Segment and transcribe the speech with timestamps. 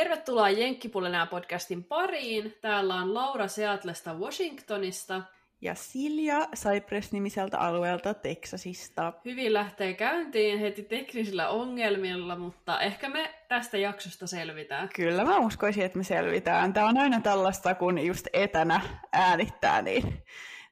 [0.00, 2.54] Tervetuloa Jenkkipulinää podcastin pariin.
[2.60, 5.22] Täällä on Laura Seatlesta Washingtonista.
[5.60, 9.12] Ja Silja Cypress-nimiseltä alueelta Teksasista.
[9.24, 14.88] Hyvin lähtee käyntiin heti teknisillä ongelmilla, mutta ehkä me tästä jaksosta selvitään.
[14.94, 16.72] Kyllä mä uskoisin, että me selvitään.
[16.72, 18.80] Tämä on aina tällaista, kun just etänä
[19.12, 20.22] äänittää, niin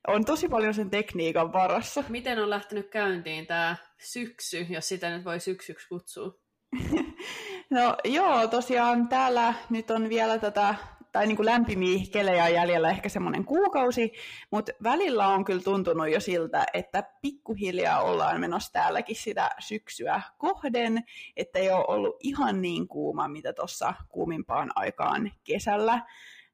[0.06, 2.04] on tosi paljon sen tekniikan varassa.
[2.08, 6.34] Miten on lähtenyt käyntiin tämä syksy, jos sitä nyt voi syksyksi kutsua?
[7.70, 10.74] no joo, tosiaan täällä nyt on vielä tätä
[11.12, 14.12] tai niin kuin lämpimiä kelejä jäljellä ehkä semmoinen kuukausi,
[14.50, 21.04] mutta välillä on kyllä tuntunut jo siltä, että pikkuhiljaa ollaan menossa täälläkin sitä syksyä kohden,
[21.36, 26.02] että ei ole ollut ihan niin kuuma, mitä tuossa kuumimpaan aikaan kesällä,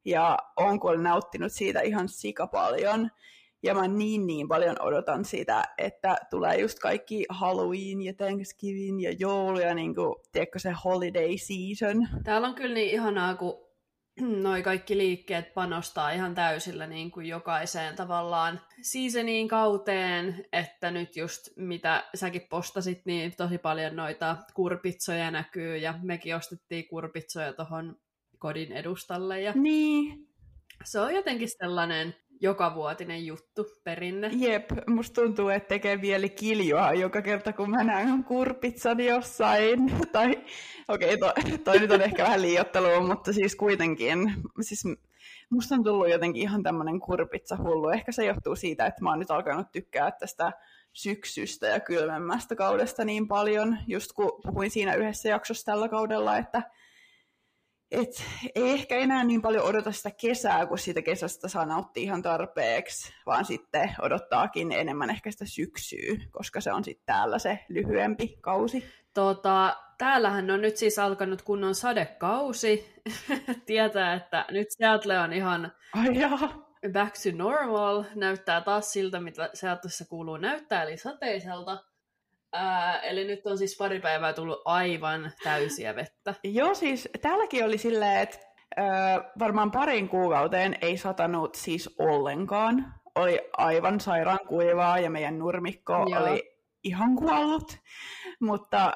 [0.05, 3.11] ja on kyllä nauttinut siitä ihan sika paljon.
[3.65, 9.13] Ja mä niin niin paljon odotan sitä, että tulee just kaikki Halloween ja Thanksgiving ja
[9.19, 12.09] joulu ja niin kuin, tiedätkö, se holiday season.
[12.25, 13.65] Täällä on kyllä niin ihanaa, kun
[14.43, 21.49] noi kaikki liikkeet panostaa ihan täysillä niin kuin jokaiseen tavallaan seasoniin kauteen, että nyt just
[21.57, 27.97] mitä säkin postasit, niin tosi paljon noita kurpitsoja näkyy ja mekin ostettiin kurpitsoja tuohon
[28.39, 29.41] kodin edustalle.
[29.41, 30.29] Ja niin.
[30.85, 34.31] Se on jotenkin sellainen jokavuotinen juttu, perinne.
[34.33, 39.93] Jep, musta tuntuu, että tekee vielä kiljua joka kerta, kun mä näen kurpitsan jossain.
[40.13, 40.45] tai
[40.89, 44.33] okei, okay, toi, toi nyt on ehkä vähän liiottelua, mutta siis kuitenkin.
[44.61, 44.85] Siis
[45.51, 47.89] musta on tullut jotenkin ihan tämmöinen kurpitsa hullu.
[47.89, 50.53] Ehkä se johtuu siitä, että mä oon nyt alkanut tykkää tästä
[50.93, 56.63] syksystä ja kylmemmästä kaudesta niin paljon, just kun puhuin siinä yhdessä jaksossa tällä kaudella, että
[57.91, 62.23] et ei ehkä enää niin paljon odota sitä kesää, kun siitä kesästä saa nauttia ihan
[62.23, 68.37] tarpeeksi, vaan sitten odottaakin enemmän ehkä sitä syksyä, koska se on sitten täällä se lyhyempi
[68.41, 68.85] kausi.
[69.15, 73.03] Tota, täällähän on nyt siis alkanut kunnon sadekausi.
[73.67, 76.15] Tietää, että nyt Seattle on ihan Ai
[76.93, 78.05] back to normal.
[78.15, 81.94] Näyttää taas siltä, mitä Seattleissa kuuluu näyttää, eli sateiselta.
[82.57, 86.35] Ää, eli nyt on siis pari päivää tullut aivan täysiä vettä.
[86.45, 88.39] Joo, siis täälläkin oli silleen, että
[88.77, 92.95] ää, varmaan parin kuukauteen ei satanut siis ollenkaan.
[93.15, 96.23] Oli aivan sairaan kuivaa ja meidän nurmikko Joo.
[96.23, 97.77] oli ihan kuollut.
[98.41, 98.93] Mutta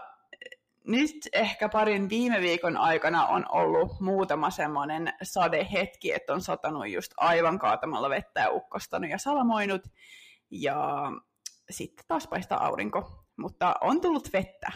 [0.87, 7.13] nyt ehkä parin viime viikon aikana on ollut muutama semmoinen sadehetki, että on satanut just
[7.17, 9.83] aivan kaatamalla vettä ja ukkostanut ja salamoinut.
[10.51, 10.77] Ja
[11.71, 13.28] sitten taas paistaa aurinko.
[13.39, 14.73] Mutta on tullut vettä,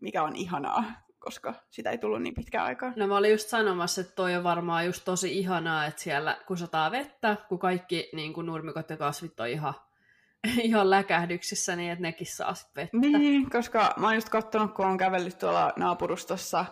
[0.00, 0.84] mikä on ihanaa,
[1.18, 2.92] koska sitä ei tullut niin pitkään aikaa.
[2.96, 6.58] No mä olin just sanomassa, että toi on varmaan just tosi ihanaa, että siellä kun
[6.58, 9.74] sataa vettä, kun kaikki niin kun nurmikot ja kasvit on ihan,
[10.62, 12.96] ihan läkähdyksissä, niin että nekin saa sit vettä.
[12.96, 16.64] Niin, koska mä oon just katsonut, kun on kävellyt tuolla naapurustossa,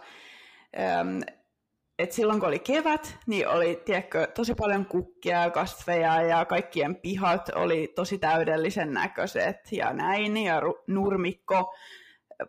[1.98, 6.96] et silloin kun oli kevät, niin oli tiedätkö, tosi paljon kukkia ja kasveja ja kaikkien
[6.96, 11.74] pihat oli tosi täydellisen näköiset ja näin ja nurmikko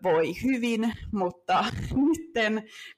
[0.04, 1.66] voi hyvin, mutta
[2.06, 2.24] nyt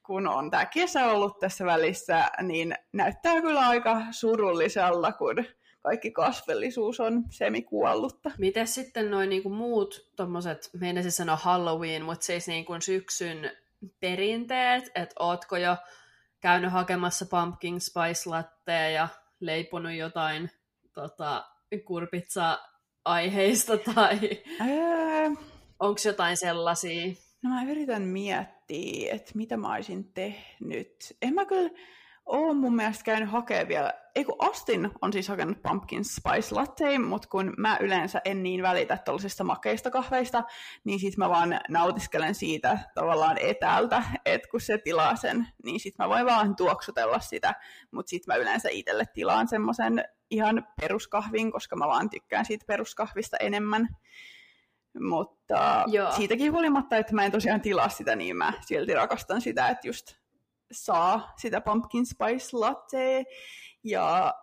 [0.06, 5.46] kun on tämä kesä ollut tässä välissä, niin näyttää kyllä aika surulliselta, kun
[5.84, 8.32] kaikki kasvellisuus on semikuollutta.
[8.38, 13.52] Miten sitten noin niinku muut tuommoiset, meinasin sanoa Halloween, mutta siis niinku syksyn
[14.00, 15.76] perinteet, että ootko jo
[16.46, 19.08] käynyt hakemassa pumpkin spice lattea ja
[19.40, 20.52] leiponut jotain
[20.94, 21.46] tota,
[21.86, 24.20] kurpitsa-aiheista tai
[24.62, 25.30] öö...
[25.80, 27.06] onko jotain sellaisia?
[27.44, 31.18] No mä yritän miettiä, että mitä mä olisin tehnyt.
[31.22, 31.70] En mä kyllä
[32.26, 37.00] oon mun mielestä käynyt hakemaan vielä, ei kun Astin on siis hakenut pumpkin spice latte,
[37.00, 40.44] mutta kun mä yleensä en niin välitä tällaisista makeista kahveista,
[40.84, 45.98] niin sit mä vaan nautiskelen siitä tavallaan etäältä, että kun se tilaa sen, niin sit
[45.98, 47.56] mä voin vaan tuoksutella sitä,
[47.92, 53.38] mutta sit mä yleensä itselle tilaan semmoisen ihan peruskahvin, koska mä vaan tykkään siitä peruskahvista
[53.38, 53.88] enemmän.
[55.00, 56.12] Mutta Joo.
[56.12, 60.25] siitäkin huolimatta, että mä en tosiaan tilaa sitä, niin mä silti rakastan sitä, että just
[60.76, 63.26] saa sitä pumpkin spice latte.
[63.84, 64.34] Ja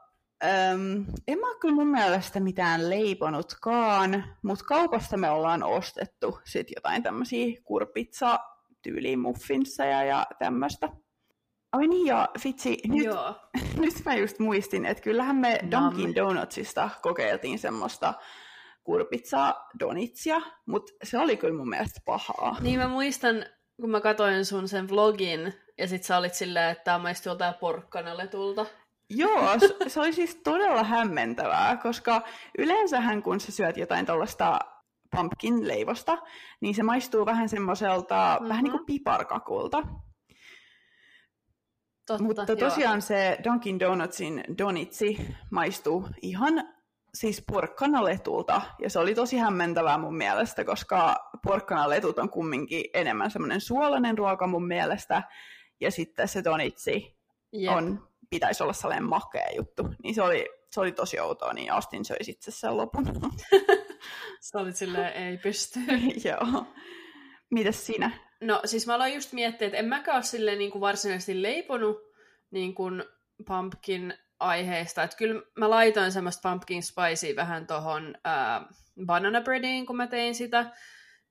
[0.44, 7.02] äm, en mä kyllä mun mielestä mitään leiponutkaan, mutta kaupasta me ollaan ostettu sit jotain
[7.02, 8.38] tämmöisiä kurpitsa
[8.82, 10.88] tyyliin muffinsseja ja tämmöistä.
[11.73, 13.35] Ai niin, ja vitsi, nyt, Joo.
[13.81, 18.14] nyt mä just muistin, että kyllähän me Dunkin Donutsista kokeiltiin semmoista
[18.85, 22.56] kurpitsa donitsia, mutta se oli kyllä mun mielestä pahaa.
[22.61, 23.46] Niin mä muistan,
[23.81, 27.55] kun mä katsoin sun sen vlogin, ja sit sä olit silleen, että tämä maistuu joltain
[27.55, 28.67] porkkanaletulta.
[29.11, 32.23] Joo, se oli siis todella hämmentävää, koska
[32.58, 34.58] yleensähän kun sä syöt jotain tuollaista
[35.17, 36.19] pumpkin-leivosta,
[36.61, 38.49] niin se maistuu vähän semmoiselta, mm-hmm.
[38.49, 39.82] vähän niin kuin piparkakulta.
[42.06, 42.56] Totta, Mutta joo.
[42.56, 46.64] tosiaan se Dunkin Donutsin donitsi maistuu ihan
[47.14, 53.61] siis porkkanaletulta, ja se oli tosi hämmentävää mun mielestä, koska porkkanaletut on kumminkin enemmän semmoinen
[53.61, 55.23] suolainen ruoka mun mielestä,
[55.82, 57.17] ja sitten se donitsi
[57.52, 57.76] Jep.
[57.76, 62.05] on, pitäisi olla sellainen makea juttu, niin se oli, se oli tosi outoa, niin Astin
[62.05, 63.06] söi sitten sen lopun.
[64.40, 65.81] Sä olit silleen, ei pysty.
[66.29, 66.67] Joo.
[67.50, 68.11] Mitäs sinä?
[68.40, 71.96] No siis mä aloin just miettiä, että en mäkään ole silleen niin kuin varsinaisesti leiponut
[72.50, 73.05] niin kuin
[73.46, 75.02] pumpkin aiheesta.
[75.02, 78.67] Että kyllä mä laitoin semmoista pumpkin spicea vähän tohon äh,
[79.06, 80.70] banana breadiin, kun mä tein sitä.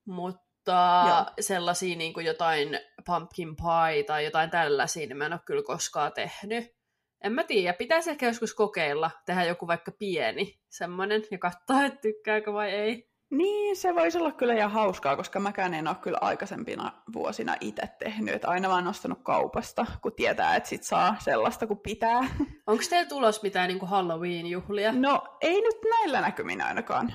[0.06, 1.26] Mutta Joo.
[1.40, 6.14] sellaisia niin kuin jotain pumpkin pie tai jotain tällaisia, niin mä en ole kyllä koskaan
[6.14, 6.76] tehnyt.
[7.24, 12.02] En mä tiedä, pitäisi ehkä joskus kokeilla, tehdä joku vaikka pieni semmoinen ja katsoa, että
[12.02, 13.12] tykkääkö vai ei.
[13.32, 17.90] Niin, se voisi olla kyllä ihan hauskaa, koska mäkään en ole kyllä aikaisempina vuosina itse
[18.00, 22.20] tehnyt, että aina vaan ostanut kaupasta, kun tietää, että sit saa sellaista kuin pitää.
[22.68, 24.92] Onko teillä tulos mitään niin kuin Halloween-juhlia?
[24.92, 27.14] No, ei nyt näillä näkymin ainakaan.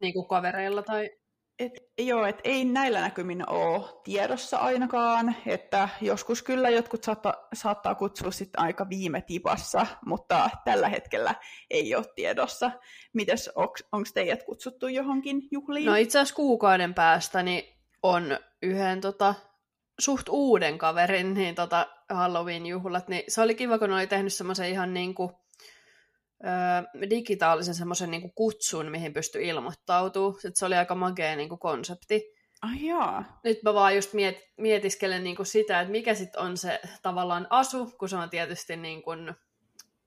[0.00, 1.10] niin kuin kavereilla tai...
[1.58, 7.94] Et, joo, et ei näillä näkymin ole tiedossa ainakaan, että joskus kyllä jotkut saattaa, saattaa
[7.94, 11.34] kutsua sitten aika viime tipassa, mutta tällä hetkellä
[11.70, 12.70] ei ole tiedossa.
[13.12, 13.50] Mites,
[13.92, 15.86] onko teidät kutsuttu johonkin juhliin?
[15.86, 17.64] No itse asiassa kuukauden päästä niin
[18.02, 19.34] on yhden tota,
[19.98, 24.94] suht uuden kaverin niin tota, Halloween-juhlat, niin se oli kiva, kun oli tehnyt semmoisen ihan
[24.94, 25.43] niinku,
[27.10, 30.34] digitaalisen semmoisen niinku kutsun, mihin pystyi ilmoittautumaan.
[30.34, 32.34] Sitten se oli aika makea niinku konsepti.
[32.62, 33.40] Ai jaa.
[33.44, 37.86] Nyt mä vaan just miet, mietiskelen niinku sitä, että mikä sitten on se tavallaan asu,
[37.98, 39.10] kun se on tietysti niinku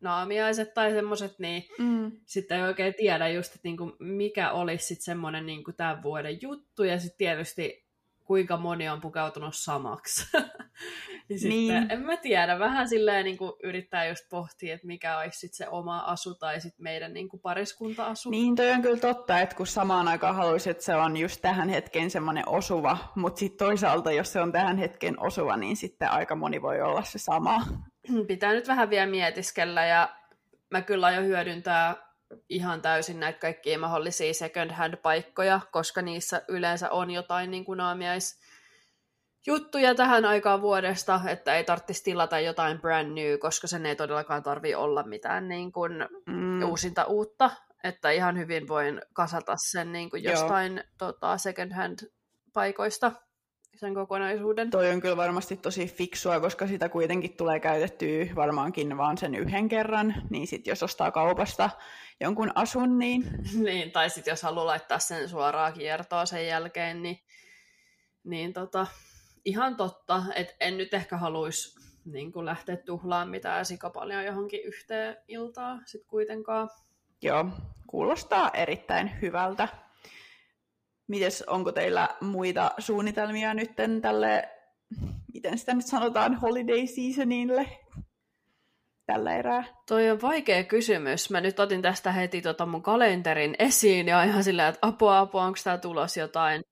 [0.02, 2.12] naamiaiset tai semmoiset, niin Mm.
[2.26, 6.84] sitten ei oikein tiedä just, että niinku mikä olisi sitten semmoinen niinku tämän vuoden juttu,
[6.84, 7.88] ja sitten tietysti
[8.24, 10.26] kuinka moni on pukeutunut samaksi.
[11.30, 11.92] niin sitten, Niin.
[11.92, 16.00] en mä tiedä, vähän silleen niinku yrittää just pohtia, että mikä olisi sitten se oma
[16.00, 18.30] asu tai sitten meidän niinku pariskunta-asu.
[18.30, 21.70] Niin, toi on kyllä totta, että kun samaan aikaan haluaisit, että se on just tähän
[21.70, 26.36] hetkeen semmoinen osuva, mutta sitten toisaalta, jos se on tähän hetken osuva, niin sitten aika
[26.36, 27.62] moni voi olla se sama.
[28.28, 30.10] Pitää nyt vähän vielä mietiskellä, ja
[30.70, 31.96] mä kyllä aion hyödyntää
[32.50, 37.78] ihan täysin näitä kaikkia mahdollisia second hand paikkoja, koska niissä yleensä on jotain niin kuin
[37.78, 38.40] naamiais
[39.48, 44.44] juttuja tähän aikaan vuodesta, että ei tarvitsisi tilata jotain brand new, koska sen ei todellakaan
[44.44, 45.92] tarvi olla mitään niin kuin
[46.26, 46.64] Mm.
[46.64, 47.52] uusinta uutta,
[47.84, 50.32] että ihan hyvin voin kasata sen niin kuin Joo.
[50.34, 52.00] jostain tota, second hand
[52.54, 53.12] paikoista
[53.76, 54.70] sen kokonaisuuden.
[54.70, 59.70] Toi on kyllä varmasti tosi fiksua, koska sitä kuitenkin tulee käytettyä varmaankin vaan sen yhden
[59.70, 61.70] kerran, niin sitten jos ostaa kaupasta
[62.20, 63.24] jonkun asun, niin
[63.66, 67.20] niin, tai sitten jos haluaa laittaa sen suoraan kiertoon sen jälkeen, niin,
[68.24, 68.88] niin tota,
[69.46, 74.64] ihan totta, että en nyt ehkä haluaisi niin kuin lähteä tuhlaamaan mitään sika paljon johonkin
[74.64, 76.70] yhteen iltaan sit kuitenkaan.
[77.22, 77.46] joo,
[77.88, 79.68] kuulostaa erittäin hyvältä.
[81.08, 84.50] Mites, onko teillä muita suunnitelmia nyt tälle,
[85.34, 87.68] miten sitä nyt sanotaan, holiday seasonille
[89.06, 89.64] tällä erää?
[89.88, 91.30] Toi on vaikea kysymys.
[91.30, 95.46] Mä nyt otin tästä heti tota mun kalenterin esiin ja ihan silleen, että apua, apua,
[95.46, 96.64] onko tää tulos jotain.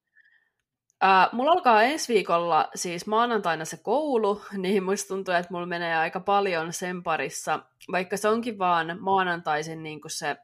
[1.01, 5.95] Ää, mulla alkaa ensi viikolla siis maanantaina se koulu, niin musta tuntuu, että mulla menee
[5.95, 7.59] aika paljon sen parissa,
[7.91, 10.35] vaikka se onkin vaan maanantaisin niin kuin se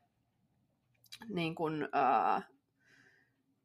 [1.29, 2.41] niin kuin, ää,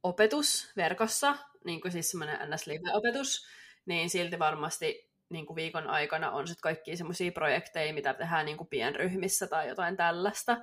[0.03, 3.47] opetus verkossa, niin kuin siis semmoinen NS-live-opetus,
[3.87, 8.57] niin silti varmasti niin kuin viikon aikana on sitten kaikki semmoisia projekteja, mitä tehdään niin
[8.57, 10.57] kuin pienryhmissä tai jotain tällaista,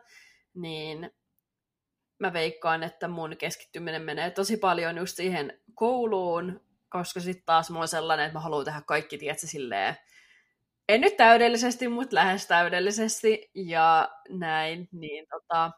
[0.53, 1.11] niin
[2.27, 7.81] mä veikkaan, että mun keskittyminen menee tosi paljon just siihen kouluun, koska sitten taas mulla
[7.81, 9.97] on sellainen, että mä haluan tehdä kaikki, tiedätkö, silleen,
[10.89, 15.71] en nyt täydellisesti, mutta lähes täydellisesti ja näin, niin tota...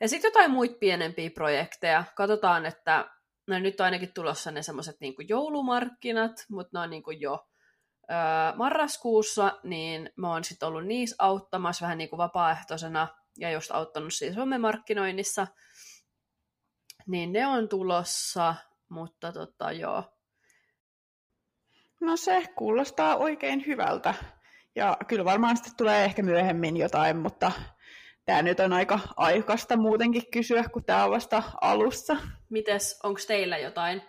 [0.00, 2.04] Ja sitten jotain muita pienempiä projekteja.
[2.14, 3.10] Katsotaan, että
[3.46, 7.48] no nyt on ainakin tulossa ne semmoiset niin joulumarkkinat, mutta ne on niin kuin jo
[8.10, 8.16] öö,
[8.56, 14.14] marraskuussa, niin mä oon sitten ollut niissä auttamassa vähän niin kuin vapaaehtoisena ja just auttanut
[14.14, 15.46] siis somemarkkinoinnissa.
[17.06, 18.54] Niin ne on tulossa,
[18.88, 20.04] mutta tota joo.
[22.00, 24.14] No se kuulostaa oikein hyvältä.
[24.74, 27.52] Ja kyllä varmaan sitten tulee ehkä myöhemmin jotain, mutta
[28.24, 32.16] tämä nyt on aika aikaista muutenkin kysyä, kun tämä on vasta alussa.
[32.50, 34.02] Mites, onko teillä jotain,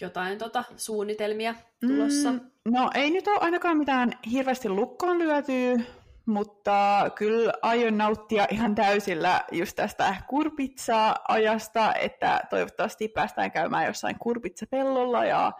[0.00, 2.32] jotain tota, suunnitelmia tulossa?
[2.32, 5.84] Mm, no ei nyt ole ainakaan mitään hirveästi lukkoon lyötyä,
[6.26, 15.24] mutta kyllä aion nauttia ihan täysillä just tästä kurpitsa-ajasta, että toivottavasti päästään käymään jossain kurpitsapellolla
[15.24, 15.52] ja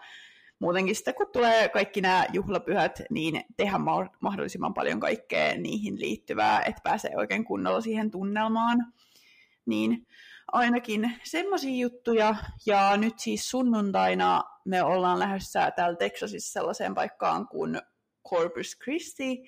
[0.59, 3.77] muutenkin sitten kun tulee kaikki nämä juhlapyhät, niin tehdä
[4.19, 8.93] mahdollisimman paljon kaikkea niihin liittyvää, että pääsee oikein kunnolla siihen tunnelmaan.
[9.65, 10.07] Niin
[10.51, 12.35] ainakin semmoisia juttuja.
[12.65, 17.81] Ja nyt siis sunnuntaina me ollaan lähdössä täällä Texasissa sellaiseen paikkaan kuin
[18.29, 19.43] Corpus Christi.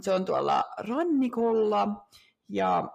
[0.00, 2.06] Se on tuolla rannikolla.
[2.48, 2.88] Ja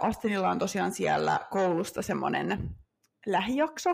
[0.00, 2.70] Astinilla on tosiaan siellä koulusta semmoinen
[3.26, 3.90] lähijakso,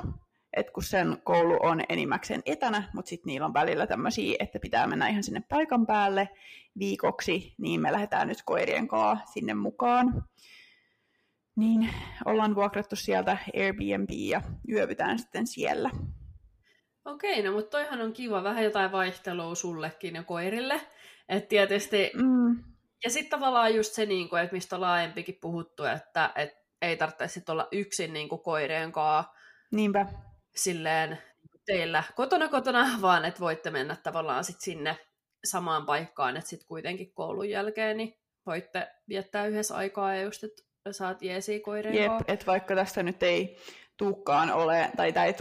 [0.57, 4.87] että kun sen koulu on enimmäkseen etänä, mutta sitten niillä on välillä tämmöisiä, että pitää
[4.87, 6.29] mennä ihan sinne paikan päälle
[6.79, 10.25] viikoksi, niin me lähdetään nyt koirien kanssa sinne mukaan.
[11.57, 11.91] Niin
[12.25, 15.91] ollaan vuokrattu sieltä Airbnb ja yövytään sitten siellä.
[17.05, 20.81] Okei, no mutta toihan on kiva, vähän jotain vaihtelua sullekin ja koirille.
[21.29, 22.65] Että tietysti, mm.
[23.05, 26.97] ja sitten tavallaan just se, niin kuin, että mistä on laajempikin puhuttu, että et ei
[26.97, 29.33] tarvitse olla yksin niin kuin koirien kanssa.
[29.73, 30.07] Niinpä.
[30.57, 31.19] Silleen
[31.67, 34.97] teillä kotona kotona, vaan että voitte mennä tavallaan sit sinne
[35.45, 38.15] samaan paikkaan, että sitten kuitenkin koulun jälkeen niin
[38.47, 43.23] voitte viettää yhdessä aikaa ja just, että saat jeesiä koireen Jep, että vaikka tästä nyt
[43.23, 43.57] ei
[43.97, 45.33] tuukkaan ole, tai tämä ei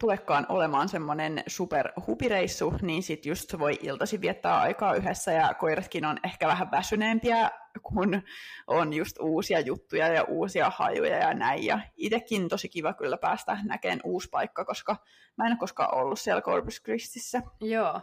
[0.00, 6.18] tulekaan olemaan semmoinen superhupireissu, niin sitten just voi iltasi viettää aikaa yhdessä, ja koiratkin on
[6.24, 7.50] ehkä vähän väsyneempiä,
[7.82, 8.22] kun
[8.66, 13.58] on just uusia juttuja ja uusia hajuja ja näin, ja itsekin tosi kiva kyllä päästä
[13.64, 14.96] näkemään uusi paikka, koska
[15.36, 17.42] mä en ole koskaan ollut siellä Corpus Christissä.
[17.60, 18.00] Joo,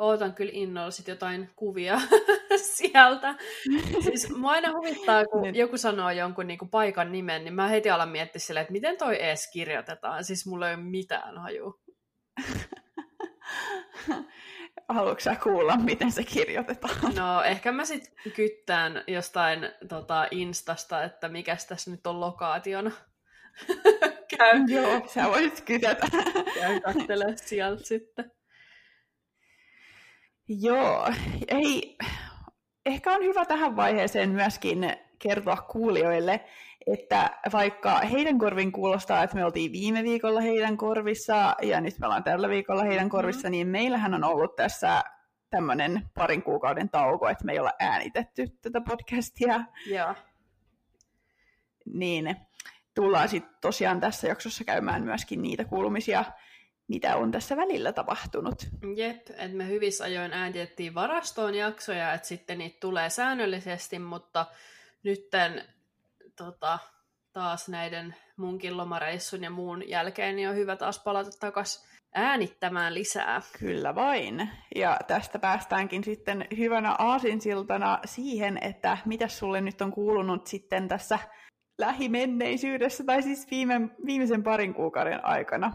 [0.00, 2.00] ootan kyllä innolla sit jotain kuvia
[2.74, 3.34] sieltä.
[4.00, 5.54] Siis mua aina huvittaa, kun niin.
[5.54, 9.24] joku sanoo jonkun niinku paikan nimen, niin mä heti alan miettiä silleen, että miten toi
[9.24, 10.24] edes kirjoitetaan.
[10.24, 11.80] Siis mulla ei ole mitään haju.
[14.88, 17.14] Haluatko sä kuulla, miten se kirjoitetaan?
[17.14, 22.90] No, ehkä mä sit kyttään jostain tota, Instasta, että mikä tässä nyt on lokaationa.
[24.38, 24.64] Käy.
[24.68, 26.06] Joo, sä voisit kytätä.
[26.54, 28.39] Käy katselemaan sieltä sitten.
[30.58, 31.08] Joo,
[31.48, 31.98] ei,
[32.86, 34.78] ehkä on hyvä tähän vaiheeseen myöskin
[35.18, 36.44] kertoa kuulijoille,
[36.86, 42.06] että vaikka heidän korvin kuulostaa, että me oltiin viime viikolla heidän korvissa ja nyt me
[42.06, 43.10] ollaan tällä viikolla heidän mm-hmm.
[43.10, 43.52] korvissa, mm-hmm.
[43.52, 45.02] niin meillähän on ollut tässä
[45.50, 49.60] tämmöinen parin kuukauden tauko, että me ei olla äänitetty tätä podcastia.
[49.86, 50.14] Joo.
[51.94, 52.36] Niin
[52.94, 56.24] tullaan sitten tosiaan tässä jaksossa käymään myöskin niitä kuulumisia
[56.90, 58.68] mitä on tässä välillä tapahtunut.
[58.96, 64.46] Jep, että me hyvissä ajoin äänitettiin varastoon jaksoja, että sitten niitä tulee säännöllisesti, mutta
[65.02, 65.64] nytten
[66.36, 66.78] tota,
[67.32, 73.42] taas näiden munkin lomareissun ja muun jälkeen niin on hyvä taas palata takaisin äänittämään lisää.
[73.58, 74.50] Kyllä vain.
[74.74, 81.18] Ja tästä päästäänkin sitten hyvänä aasinsiltana siihen, että mitä sulle nyt on kuulunut sitten tässä
[81.78, 85.72] lähimenneisyydessä, tai siis viime, viimeisen parin kuukauden aikana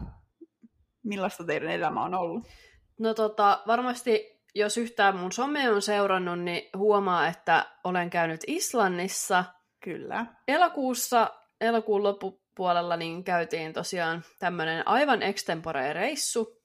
[1.06, 2.48] millaista teidän elämä on ollut?
[3.00, 9.44] No tota, varmasti jos yhtään mun some on seurannut, niin huomaa, että olen käynyt Islannissa.
[9.84, 10.26] Kyllä.
[10.48, 16.62] Elokuussa, elokuun loppupuolella, niin käytiin tosiaan tämmöinen aivan extempore reissu.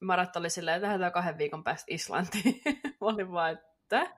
[0.00, 2.62] Marat oli silleen, että lähdetään kahden viikon päästä Islantiin.
[3.00, 4.10] Mä olin vaan, että...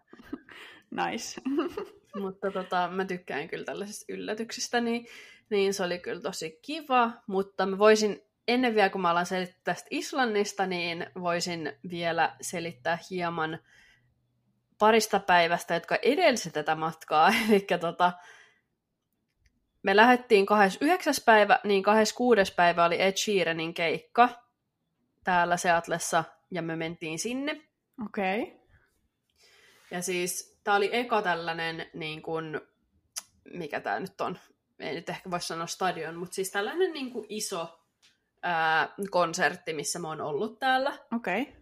[0.90, 1.40] Nice.
[2.22, 5.06] mutta tota, mä tykkään kyllä tällaisista yllätyksistä, niin,
[5.50, 9.60] niin se oli kyllä tosi kiva, mutta mä voisin ennen vielä, kun mä alan selittää
[9.64, 13.58] tästä Islannista, niin voisin vielä selittää hieman
[14.78, 17.28] parista päivästä, jotka edelsi tätä matkaa.
[17.50, 18.12] Eli tota,
[19.82, 21.14] me lähdettiin 29.
[21.24, 22.54] päivä, niin 26.
[22.54, 24.28] päivä oli Ed Sheeranin keikka
[25.24, 27.62] täällä Seatlessa, ja me mentiin sinne.
[28.06, 28.42] Okei.
[28.42, 28.54] Okay.
[29.90, 32.60] Ja siis tämä oli eka tällainen, niin kuin,
[33.52, 34.38] mikä tämä nyt on,
[34.78, 37.85] ei nyt ehkä voi sanoa stadion, mutta siis tällainen niin kuin iso
[38.42, 40.92] ää, konsertti, missä mä oon ollut täällä.
[41.16, 41.42] Okei.
[41.42, 41.54] Okay.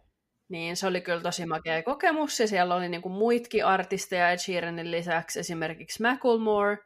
[0.49, 4.91] Niin se oli kyllä tosi makea kokemus, ja siellä oli niinku muitkin artisteja Ed Sheeranin
[4.91, 6.79] lisäksi, esimerkiksi Macklemore,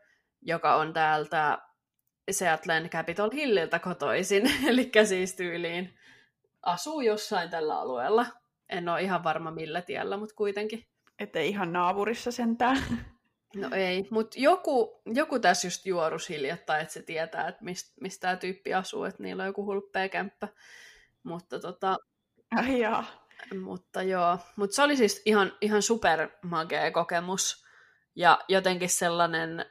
[0.42, 1.58] joka on täältä
[2.30, 5.98] Seattlen Capitol Hilliltä kotoisin, eli siis tyyliin
[6.62, 8.26] asuu jossain tällä alueella.
[8.68, 10.84] En ole ihan varma millä tiellä, mutta kuitenkin.
[11.18, 12.82] Että ihan naapurissa sentään.
[13.56, 18.20] No ei, mutta joku, joku tässä just juorus hiljattain, että se tietää, että mistä mist
[18.20, 20.48] tämä tyyppi asuu, että niillä on joku hulppea kämppä.
[21.22, 21.96] Mutta tota...
[22.56, 23.04] Ai jaa.
[23.60, 27.66] Mutta joo, mutta se oli siis ihan, ihan super magea kokemus.
[28.16, 29.66] Ja jotenkin sellainen,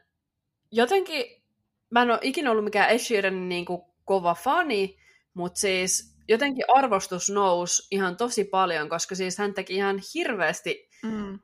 [0.72, 1.44] jotenkin,
[1.90, 4.98] mä en ole ikinä ollut mikään Ed Sheeranin niin kuin kova fani,
[5.34, 11.40] mutta siis jotenkin arvostus nousi ihan tosi paljon, koska siis hän teki ihan hirveästi mm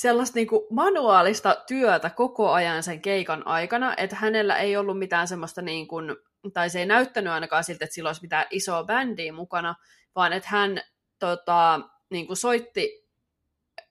[0.00, 5.28] sellaista niin kuin manuaalista työtä koko ajan sen keikan aikana, että hänellä ei ollut mitään
[5.28, 6.16] semmoista, niin kuin,
[6.52, 9.74] tai se ei näyttänyt ainakaan siltä, että sillä olisi mitään isoa bändiä mukana,
[10.14, 10.80] vaan että hän
[11.18, 11.80] tota,
[12.10, 13.08] niin kuin soitti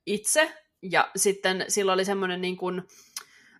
[0.05, 2.83] itse, ja sitten sillä oli semmoinen niin kuin,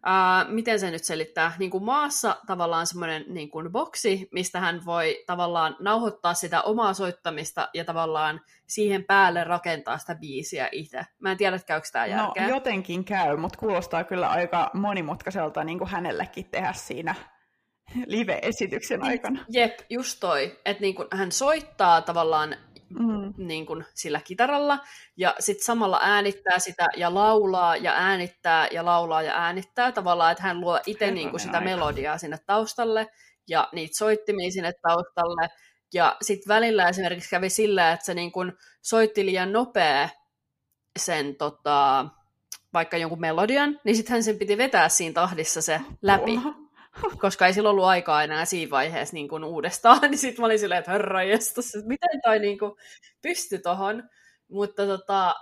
[0.04, 4.86] ää, miten se nyt selittää, niin kuin maassa tavallaan semmoinen niin kuin boksi, mistä hän
[4.86, 11.06] voi tavallaan nauhoittaa sitä omaa soittamista ja tavallaan siihen päälle rakentaa sitä biisiä itse.
[11.20, 12.44] Mä en tiedä, että käykö tämä järkeä.
[12.44, 17.16] No jotenkin käy, mutta kuulostaa kyllä aika monimutkaiselta niin kuin hänellekin tehdä siinä
[18.06, 19.46] live-esityksen aikana.
[19.50, 22.56] Jep, just toi, että niin hän soittaa tavallaan
[22.90, 23.34] mm.
[23.38, 24.80] niin kuin sillä kitaralla,
[25.18, 30.44] ja sitten samalla äänittää sitä ja laulaa ja äänittää ja laulaa ja äänittää tavallaan, että
[30.44, 31.70] hän luo itse niin kuin sitä aika.
[31.70, 33.08] melodiaa sinne taustalle
[33.48, 35.50] ja niitä soittimia sinne taustalle,
[35.94, 40.10] ja sitten välillä esimerkiksi kävi sillä, että se niin kuin soitti liian nopea
[41.00, 42.06] sen tota,
[42.74, 46.38] vaikka jonkun melodian, niin sitten hän sen piti vetää siinä tahdissa se läpi.
[46.38, 46.69] Oha
[47.22, 50.60] koska ei silloin ollut aikaa enää siinä vaiheessa niin kuin uudestaan, niin sitten mä olin
[50.60, 52.72] silleen, että herra jestas, että miten toi niin kuin
[53.22, 54.10] pystyi tohon.
[54.48, 55.36] Mutta tota,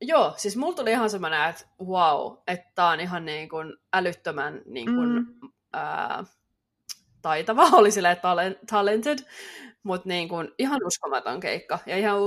[0.00, 4.62] joo, siis mulla tuli ihan semmoinen, että wow, että tää on ihan niin kuin älyttömän
[4.66, 5.50] niin kuin, mm.
[5.72, 6.24] ää,
[7.22, 9.18] taitava, oli silleen talent, talented,
[9.82, 12.18] mutta niin kuin ihan uskomaton keikka ja ihan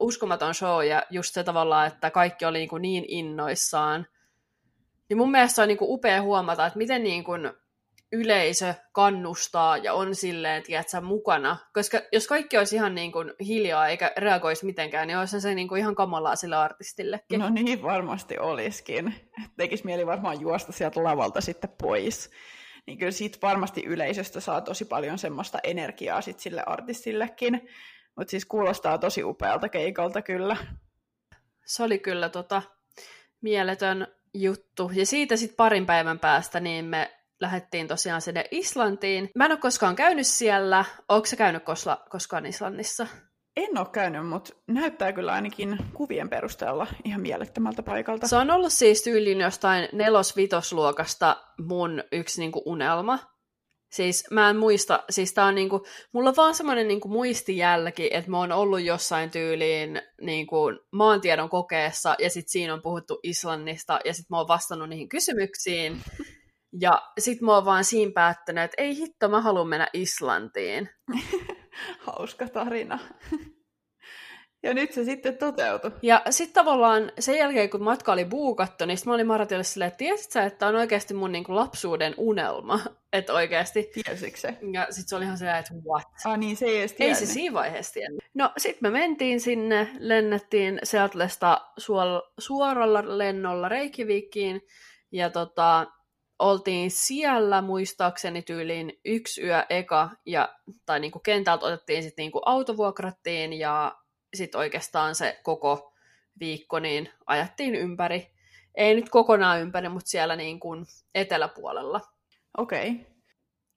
[0.00, 4.06] uskomaton show ja just se tavallaan, että kaikki oli niin, kuin niin innoissaan.
[5.08, 7.50] Niin mun mielestä se on niin kuin upea huomata, että miten niin kuin
[8.12, 11.56] yleisö kannustaa ja on silleen, tiedätkö, mukana.
[11.74, 15.68] Koska jos kaikki olisi ihan niin kuin hiljaa eikä reagoisi mitenkään, niin olisi se niin
[15.68, 17.40] kuin ihan kamalaa sille artistillekin.
[17.40, 19.14] No niin, varmasti olisikin.
[19.56, 22.30] Tekisi mieli varmaan juosta sieltä lavalta sitten pois.
[22.86, 27.68] Niin kyllä siitä varmasti yleisöstä saa tosi paljon semmoista energiaa sit sille artistillekin.
[28.16, 30.56] Mutta siis kuulostaa tosi upealta keikalta kyllä.
[31.64, 32.62] Se oli kyllä tota,
[33.40, 34.90] mieletön juttu.
[34.94, 39.30] Ja siitä sitten parin päivän päästä niin me lähdettiin tosiaan sinne Islantiin.
[39.34, 40.84] Mä en ole koskaan käynyt siellä.
[41.08, 43.06] Onko se käynyt kosla, koskaan Islannissa?
[43.56, 48.28] En ole käynyt, mutta näyttää kyllä ainakin kuvien perusteella ihan mielettömältä paikalta.
[48.28, 53.18] Se on ollut siis tyyliin jostain nelos-vitosluokasta mun yksi niinku unelma.
[53.92, 58.30] Siis mä en muista, siis tää on niinku, mulla on vaan semmoinen niinku muistijälki, että
[58.30, 60.58] mä oon ollut jossain tyyliin niinku
[60.92, 66.00] maantiedon kokeessa, ja sit siinä on puhuttu Islannista, ja sit mä oon vastannut niihin kysymyksiin,
[66.80, 70.88] ja sit mä oon vaan siinä päättänyt, että ei hitto, mä haluan mennä Islantiin.
[72.06, 72.98] Hauska tarina.
[74.62, 75.90] ja nyt se sitten toteutui.
[76.02, 79.98] Ja sitten tavallaan sen jälkeen, kun matka oli buukattu, niin mä olin Maratille silleen, että
[79.98, 82.80] tiesit sä, että on oikeasti mun niinku lapsuuden unelma.
[83.12, 83.90] Että oikeasti.
[83.94, 84.58] Tiesitkö se?
[84.72, 86.04] Ja sitten se oli ihan se, että what?
[86.24, 88.24] Ah niin, se ei edes Ei se siinä vaiheessa tiennyt.
[88.34, 91.60] No sitten me mentiin sinne, lennettiin Seatlesta
[92.38, 94.60] suoralla lennolla Reykjavikiin.
[95.12, 95.86] Ja tota,
[96.38, 100.54] oltiin siellä muistaakseni tyyliin yksi yö eka, ja,
[100.86, 103.98] tai niinku kentältä otettiin sitten niinku autovuokrattiin, ja
[104.34, 105.94] sitten oikeastaan se koko
[106.40, 108.30] viikko niin ajattiin ympäri.
[108.74, 112.00] Ei nyt kokonaan ympäri, mutta siellä niin kuin eteläpuolella.
[112.58, 112.90] Okei.
[112.90, 113.04] Okay.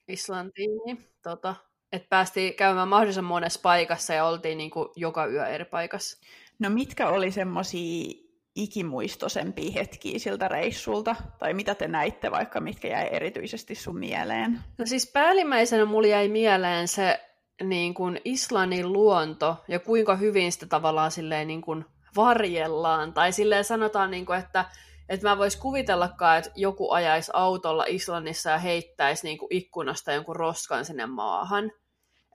[0.08, 1.56] Islantiin, niin, tota,
[1.92, 6.18] että päästiin käymään mahdollisimman monessa paikassa ja oltiin niin kuin joka yö eri paikassa.
[6.60, 11.16] No mitkä oli semmoisia ikimuistoisempia hetkiä siltä reissulta?
[11.40, 14.60] Tai mitä te näitte vaikka, mitkä jäi erityisesti sun mieleen?
[14.78, 17.20] No siis päällimmäisenä mulla jäi mieleen se
[17.64, 21.86] niin kuin Islannin luonto ja kuinka hyvin sitä tavallaan silleen niin kuin
[22.16, 23.14] varjellaan.
[23.14, 24.66] Tai silleen sanotaan, niin kuin, että,
[25.10, 30.36] että mä vois kuvitellakaan, että joku ajaisi autolla Islannissa ja heittäisi niin kuin ikkunasta jonkun
[30.36, 31.72] roskan sinne maahan.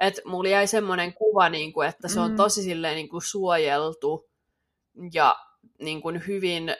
[0.00, 2.36] Että mulla jäi semmoinen kuva, niin kuin, että se on mm.
[2.36, 4.28] tosi silleen niin kuin suojeltu
[5.12, 5.36] ja
[5.78, 6.76] niin kuin hyvin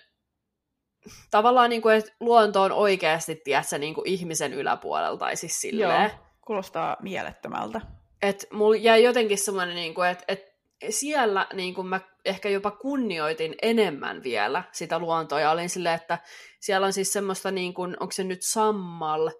[1.30, 6.10] tavallaan, niin kuin, että luonto on oikeasti tiedätkö, niin kuin ihmisen yläpuolella, tai siis silleen.
[6.10, 7.80] Joo, kuulostaa mielettömältä.
[8.22, 10.56] Et mulla jäi jotenkin semmoinen, niin kuin, että, että
[10.90, 16.18] siellä niin kuin mä ehkä jopa kunnioitin enemmän vielä sitä luontoa, ja olin silleen, että
[16.60, 19.30] siellä on siis semmoista, niin kuin, onko se nyt sammal,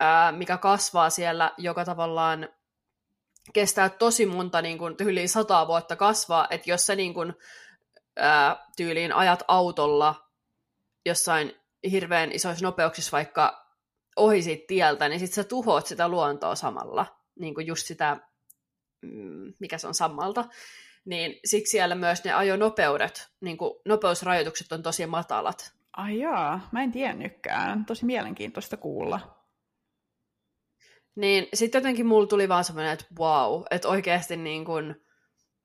[0.00, 2.48] ää, mikä kasvaa siellä, joka tavallaan
[3.52, 7.34] kestää tosi monta niin kuin, yli sataa vuotta kasvaa, että jos sä niin kuin,
[8.16, 10.30] ää, tyyliin ajat autolla
[11.06, 11.52] jossain
[11.90, 13.66] hirveän isoissa nopeuksissa vaikka
[14.16, 17.06] ohi siitä tieltä, niin sitten sä tuhoat sitä luontoa samalla,
[17.40, 18.16] niin kuin just sitä,
[19.02, 20.44] mm, mikä se on sammalta,
[21.04, 25.72] niin siksi siellä myös ne ajonopeudet, niin kuin nopeusrajoitukset on tosi matalat.
[25.96, 27.84] Ai jaa, mä en tiennytkään.
[27.84, 29.44] Tosi mielenkiintoista kuulla.
[31.16, 35.03] Niin sitten jotenkin mulla tuli vaan semmoinen, että wow, että oikeasti niin kuin,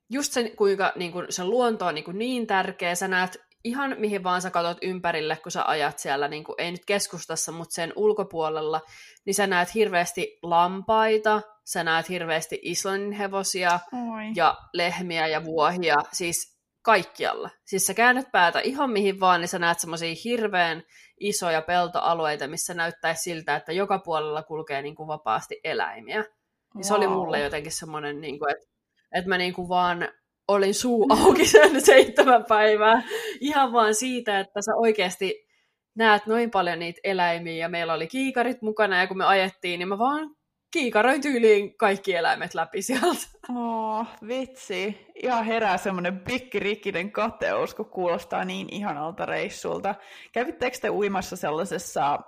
[0.09, 3.95] just se, kuinka niin kuin, se luonto on niin, kuin niin tärkeä, sä näet ihan
[3.99, 7.75] mihin vaan sä katot ympärille, kun sä ajat siellä, niin kuin, ei nyt keskustassa, mutta
[7.75, 8.81] sen ulkopuolella,
[9.25, 14.31] niin sä näet hirveästi lampaita, sä näet hirveästi Islannin hevosia Oi.
[14.35, 17.49] ja lehmiä ja vuohia, siis kaikkialla.
[17.65, 20.83] Siis sä käännät päätä ihan mihin vaan, niin sä näet semmoisia hirveän
[21.19, 26.17] isoja peltoalueita, missä näyttäisi siltä, että joka puolella kulkee niin kuin vapaasti eläimiä.
[26.17, 26.81] Wow.
[26.81, 28.78] Se oli mulle jotenkin semmoinen, niin kuin, että,
[29.15, 30.09] että mä niin kuin vaan
[30.47, 33.03] olin suu auki sen seitsemän päivää.
[33.39, 35.47] Ihan vaan siitä, että sä oikeasti
[35.95, 39.87] näet noin paljon niitä eläimiä ja meillä oli kiikarit mukana ja kun me ajettiin, niin
[39.87, 40.35] mä vaan
[40.71, 43.27] kiikaroin tyyliin kaikki eläimet läpi sieltä.
[43.55, 45.07] Oh, vitsi.
[45.23, 49.95] Ihan herää semmoinen pikkirikkinen kateus, kun kuulostaa niin ihanalta reissulta.
[50.31, 52.19] Kävittekö te uimassa sellaisessa,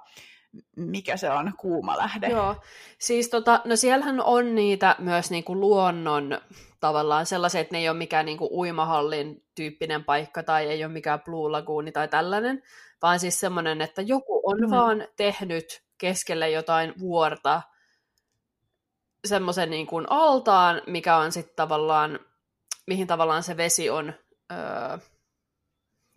[0.75, 2.27] mikä se on, kuuma lähde?
[2.27, 2.55] Joo,
[2.99, 6.37] siis tota, no siellähän on niitä myös niinku luonnon
[6.81, 11.21] tavallaan sellaisia, että ne ei ole mikään niinku uimahallin tyyppinen paikka tai ei ole mikään
[11.21, 12.63] Blue Lagooni tai tällainen,
[13.01, 14.71] vaan siis semmoinen, että joku on mm.
[14.71, 17.61] vaan tehnyt keskelle jotain vuorta
[19.25, 22.19] semmoisen niin kuin altaan, mikä on sitten tavallaan,
[22.87, 24.13] mihin tavallaan se vesi on
[24.51, 24.97] öö,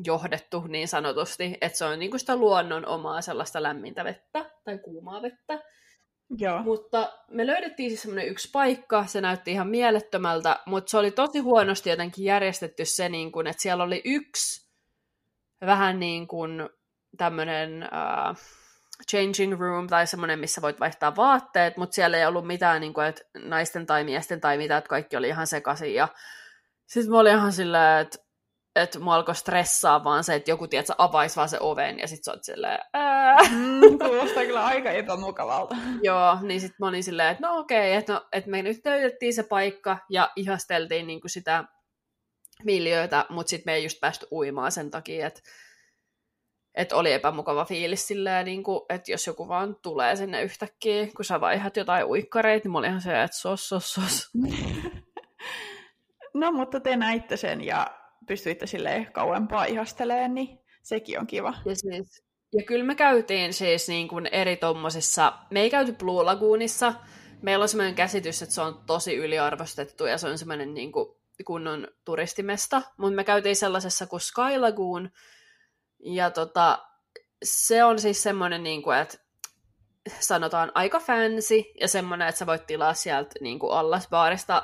[0.05, 4.79] johdettu niin sanotusti, että se on niin kuin sitä luonnon omaa sellaista lämmintä vettä tai
[4.79, 5.63] kuumaa vettä.
[6.31, 6.63] Joo.
[6.63, 11.39] Mutta me löydettiin siis semmoinen yksi paikka, se näytti ihan mielettömältä, mutta se oli tosi
[11.39, 14.71] huonosti jotenkin järjestetty se, niin kuin, että siellä oli yksi
[15.67, 16.69] vähän niin kuin
[17.17, 17.83] tämmöinen...
[17.83, 18.37] Äh,
[19.11, 23.07] changing room tai semmoinen, missä voit vaihtaa vaatteet, mutta siellä ei ollut mitään niin kuin,
[23.07, 25.95] että naisten tai miesten tai mitä, että kaikki oli ihan sekaisin.
[25.95, 26.09] Ja
[26.87, 28.19] sitten mä olin ihan silleen, että
[28.77, 32.25] että mua alkoi stressaa vaan se, että joku, tiedät, avaisi vaan se oven ja sitten
[32.25, 33.37] sä oot silleen, ää.
[33.51, 35.77] Mm, kuulostaa kyllä aika epämukavalta.
[36.03, 38.81] Joo, niin sitten mä olin silleen, että no okei, okay, että no, et me nyt
[38.85, 41.65] löydettiin se paikka ja ihasteltiin niin kuin sitä
[42.65, 45.41] miljöötä, mutta sitten me ei just päästy uimaan sen takia, että
[46.75, 51.25] että oli epämukava fiilis silleen, niin kuin, että jos joku vaan tulee sinne yhtäkkiä, kun
[51.25, 54.31] sä vaihat jotain uikkareita, niin mä olin ihan se, että sos, sos, sos.
[56.35, 61.55] no, mutta te näitte sen ja pystyitte sille kauempaa ihasteleen, niin sekin on kiva.
[61.65, 66.25] Ja, siis, ja kyllä me käytiin siis niin kuin eri tommosissa, me ei käyty Blue
[66.25, 66.95] Lagoonissa,
[67.43, 71.09] meillä on sellainen käsitys, että se on tosi yliarvostettu ja se on semmoinen niin kuin
[71.45, 75.11] kunnon turistimesta, mutta me käytiin sellaisessa kuin Sky Lagoon,
[76.05, 76.87] ja tota,
[77.43, 79.19] se on siis semmoinen, niin kuin, että
[80.21, 84.63] sanotaan aika fancy ja semmoinen, että sä voit tilaa sieltä niin kuin allasbaarista,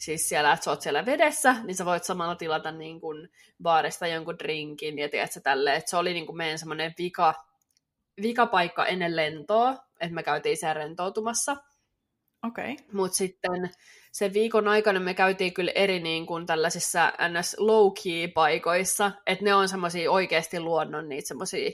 [0.00, 3.28] siis siellä, että sä oot siellä vedessä, niin sä voit samalla tilata niin kuin
[3.62, 7.34] baarista jonkun drinkin ja tiedätkö tälleen, että se oli niin kuin meidän semmoinen vika,
[8.22, 11.56] vikapaikka ennen lentoa, että me käytiin siellä rentoutumassa.
[12.46, 12.72] Okei.
[12.72, 12.86] Okay.
[12.92, 13.70] Mutta sitten
[14.12, 17.56] sen viikon aikana me käytiin kyllä eri niin kuin tällaisissa ns.
[17.58, 21.70] low-key-paikoissa, että ne on semmoisia oikeasti luonnon niitä semmoisia,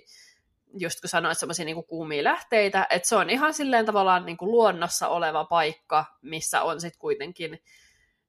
[0.79, 4.51] just kun sanoit, semmoisia niin kuumia lähteitä, että se on ihan silleen tavallaan niin kuin
[4.51, 7.59] luonnossa oleva paikka, missä on sitten kuitenkin,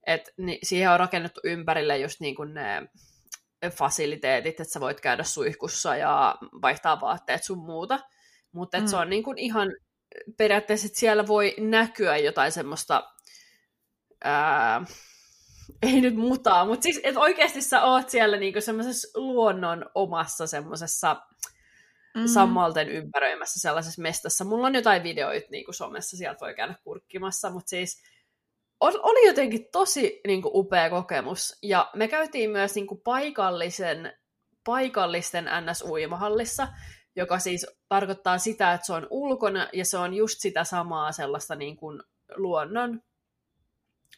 [0.07, 2.89] että niin, siihen on rakennettu ympärille just niin kuin ne
[3.69, 7.99] fasiliteetit, että sä voit käydä suihkussa ja vaihtaa vaatteet sun muuta,
[8.51, 8.87] mutta mm.
[8.87, 9.75] se on niin kuin ihan
[10.37, 13.03] periaatteessa, että siellä voi näkyä jotain semmoista
[14.23, 14.85] ää,
[15.81, 21.13] ei nyt mutaa, mutta siis, että oikeasti sä oot siellä niinku semmoisessa luonnon omassa semmoisessa
[21.13, 22.27] mm-hmm.
[22.27, 24.45] sammalten ympäröimässä sellaisessa mestassa.
[24.45, 28.03] Mulla on jotain videoita niinku somessa, sieltä voi käydä kurkkimassa, mutta siis
[28.79, 31.57] oli jotenkin tosi niinku upea kokemus.
[31.63, 34.13] Ja me käytiin myös niinku paikallisen,
[34.63, 36.67] paikallisten NS-uimahallissa,
[37.15, 41.55] joka siis tarkoittaa sitä, että se on ulkona ja se on just sitä samaa sellaista
[41.55, 42.03] niin kuin
[42.35, 43.01] luonnon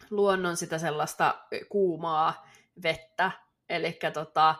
[0.10, 2.48] luonnon sitä sellaista kuumaa
[2.84, 3.32] vettä.
[3.70, 4.56] Eli tota,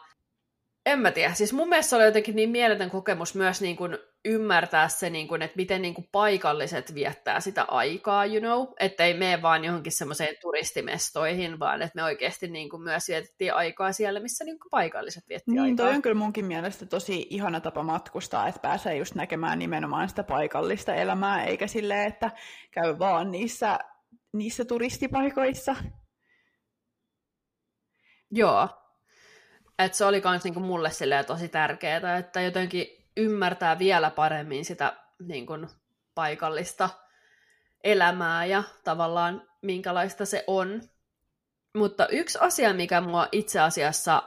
[0.92, 4.88] en mä tiedä, siis mun mielestä oli jotenkin niin mieletön kokemus myös niin kuin ymmärtää
[4.88, 9.14] se, niin kuin, että miten niin kuin paikalliset viettää sitä aikaa, you know, että ei
[9.14, 14.20] mene vaan johonkin semmoiseen turistimestoihin, vaan että me oikeasti niin kuin myös vietettiin aikaa siellä,
[14.20, 15.86] missä niin kuin paikalliset vietti niin, aikaa.
[15.86, 20.24] toi on kyllä munkin mielestä tosi ihana tapa matkustaa, että pääsee just näkemään nimenomaan sitä
[20.24, 22.32] paikallista elämää, eikä silleen, että
[22.72, 23.80] käy vaan niissä
[24.34, 25.76] niissä turistipaikoissa.
[28.32, 28.70] Joo.
[29.80, 30.92] Et se oli myös niinku mulle
[31.28, 32.88] tosi tärkeää, että jotenkin
[33.18, 35.54] ymmärtää vielä paremmin sitä niinku,
[36.16, 36.90] paikallista
[37.84, 40.82] elämää ja tavallaan minkälaista se on.
[41.76, 44.24] Mutta yksi asia, mikä mua itse asiassa,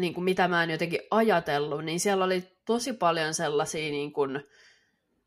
[0.00, 4.48] niin kuin mitä mä en jotenkin ajatellut, niin siellä oli tosi paljon sellaisia niin kuin,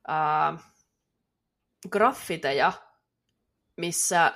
[0.08, 0.58] ää,
[1.89, 2.74] graffiteja,
[3.78, 4.34] missä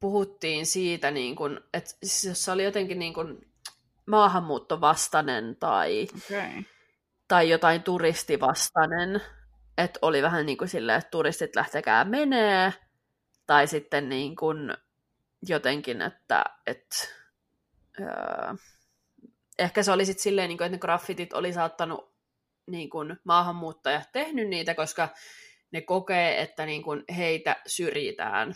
[0.00, 3.46] puhuttiin siitä, niin kun, että siis se oli jotenkin niin kun,
[4.06, 6.62] maahanmuuttovastainen tai, Okay.
[7.28, 9.20] tai jotain turistivastainen.
[9.78, 12.72] Että oli vähän niin kuin silleen, että turistit lähtekää menee,
[13.46, 14.76] tai sitten niin kuin
[15.48, 16.96] jotenkin, että, että
[18.00, 18.54] öö,
[19.58, 22.14] ehkä se oli sitten silleen, niin kuin, että ne graffitit oli saattanut
[22.66, 25.08] niin kuin maahanmuuttajat tehnyt niitä, koska
[25.70, 28.54] ne kokee, että niin kuin heitä syrjitään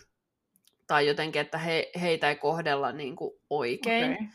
[0.86, 4.12] tai jotenkin, että he, heitä ei kohdella niin kuin oikein.
[4.12, 4.26] Okay.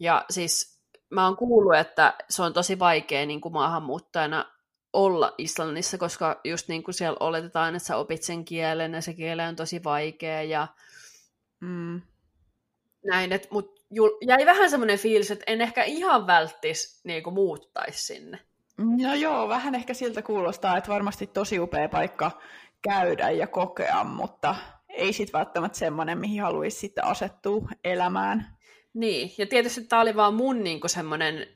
[0.00, 0.80] Ja siis
[1.10, 4.44] mä oon kuullut, että se on tosi vaikea niin kuin maahanmuuttajana
[4.92, 9.14] olla Islannissa, koska just niin kuin siellä oletetaan, että sä opit sen kielen ja se
[9.14, 10.68] kieli on tosi vaikea ja
[11.60, 12.02] Mm.
[13.04, 17.34] näin, et, mut jul, jäi vähän semmoinen fiilis, että en ehkä ihan välttis niin kuin
[17.34, 18.38] muuttaisi sinne.
[18.78, 22.30] No joo, vähän ehkä siltä kuulostaa, että varmasti tosi upea paikka
[22.82, 24.54] käydä ja kokea, mutta
[24.88, 28.57] ei sitten välttämättä semmoinen, mihin haluaisi sitten asettua elämään.
[28.94, 31.46] Niin, ja tietysti tämä oli vaan mun niinku semmoinen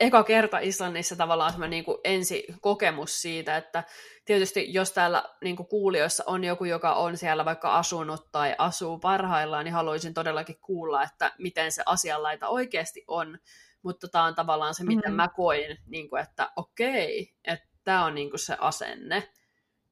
[0.00, 3.84] eka kerta Islannissa tavallaan semmoinen niinku ensi kokemus siitä, että
[4.24, 9.64] tietysti jos täällä niinku kuulijoissa on joku, joka on siellä vaikka asunut tai asuu parhaillaan,
[9.64, 13.38] niin haluaisin todellakin kuulla, että miten se asianlaita oikeasti on,
[13.82, 15.16] mutta tämä on tavallaan se, miten Mm.
[15.16, 19.28] mä koin, niinku, että okei, että tämä on niinku se asenne.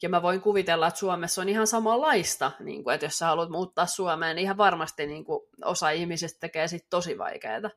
[0.03, 3.51] Ja mä voin kuvitella, että Suomessa on ihan samanlaista, niin kuin, että jos sä haluat
[3.51, 7.71] muuttaa Suomeen, niin ihan varmasti niin kuin, osa ihmisistä tekee sit tosi vaikeaa.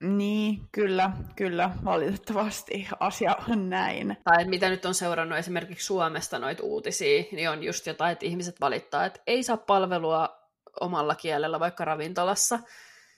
[0.00, 4.16] Niin, kyllä, kyllä, valitettavasti asia on näin.
[4.24, 8.60] Tai mitä nyt on seurannut esimerkiksi Suomesta noita uutisia, niin on just jotain, että ihmiset
[8.60, 10.38] valittaa, että ei saa palvelua
[10.80, 12.58] omalla kielellä vaikka ravintolassa,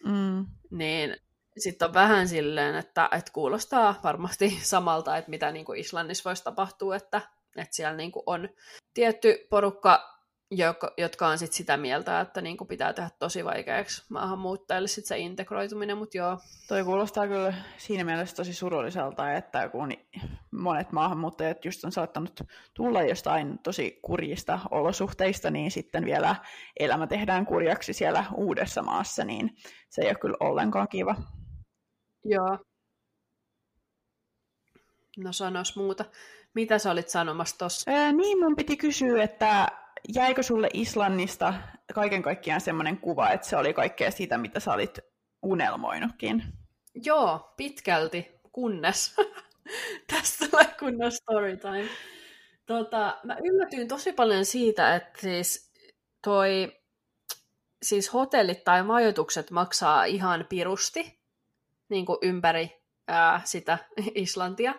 [0.04, 0.46] Mm.
[0.70, 1.16] niin
[1.58, 6.44] sitten on vähän silleen, että, että kuulostaa varmasti samalta, että mitä niin kuin Islannissa voisi
[6.44, 7.20] tapahtua, että,
[7.56, 8.48] että siellä niin kuin on
[8.94, 10.19] tietty porukka,
[10.96, 15.18] jotka on sit sitä mieltä, että niin kuin pitää tehdä tosi vaikeaksi maahanmuuttajille sit se
[15.18, 19.92] integroituminen, mutta joo, Toi kuulostaa kyllä siinä mielessä tosi surulliselta, että kun
[20.50, 22.40] monet maahanmuuttajat just on saattanut
[22.74, 26.36] tulla jostain tosi kurjista olosuhteista, niin sitten vielä
[26.80, 29.56] elämä tehdään kurjaksi siellä uudessa maassa, niin
[29.90, 31.16] se ei ole kyllä ollenkaan kiva.
[32.24, 32.58] joo.
[35.18, 36.04] No sanos muuta.
[36.54, 37.90] Mitä sä olit sanomassa tossa?
[37.90, 39.68] Ää, niin, mun piti kysyä, että
[40.14, 41.54] jäikö sulle Islannista
[41.94, 44.98] kaiken kaikkiaan semmoinen kuva, että se oli kaikkea sitä, mitä sä olit
[45.42, 46.42] unelmoinutkin?
[46.94, 49.16] Joo, pitkälti, kunnes.
[50.12, 51.88] Tästä tulee kunnon storytime.
[52.66, 55.72] Tota, mä yllätyin tosi paljon siitä, että siis
[56.24, 56.80] toi,
[57.82, 61.20] siis hotellit tai majoitukset maksaa ihan pirusti
[61.88, 63.78] niin kuin ympäri ää, sitä
[64.14, 64.70] Islantia.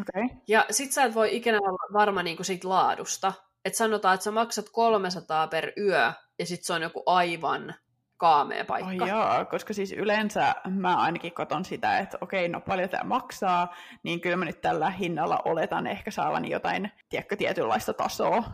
[0.00, 0.24] Okei.
[0.24, 0.36] Okay.
[0.48, 3.32] Ja sit sä et voi ikinä olla varma niin kuin siitä laadusta.
[3.64, 7.74] Että sanotaan, että sä maksat 300 per yö, ja sit se on joku aivan
[8.16, 9.04] kaamea paikka.
[9.04, 13.74] Oh, joo, koska siis yleensä mä ainakin katon sitä, että okei, no paljon tämä maksaa,
[14.02, 18.44] niin kyllä mä nyt tällä hinnalla oletan ehkä saavani jotain, tiedätkö, tietynlaista tasoa.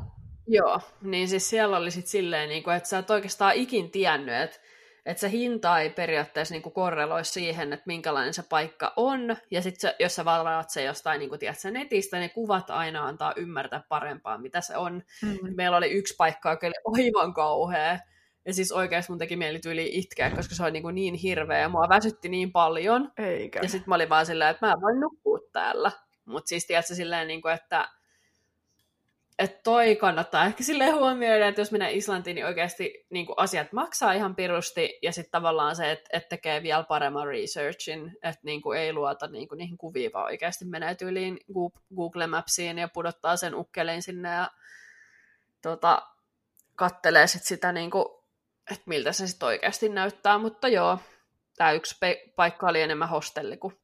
[0.46, 4.34] Joo, niin siis siellä oli sit silleen, niin kuin, että sä et oikeastaan ikin tiennyt,
[4.34, 4.58] että,
[5.06, 9.92] että se hinta ei periaatteessa niin korreloi siihen, että minkälainen se paikka on, ja sitten
[9.98, 14.38] jos sä varaat se jostain niin kuin, tiedätkö, netistä, ne kuvat aina antaa ymmärtää parempaa,
[14.38, 15.02] mitä se on.
[15.22, 15.54] Mm.
[15.56, 17.98] Meillä oli yksi paikka, joka oli aivan kauhea,
[18.46, 21.58] ja siis oikeasti mun teki mieli tyyli itkeä, koska se oli niin, kuin niin hirveä,
[21.58, 23.60] ja mua väsytti niin paljon, Eikä.
[23.62, 25.92] ja sitten mä olin vaan silleen, että mä voin nukkua täällä.
[26.24, 27.88] Mutta siis tiedätkö silleen, niin kuin, että
[29.38, 34.12] että toi kannattaa ehkä silleen huomioida, että jos menee Islantiin, niin oikeasti niin asiat maksaa
[34.12, 38.92] ihan pirusti, ja sitten tavallaan se, että, että tekee vielä paremman researchin, että niin ei
[38.92, 41.38] luota niin kuin niihin kuviin, vaan oikeasti menee tyyliin
[41.96, 44.50] Google Mapsiin ja pudottaa sen ukkelin sinne ja
[45.62, 46.02] tota,
[46.74, 48.04] kattelee sit sitä, niin kuin,
[48.70, 50.98] että miltä se sitten oikeasti näyttää, mutta joo,
[51.56, 51.96] tämä yksi
[52.36, 53.78] paikka oli enemmän hostelli kuin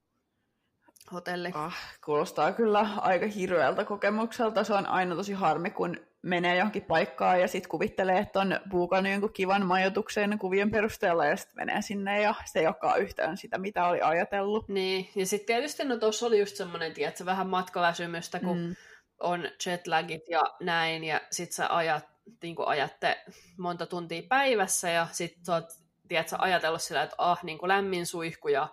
[1.13, 1.51] hotelli.
[1.55, 4.65] Ah, kuulostaa kyllä aika hirveältä kokemukselta.
[4.65, 9.13] Se on aina tosi harmi, kun menee johonkin paikkaan ja sitten kuvittelee, että on buukannut
[9.13, 13.59] jonkun kivan majoituksen kuvien perusteella ja sitten menee sinne ja se ei olekaan yhtään sitä,
[13.59, 14.69] mitä oli ajatellut.
[14.69, 18.75] Niin, ja sitten tietysti no tuossa oli just semmoinen, tiedätkö, vähän matkaväsymystä, kun mm.
[19.21, 22.05] on jetlagit ja näin, ja sit sä ajat,
[22.43, 23.25] niin ajatte
[23.59, 25.65] monta tuntia päivässä, ja sit sä oot,
[26.09, 28.69] tiedätkö, ajatellut sillä, että ah, niin kuin lämmin suihku, ja,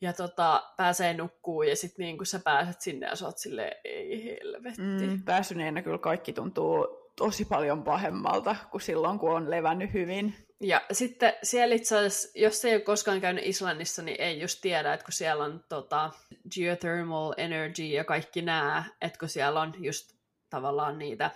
[0.00, 4.24] ja tota, pääsee nukkuu, ja sitten niin sä pääset sinne, ja sä oot silleen, ei
[4.24, 4.82] helvetti.
[4.82, 10.34] Mm, pääsyneenä kyllä kaikki tuntuu tosi paljon pahemmalta kuin silloin, kun on levännyt hyvin.
[10.60, 14.94] Ja sitten siellä itse asiassa, jos ei ole koskaan käynyt Islannissa, niin ei just tiedä,
[14.94, 16.10] että kun siellä on tota,
[16.54, 20.12] geothermal energy ja kaikki nämä, että kun siellä on just
[20.50, 21.30] tavallaan niitä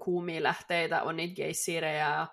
[0.00, 2.26] kuumia lähteitä, on niitä geissiirejä ja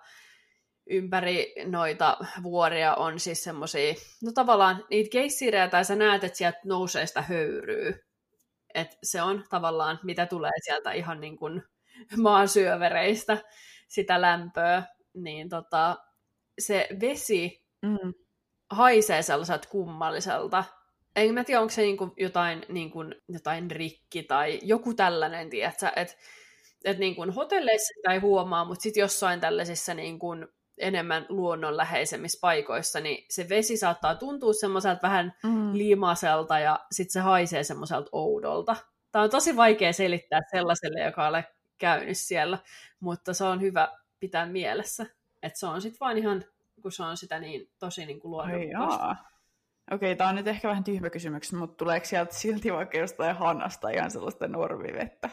[0.90, 6.58] ympäri noita vuoria on siis semmosia, no tavallaan niitä keissirejä, tai sä näet, että sieltä
[6.64, 7.98] nousee sitä höyryä.
[8.74, 11.62] Et se on tavallaan, mitä tulee sieltä ihan niin kuin
[12.16, 13.38] maansyövereistä,
[13.88, 14.82] sitä lämpöä,
[15.14, 15.96] niin tota,
[16.58, 18.14] se vesi mm.
[18.70, 20.64] haisee sellaiset kummalliselta.
[21.16, 22.98] En mä tiedä, onko se niinku jotain, niinku,
[23.28, 25.90] jotain rikki tai joku tällainen, tiedätkö?
[25.96, 26.14] Että
[26.84, 30.26] et niinku hotelleissa sitä ei huomaa, mutta sitten jossain tällaisissa niinku
[30.80, 35.72] enemmän luonnonläheisemmissä paikoissa, niin se vesi saattaa tuntua semmoiselta vähän mm.
[35.72, 38.76] liimaselta ja sitten se haisee semmoiselta oudolta.
[39.12, 41.44] Tämä on tosi vaikea selittää sellaiselle, joka ole
[41.78, 42.58] käynyt siellä,
[43.00, 43.88] mutta se on hyvä
[44.20, 45.06] pitää mielessä.
[45.42, 46.44] Että se on sitten vaan ihan,
[46.82, 49.16] kun se on sitä niin tosi niin kuin luonnonmukaista.
[49.90, 53.90] Okei, tämä on nyt ehkä vähän tyhmä kysymys, mutta tuleeko sieltä silti vaikka jostain hannasta
[53.90, 55.30] ihan sellaista normivettä?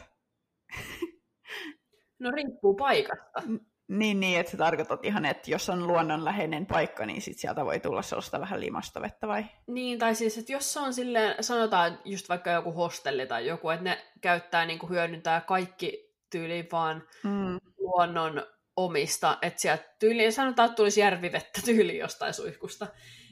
[2.18, 3.42] No riippuu paikasta.
[3.88, 7.80] Niin, niin, että sä tarkoitat ihan, että jos on luonnonläheinen paikka, niin sit sieltä voi
[7.80, 9.44] tulla sellaista vähän limasta vettä vai?
[9.66, 13.70] Niin, tai siis, että jos se on silleen, sanotaan just vaikka joku hostelli tai joku,
[13.70, 17.58] että ne käyttää, niin kuin hyödyntää kaikki tyyliin vaan mm.
[17.78, 18.46] luonnon
[18.76, 22.86] omista, että sieltä tyyliin, sanotaan, että tulisi järvivettä tyyliin jostain suihkusta,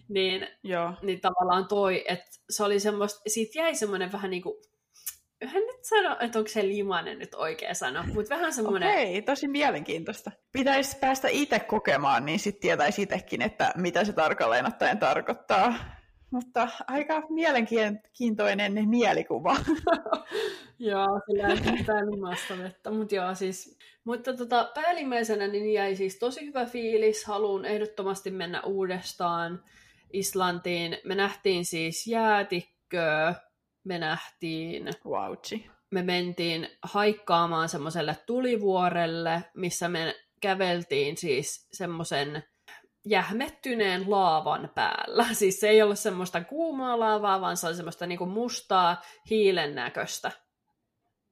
[0.09, 0.93] niin, Joo.
[1.03, 4.57] niin tavallaan toi, että se oli semmoista, siitä jäi semmoinen vähän niin kuin
[5.49, 8.89] en nyt sano, että onko se limanen nyt oikea sana, mutta vähän semmoinen...
[8.89, 10.31] Okei, tosi mielenkiintoista.
[10.53, 15.75] Pitäisi päästä itse kokemaan, niin sitten tietäisi itsekin, että mitä se tarkalleen ottaen tarkoittaa.
[16.31, 19.57] Mutta aika mielenkiintoinen mielikuva.
[20.79, 23.79] joo, kyllä mitään limasta vettä, mutta joo siis...
[24.05, 29.65] Mutta tota, päällimmäisenä niin jäi siis tosi hyvä fiilis, haluan ehdottomasti mennä uudestaan
[30.13, 30.99] Islantiin.
[31.05, 33.35] Me nähtiin siis jäätikköä,
[33.85, 34.89] me nähtiin...
[35.07, 35.71] Wauchi.
[35.91, 42.43] Me mentiin haikkaamaan semmoiselle tulivuorelle, missä me käveltiin siis semmoisen
[43.05, 45.27] jähmettyneen laavan päällä.
[45.33, 50.31] Siis se ei ollut semmoista kuumaa laavaa, vaan se oli semmoista niinku mustaa hiilen näköistä.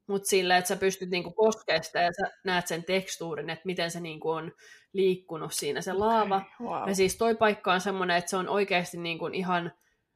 [0.07, 3.91] Mutta silleen, että sä pystyt niinku koskemaan sitä ja sä näet sen tekstuurin, että miten
[3.91, 4.53] se niinku on
[4.93, 6.37] liikkunut siinä se laava.
[6.37, 6.89] Okay, wow.
[6.89, 9.73] Ja siis toi paikka on semmoinen, että se on oikeasti niinku ihan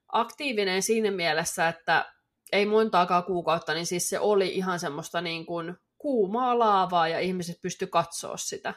[0.09, 2.13] aktiivinen siinä mielessä, että
[2.53, 7.61] ei montaakaan kuukautta, niin siis se oli ihan semmoista niin kuin kuumaa laavaa ja ihmiset
[7.63, 8.75] pysty katsoa sitä.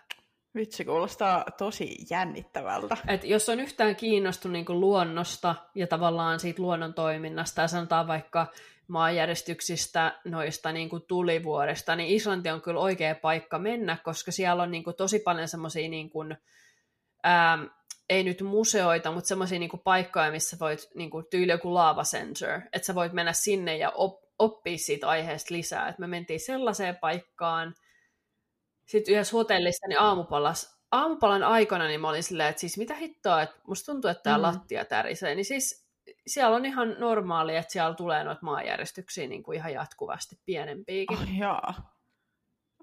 [0.56, 2.98] Vitsi, kuulostaa tosi jännittävältä.
[3.08, 8.08] Et jos on yhtään kiinnostunut niin kuin luonnosta ja tavallaan siitä luonnon toiminnasta ja sanotaan
[8.08, 8.48] vaikka
[8.88, 14.72] maanjäristyksistä, noista niin kuin tulivuorista, niin Islanti on kyllä oikea paikka mennä, koska siellä on
[14.72, 16.38] niin kuin tosi paljon semmoisia niin kuin,
[17.26, 17.64] ähm,
[18.10, 22.86] ei nyt museoita, mutta semmoisia niinku paikkoja, missä voit, niinku, tyyli joku Lava Center, että
[22.86, 25.90] sä voit mennä sinne ja op, oppia siitä aiheesta lisää.
[25.90, 27.76] Et me mentiin sellaiseen paikkaan,
[28.86, 33.42] sitten yhdessä hotellissa niin aamupalas, aamupalan aikana niin mä olin silleen, että siis mitä hittoa,
[33.42, 34.42] että musta tuntuu, että tämä mm.
[34.42, 35.90] lattia tärisee, niin siis
[36.28, 41.18] siellä on ihan normaali, että siellä tulee noita maanjärjestyksiä niin kuin ihan jatkuvasti pienempiäkin.
[41.18, 41.99] Oh, jaa.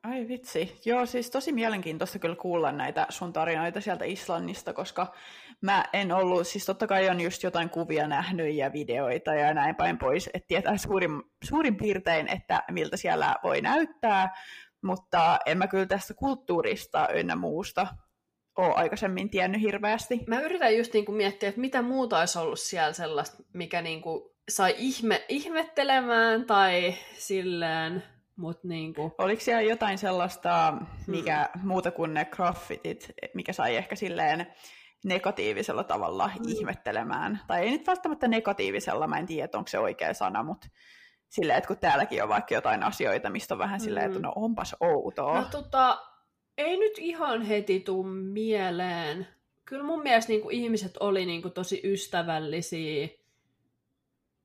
[0.06, 0.80] Ai vitsi.
[0.84, 5.14] Joo, siis tosi mielenkiintoista kyllä kuulla näitä sun tarinoita sieltä Islannista, koska
[5.60, 9.74] mä en ollut, siis totta kai on just jotain kuvia nähnyt ja videoita ja näin
[9.74, 14.36] päin pois, että tietää suurin, suurin piirtein, että miltä siellä voi näyttää,
[14.82, 17.86] mutta en mä kyllä tästä kulttuurista ynnä muusta
[18.56, 20.20] ole aikaisemmin tiennyt hirveästi.
[20.26, 24.74] Mä yritän just niinku miettiä, että mitä muuta olisi ollut siellä sellaista, mikä niinku sai
[24.78, 28.02] ihme, ihmettelemään tai silleen
[28.36, 29.14] Mut niinku...
[29.18, 30.74] Oliko siellä jotain sellaista,
[31.06, 31.68] mikä hmm.
[31.68, 34.46] muuta kuin ne graffitit, mikä sai ehkä silleen
[35.04, 36.48] negatiivisella tavalla hmm.
[36.48, 37.40] ihmettelemään?
[37.46, 40.68] Tai ei nyt välttämättä negatiivisella, mä en tiedä, onko se oikea sana, mutta
[41.28, 44.26] silleen, että kun täälläkin on vaikka jotain asioita, mistä on vähän silleen, että hmm.
[44.26, 45.40] no onpas outoa.
[45.40, 45.98] No tota,
[46.58, 49.26] ei nyt ihan heti tuu mieleen.
[49.64, 53.08] Kyllä mun mielestä niin kuin, ihmiset oli niin kuin, tosi ystävällisiä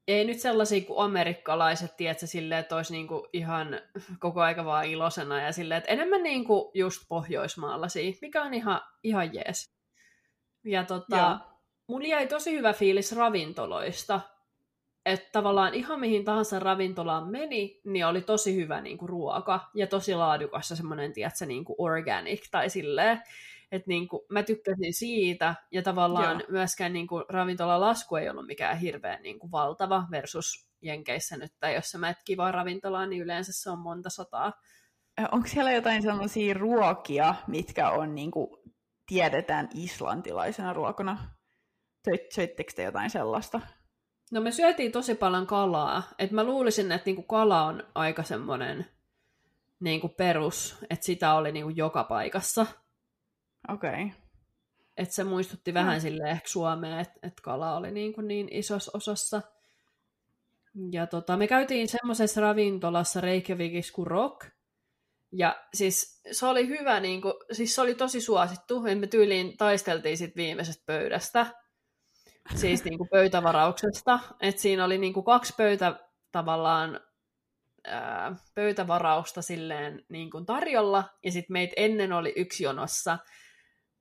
[0.07, 3.79] ei nyt sellaisia kuin amerikkalaiset, tiedätkö, silleen, että olisi niinku ihan
[4.19, 9.33] koko aika vaan ilosena ja silleen, että enemmän niinku just pohjoismaalaisia, mikä on ihan, ihan
[9.33, 9.75] jees.
[10.65, 11.39] Ja tota,
[11.87, 14.19] mulla jäi tosi hyvä fiilis ravintoloista,
[15.05, 20.15] että tavallaan ihan mihin tahansa ravintolaan meni, niin oli tosi hyvä niinku ruoka ja tosi
[20.15, 23.21] laadukas semmoinen, tiedätkö, niinku organic tai silleen.
[23.71, 26.49] Että niin kuin, mä tykkäsin siitä, ja tavallaan Joo.
[26.49, 31.75] myöskään niin kuin, ravintolalasku ei ollut mikään hirveän niin kuin, valtava versus Jenkeissä nyt, tai
[31.75, 34.53] jos sä menet kivaa ravintolaan, niin yleensä se on monta sataa.
[35.31, 38.49] Onko siellä jotain sellaisia ruokia, mitkä on niin kuin,
[39.05, 41.17] tiedetään islantilaisena ruokana?
[42.29, 43.61] Söittekö te jotain sellaista?
[44.31, 46.03] No me syötiin tosi paljon kalaa.
[46.19, 48.85] Et mä luulisin, että niinku kala on aika semmoinen
[49.79, 52.65] niinku perus, että sitä oli niinku joka paikassa.
[53.69, 53.89] Okei.
[53.91, 54.09] Okay.
[54.97, 56.01] että se muistutti vähän mm.
[56.01, 59.41] sille ehkä Suomeen, että et kala oli niin, kuin niin isossa osassa.
[60.91, 64.45] Ja tota, me käytiin semmoisessa ravintolassa Reykjavikissa kuin Rock,
[65.31, 70.17] ja siis se oli hyvä, niin kuin, siis se oli tosi suosittu, me tyyliin taisteltiin
[70.17, 71.45] sit viimeisestä pöydästä,
[72.55, 75.99] siis niin kuin pöytävarauksesta, että siinä oli niin kuin kaksi pöytä
[76.31, 76.99] tavallaan
[77.83, 83.17] ää, pöytävarausta silleen niin kuin tarjolla, ja sitten meitä ennen oli yksi jonossa.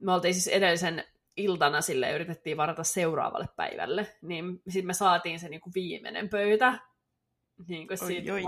[0.00, 1.04] Me oltiin siis edellisen
[1.36, 6.78] iltana sille yritettiin varata seuraavalle päivälle, niin sitten me saatiin se niin kuin viimeinen pöytä
[7.68, 8.42] niin kuin siitä oi,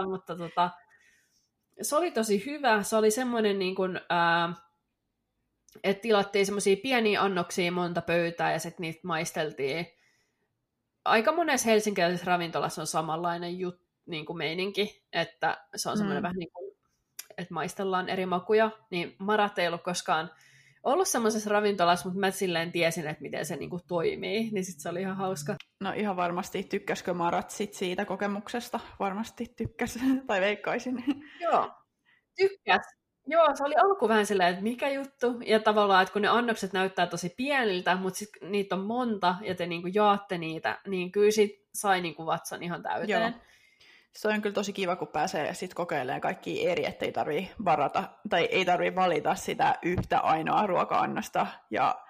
[0.00, 0.06] oi.
[0.06, 0.70] mutta tota,
[1.82, 2.82] se oli tosi hyvä.
[2.82, 4.52] Se oli semmoinen, niin kuin, ää,
[5.84, 9.86] että tilattiin semmoisia pieniä annoksia monta pöytää ja sitten niitä maisteltiin.
[11.04, 16.22] Aika monessa helsinkiläisessä ravintolassa on samanlainen jut, niin kuin meininki, että se on semmoinen mm.
[16.22, 16.65] vähän niin kuin,
[17.38, 18.70] että maistellaan eri makuja.
[18.90, 20.30] Niin Marat ei ollut koskaan
[20.86, 24.88] ollut semmoisessa ravintolassa, mutta mä silleen tiesin, että miten se niinku toimii, niin sit se
[24.88, 25.54] oli ihan hauska.
[25.80, 28.80] No ihan varmasti tykkäskö Marat sit siitä kokemuksesta?
[28.98, 31.04] Varmasti tykkäs, tai veikkaisin.
[31.40, 31.70] Joo,
[32.36, 32.86] tykkäs.
[33.28, 36.72] Joo, se oli alku vähän silleen, että mikä juttu, ja tavallaan, että kun ne annokset
[36.72, 41.30] näyttää tosi pieniltä, mutta sitten niitä on monta, ja te niinku jaatte niitä, niin kyllä
[41.30, 43.32] sit sai niinku vatsan ihan täyteen.
[43.32, 43.40] Joo
[44.16, 48.44] se on kyllä tosi kiva, kun pääsee sit kokeilemaan kaikki eri, ettei tarvii varata, tai
[48.44, 52.04] ei tarvii valita sitä yhtä ainoa ruoka-annosta ja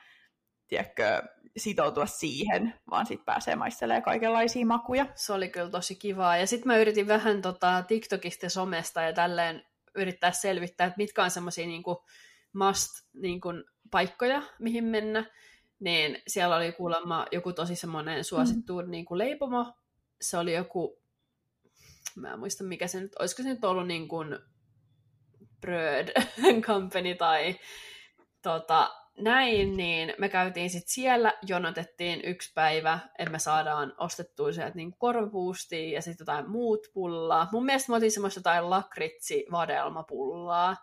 [0.69, 1.23] tiedätkö,
[1.57, 5.07] sitoutua siihen, vaan sitten pääsee maistelemaan kaikenlaisia makuja.
[5.15, 6.37] Se oli kyllä tosi kivaa.
[6.37, 11.25] Ja sitten mä yritin vähän tota, TikTokista ja somesta ja tälleen yrittää selvittää, että mitkä
[11.25, 12.05] on semmoisia niinku
[12.53, 13.49] must niinku,
[13.91, 15.25] paikkoja, mihin mennä.
[15.81, 18.91] Niin siellä oli kuulemma joku tosi semmoinen suosittu mm.
[18.91, 19.73] niinku leipomo.
[20.21, 21.06] Se oli joku
[22.17, 24.39] mä en muista mikä se nyt, olisiko se nyt ollut niin kuin
[25.61, 26.09] Bröd
[26.67, 27.57] Company tai
[28.43, 34.77] tota, näin, niin me käytiin sitten siellä, jonotettiin yksi päivä, että me saadaan ostettua sieltä
[34.77, 37.49] niin korvapuustia ja sitten jotain muut pullaa.
[37.53, 40.77] Mun mielestä me otin semmoista jotain lakritsi-vadelmapullaa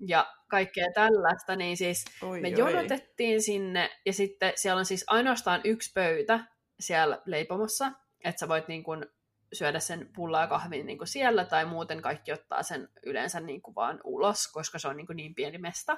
[0.00, 2.58] ja kaikkea tällaista, niin siis oi, me oi.
[2.58, 6.40] jonotettiin sinne ja sitten siellä on siis ainoastaan yksi pöytä
[6.80, 7.92] siellä leipomossa,
[8.24, 9.06] että sä voit niin kuin
[9.52, 13.62] syödä sen pullaa ja kahvin niin kuin siellä, tai muuten kaikki ottaa sen yleensä niin
[13.62, 15.96] kuin vaan ulos, koska se on niin, kuin niin pieni mesta.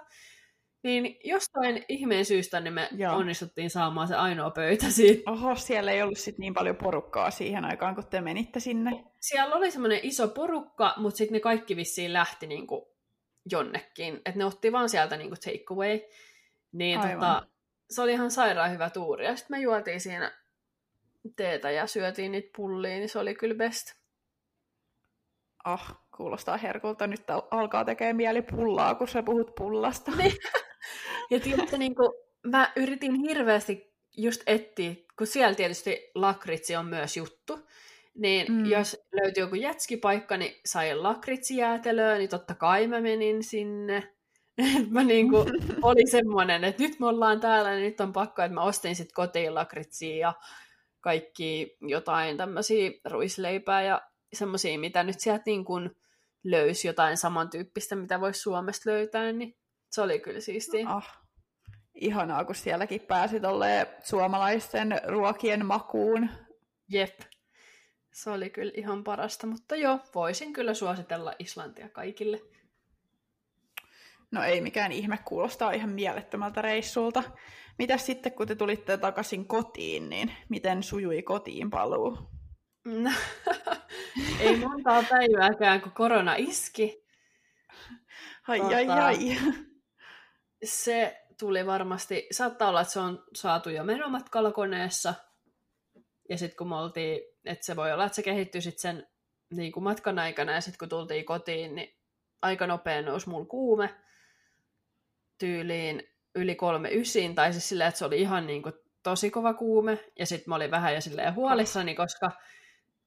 [0.83, 3.17] Niin jostain ihmeen syystä niin me Joo.
[3.17, 5.31] onnistuttiin saamaan se ainoa pöytä siitä.
[5.31, 9.05] Oho, siellä ei ollut sit niin paljon porukkaa siihen aikaan, kun te menitte sinne.
[9.21, 12.83] Siellä oli semmoinen iso porukka, mutta sitten ne kaikki vissiin lähti niin kuin
[13.51, 14.17] jonnekin.
[14.17, 16.01] Että ne otti vaan sieltä niin kuin take away.
[16.73, 17.47] Niin tota,
[17.91, 19.25] se oli ihan sairaan hyvä tuuri.
[19.25, 20.33] Ja sitten me juotiin siinä
[21.37, 23.93] teetä ja syötiin niitä pulliin, niin se oli kyllä best.
[25.65, 27.07] Ah, kuulostaa herkulta.
[27.07, 30.11] Nyt alkaa tekemään mieli pullaa, kun sä puhut pullasta.
[30.11, 30.33] Niin.
[31.31, 32.13] ja tiedätte, niin kuin,
[32.47, 37.59] mä yritin hirveästi just etsiä, kun siellä tietysti lakritsi on myös juttu,
[38.15, 38.65] niin mm.
[38.65, 44.15] jos löytyy joku jätskipaikka, niin sai lakritsijäätelöä, niin totta kai mä menin sinne.
[44.91, 45.37] mä niinku,
[45.83, 49.15] oli semmoinen, että nyt me ollaan täällä, niin nyt on pakko, että mä ostin sitten
[49.15, 50.35] kotiin lakritsia ja
[51.01, 55.91] kaikki jotain tämmöisiä ruisleipää ja semmoisia, mitä nyt sieltä niin kuin
[56.45, 59.57] löysi jotain samantyyppistä, mitä voisi Suomesta löytää, niin
[59.91, 60.89] se oli kyllä siistiä.
[60.89, 61.19] Ah,
[61.95, 63.37] ihanaa, kun sielläkin pääsi
[64.05, 66.29] suomalaisten ruokien makuun.
[66.89, 67.21] Jep,
[68.13, 72.41] se oli kyllä ihan parasta, mutta joo, voisin kyllä suositella Islantia kaikille.
[74.31, 77.23] No ei mikään ihme, kuulostaa ihan mielettömältä reissulta.
[77.79, 82.19] Mitäs sitten, kun te tulitte takaisin kotiin, niin miten sujui kotiin paluu?
[82.85, 83.11] No,
[84.41, 87.05] ei montaa päivääkään, kun korona iski.
[88.49, 89.19] Ai, tota, ai, ai.
[90.65, 95.15] Se tuli varmasti, saattaa olla, että se on saatu jo menomatkalla koneessa.
[96.29, 99.07] Ja sitten kun me oltiin, että se voi olla, että se kehittyi sitten sen
[99.51, 101.97] niin kuin matkan aikana, ja sitten kun tultiin kotiin, niin
[102.43, 103.95] aika nopea nousi mulla kuume
[105.39, 109.55] tyyliin yli kolme ysiin, tai siis silleen, että se oli ihan niin kuin tosi kova
[109.55, 112.31] kuume, ja sitten mä olin vähän jo silleen huolissani, koska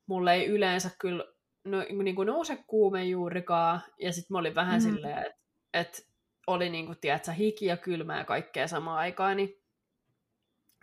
[0.08, 1.26] mulle ei yleensä kyllä
[1.64, 4.90] no, niin kuin nouse kuume juurikaan, ja sitten mä olin vähän mm.
[4.90, 5.42] silleen, että
[5.74, 6.08] et
[6.48, 9.62] oli niin kuin, tiedätkö, hiki ja kylmä ja kaikkea samaan aikaan, niin,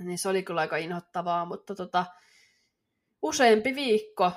[0.00, 2.06] niin se oli kyllä aika inhottavaa, mutta tota,
[3.22, 4.32] useampi viikko,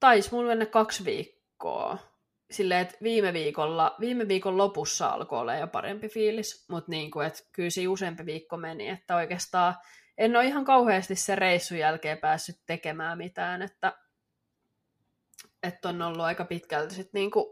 [0.00, 1.98] taisi mulla mennä kaksi viikkoa,
[2.54, 7.26] silleen, että viime, viikolla, viime viikon lopussa alkoi olla jo parempi fiilis, mutta niin kuin,
[7.26, 9.74] että kyllä se useampi viikko meni, että oikeastaan
[10.18, 13.92] en ole ihan kauheasti se reissun jälkeen päässyt tekemään mitään, että,
[15.62, 17.46] että on ollut aika pitkälti sit niin kuin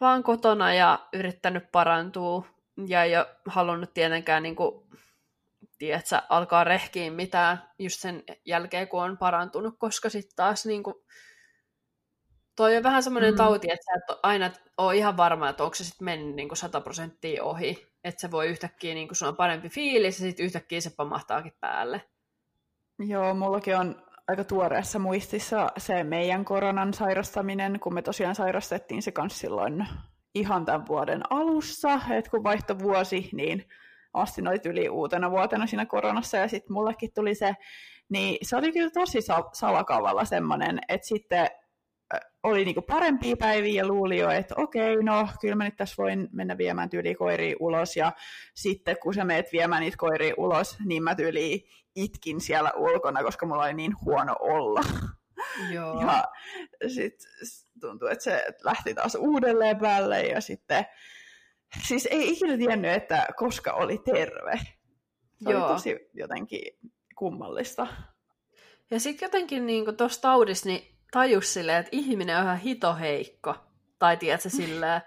[0.00, 2.46] vaan kotona ja yrittänyt parantua
[2.86, 4.86] ja ei ole halunnut tietenkään niin kuin,
[5.78, 10.94] tiedätkö, alkaa rehkiä mitään just sen jälkeen, kun on parantunut, koska sitten taas niin kuin,
[12.56, 13.36] toi on vähän semmoinen mm.
[13.36, 16.80] tauti, että sä et aina ole ihan varma, että onko se sitten mennyt niin 100
[16.80, 17.90] prosenttia ohi.
[18.04, 22.00] Että se voi yhtäkkiä, niin sun on parempi fiilis ja sitten yhtäkkiä se pamahtaakin päälle.
[22.98, 29.12] Joo, mullakin on aika tuoreessa muistissa se meidän koronan sairastaminen, kun me tosiaan sairastettiin se
[29.12, 29.86] kanssa silloin
[30.34, 33.68] ihan tämän vuoden alussa, että kun vaihto vuosi, niin
[34.14, 37.56] Astin oli yli uutena vuotena siinä koronassa ja sitten mullekin tuli se,
[38.08, 39.18] niin se oli kyllä tosi
[39.52, 41.48] salakavalla semmoinen, että sitten
[42.42, 46.28] oli niinku parempia päiviä ja luuli jo, että okei, no kyllä mä nyt tässä voin
[46.32, 48.12] mennä viemään tyyliin koiria ulos ja
[48.54, 51.60] sitten kun sä meet viemään niitä koiria ulos, niin mä tyyliin
[51.96, 54.80] itkin siellä ulkona, koska mulla oli niin huono olla.
[55.72, 56.00] Joo.
[56.00, 56.24] Ja
[56.88, 57.30] sitten
[57.80, 60.86] tuntuu, että se lähti taas uudelleen päälle ja sitten
[61.86, 64.60] siis ei ikinä tiennyt, että koska oli terve.
[65.44, 65.64] Se Joo.
[65.64, 66.78] oli tosi jotenkin
[67.16, 67.86] kummallista.
[68.90, 73.54] Ja sitten jotenkin niin tuossa taudissa niin tajus silleen, että ihminen on ihan hitoheikko.
[73.98, 75.02] Tai tiedätkö silleen,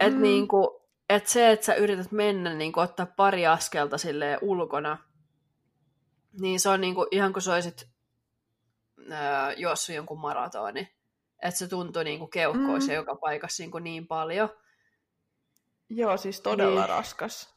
[0.00, 0.22] että mm.
[0.22, 0.68] niin kuin,
[1.08, 4.98] että se, että sä yrität mennä niin kuin, ottaa pari askelta silleen ulkona,
[6.40, 7.88] niin se on niin kuin, ihan kuin sä olisit
[8.98, 10.94] öö, juossut jonkun maratoni.
[11.42, 12.96] Että se tuntuu niin kuin keuhkoissa mm.
[12.96, 14.48] joka paikassa niin, kuin niin paljon.
[15.88, 17.54] Joo, siis todella niin, raskas.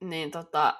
[0.00, 0.78] Niin tota,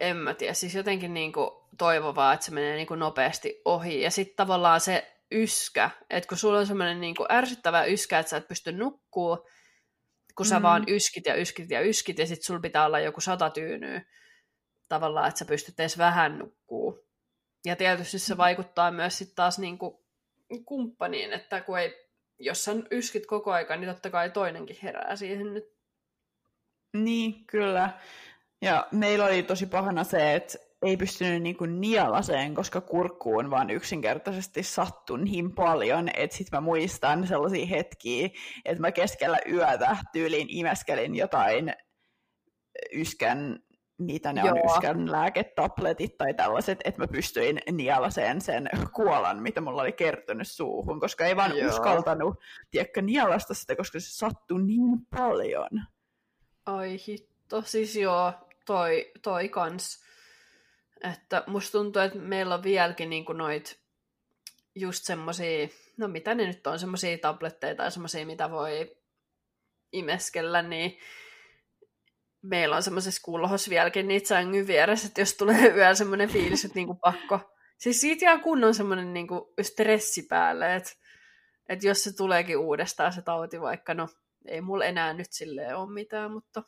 [0.00, 4.00] en mä tiedä, siis jotenkin niin kuin toivovaa, että se menee niin kuin nopeasti ohi.
[4.00, 8.30] Ja sitten tavallaan se yskä, että kun sulla on semmoinen niin kuin ärsyttävä yskä, että
[8.30, 9.48] sä et pysty nukkuu,
[10.36, 10.62] kun sä mm.
[10.62, 14.02] vaan yskit ja yskit ja yskit, ja sitten sulla pitää olla joku sata tyynyä
[14.88, 17.06] tavallaan, että sä pystyt edes vähän nukkuu.
[17.64, 18.38] Ja tietysti se mm.
[18.38, 19.96] vaikuttaa myös sitten taas niin kuin
[20.64, 22.08] kumppaniin, että kun ei,
[22.38, 25.76] jos sä yskit koko aika, niin totta kai toinenkin herää siihen nyt.
[26.92, 27.90] Niin, kyllä.
[28.62, 34.62] Ja meillä oli tosi pahana se, että ei pystynyt niinku nielaseen, koska kurkkuun vaan yksinkertaisesti
[34.62, 38.28] sattui niin paljon, että sitten mä muistan sellaisia hetkiä,
[38.64, 41.72] että mä keskellä yötä tyyliin imeskelin jotain
[42.92, 43.58] yskän,
[43.98, 44.50] mitä ne Joo.
[44.50, 50.48] on, yskän lääketabletit tai tällaiset, että mä pystyin nielaseen sen kuolan, mitä mulla oli kertynyt
[50.48, 51.68] suuhun, koska ei vaan Joo.
[51.68, 52.34] uskaltanut,
[52.70, 55.68] tiedätkö, nielasta sitä, koska se sattui niin paljon.
[56.66, 58.32] Ai hitto, siis joo,
[58.66, 60.05] toi, toi kans.
[61.12, 63.80] Että musta tuntuu, että meillä on vieläkin niinku noit
[64.74, 68.96] just semmosia, no mitä ne nyt on, semmosia tabletteja tai semmosia, mitä voi
[69.92, 70.98] imeskellä, niin
[72.42, 76.74] meillä on semmoisessa kulhossa vieläkin niitä sängyn vieressä, että jos tulee yöllä semmoinen fiilis, että
[76.74, 77.40] niinku pakko.
[77.78, 80.90] Siis siitä jää kunnon semmoinen niinku stressi päälle, että,
[81.68, 84.08] että jos se tuleekin uudestaan se tauti, vaikka no
[84.46, 86.62] ei mulla enää nyt silleen ole mitään, mutta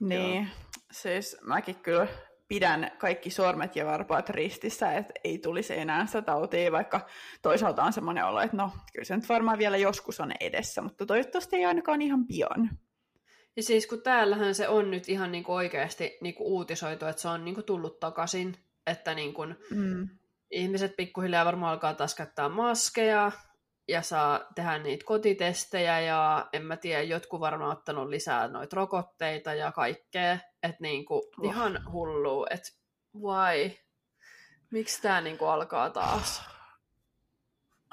[0.00, 0.52] niin, Joo.
[0.92, 2.06] siis mäkin kyllä
[2.48, 7.06] pidän kaikki sormet ja varpaat ristissä, että ei tulisi enää sitä tautia, vaikka
[7.42, 11.06] toisaalta on semmoinen olo, että no, kyllä se nyt varmaan vielä joskus on edessä, mutta
[11.06, 12.70] toivottavasti ei ainakaan ihan pian.
[13.56, 17.44] Ja siis kun täällähän se on nyt ihan niinku oikeasti niinku uutisoitu, että se on
[17.44, 20.08] niinku tullut takaisin, että niinku mm.
[20.50, 23.32] ihmiset pikkuhiljaa varmaan alkaa taas käyttää maskeja,
[23.88, 29.54] ja saa tehdä niitä kotitestejä ja en mä tiedä, jotkut varmaan ottanut lisää noita rokotteita
[29.54, 30.38] ja kaikkea.
[30.62, 31.44] Että niinku, oh.
[31.44, 32.68] ihan hullu, että
[33.14, 33.70] why?
[34.70, 36.42] Miksi tämä niinku alkaa taas?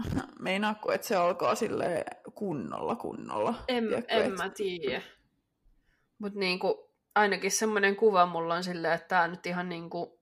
[0.39, 3.55] Meinaatko, että se alkaa sille kunnolla kunnolla?
[3.67, 4.37] En, Tiedätkö, en et...
[4.37, 5.01] mä tiedä.
[6.19, 10.19] Mutta niinku, ainakin semmoinen kuva mulla on silleen, että tämä nyt ihan niinku,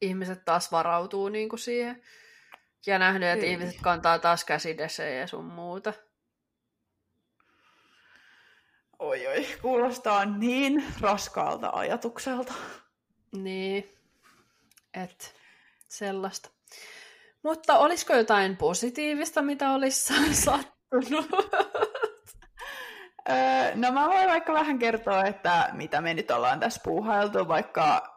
[0.00, 2.02] ihmiset taas varautuu niinku siihen.
[2.86, 3.52] Ja nähnyt, että Ei.
[3.52, 5.92] ihmiset kantaa taas käsidesejä ja sun muuta.
[8.98, 12.54] Oi oi, kuulostaa niin raskaalta ajatukselta.
[13.32, 13.94] Niin,
[14.94, 15.34] et
[15.88, 16.50] sellaista.
[17.42, 20.14] Mutta olisiko jotain positiivista, mitä olisi
[20.44, 21.26] sattunut?
[23.74, 28.12] no mä voin vaikka vähän kertoa, että mitä me nyt ollaan tässä puuhailtu, vaikka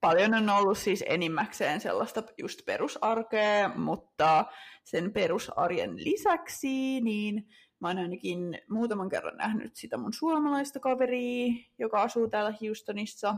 [0.00, 4.44] paljon on ollut siis enimmäkseen sellaista just perusarkea, mutta
[4.84, 7.48] sen perusarjen lisäksi, niin
[7.80, 13.34] mä oon ainakin muutaman kerran nähnyt sitä mun suomalaista kaveria, joka asuu täällä Houstonissa.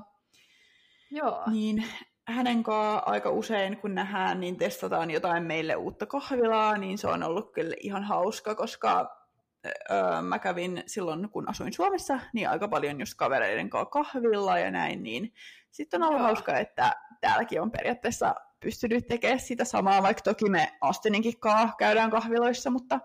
[1.11, 1.43] Joo.
[1.51, 1.85] Niin
[2.29, 7.23] hänen kanssa aika usein, kun nähdään, niin testataan jotain meille uutta kahvilaa, niin se on
[7.23, 9.20] ollut kyllä ihan hauska, koska
[9.67, 14.71] öö, mä kävin silloin, kun asuin Suomessa, niin aika paljon just kavereiden kanssa kahvilla ja
[14.71, 15.33] näin, niin
[15.71, 16.27] sitten on ollut Joo.
[16.27, 22.11] hauska, että täälläkin on periaatteessa pystynyt tekemään sitä samaa, vaikka toki me Asteninkin kanssa käydään
[22.11, 23.01] kahviloissa, mutta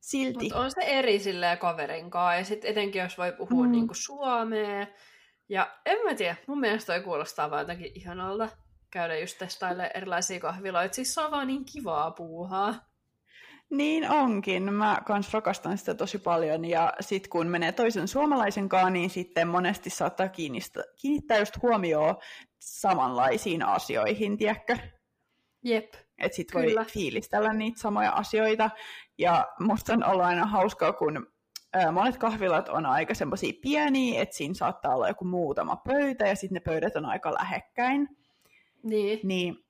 [0.00, 0.44] silti.
[0.44, 3.72] Mutta on se eri silleen kaverin kanssa, ja sitten etenkin jos voi puhua mm.
[3.72, 4.86] niinku suomea.
[5.48, 8.48] Ja en mä tiedä, mun mielestä toi kuulostaa vaan jotenkin ihanalta
[8.90, 10.94] käydä just testailemaan erilaisia kahviloita.
[10.94, 12.74] Siis se on vaan niin kivaa puuhaa.
[13.70, 14.72] Niin onkin.
[14.72, 16.64] Mä kans rakastan sitä tosi paljon.
[16.64, 20.28] Ja sitten kun menee toisen suomalaisen kanssa, niin sitten monesti saattaa
[20.96, 22.16] kiinnittää just huomioon
[22.60, 24.76] samanlaisiin asioihin, tiedätkö?
[25.64, 25.94] Jep.
[26.18, 28.70] Että sit voi fiilistellä niitä samoja asioita.
[29.18, 31.26] Ja musta on ollut aina hauskaa, kun
[31.92, 36.54] monet kahvilat on aika semmoisia pieniä, että siinä saattaa olla joku muutama pöytä ja sitten
[36.54, 38.08] ne pöydät on aika lähekkäin.
[38.82, 39.20] Niin.
[39.22, 39.65] niin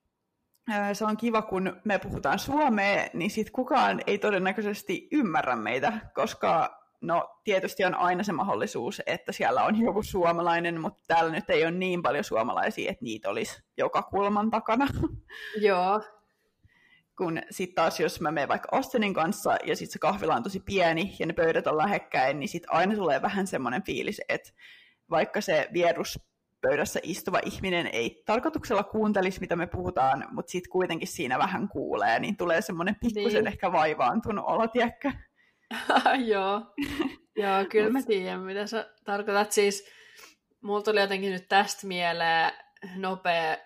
[0.93, 6.81] se on kiva, kun me puhutaan suomea, niin sitten kukaan ei todennäköisesti ymmärrä meitä, koska
[7.01, 11.63] no tietysti on aina se mahdollisuus, että siellä on joku suomalainen, mutta täällä nyt ei
[11.63, 14.87] ole niin paljon suomalaisia, että niitä olisi joka kulman takana.
[15.61, 16.03] Joo.
[17.19, 20.61] Kun sitten taas, jos mä menen vaikka Austinin kanssa ja sitten se kahvila on tosi
[20.61, 24.53] pieni ja ne pöydät on lähekkäin, niin sitten aina tulee vähän semmoinen fiilis, että
[25.11, 26.19] vaikka se vierus
[26.69, 32.21] pöydässä istuva ihminen ei tarkoituksella kuuntelisi, mitä me puhutaan, mutta sitten kuitenkin siinä vähän kuulee,
[32.21, 33.47] niin tulee semmoinen pikkusen niin.
[33.47, 35.13] ehkä vaivaantunut olo, tiedätkö?
[36.33, 36.63] Joo.
[37.37, 39.53] Joo, kyllä mä tiedän, mitä sä tarkoitat.
[39.53, 39.89] Siis,
[40.61, 42.53] mulla tuli jotenkin nyt tästä mieleen
[42.97, 43.57] nopea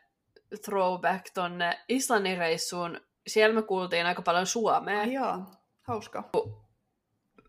[0.65, 3.01] throwback tonne Islannin reissuun.
[3.27, 5.01] Siellä me kuultiin aika paljon suomea.
[5.01, 5.45] Ai joo,
[5.83, 6.31] hauska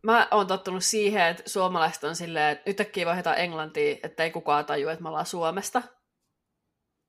[0.04, 4.66] mä oon tottunut siihen, että suomalaiset on silleen, että yhtäkkiä vaihdetaan englantia, että ei kukaan
[4.66, 5.82] tajua, että me ollaan Suomesta.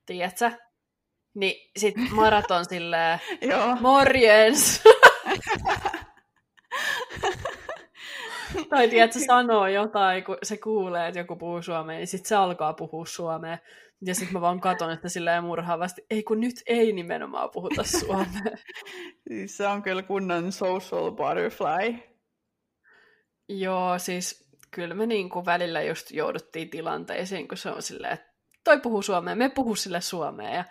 [0.07, 0.51] Tiedätkö?
[1.35, 3.19] Niin sit maraton silleen,
[3.81, 4.83] morjens!
[8.69, 12.73] tai tiedätkö, sanoo jotain, kun se kuulee, että joku puhuu suomea, niin sit se alkaa
[12.73, 13.59] puhua suomea.
[14.07, 18.57] Ja sitten mä vaan katon, että silleen murhaavasti, ei kun nyt ei nimenomaan puhuta suomea.
[19.29, 22.12] Siis se on kyllä kunnon social butterfly.
[23.49, 28.33] Joo, siis kyllä me niin kuin välillä just jouduttiin tilanteisiin, kun se on silleen, että
[28.65, 30.65] toi puhuu suomea, me puhuu sille suomea, ja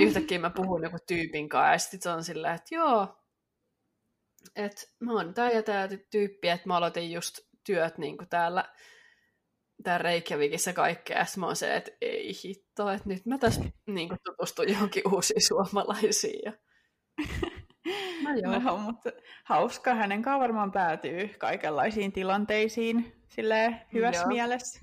[0.00, 3.22] yhtäkkiä mä puhun joku tyypin kanssa, ja sitten se on silleen, että joo,
[4.56, 8.64] että mä oon tää ja tää tyyppi, että mä aloitin just työt niin kuin täällä,
[9.82, 14.08] tää Reykjavikissa kaikkea, ja mä oon se, että ei hitto, että nyt mä tässä niin
[14.08, 16.40] kuin tutustun johonkin uusiin suomalaisiin.
[16.44, 16.52] Ja...
[18.22, 18.58] No, joo.
[18.58, 19.10] no mutta
[19.44, 19.94] hauska.
[19.94, 24.28] Hänen kanssaan varmaan päätyy kaikenlaisiin tilanteisiin silleen hyvässä joo.
[24.28, 24.80] mielessä.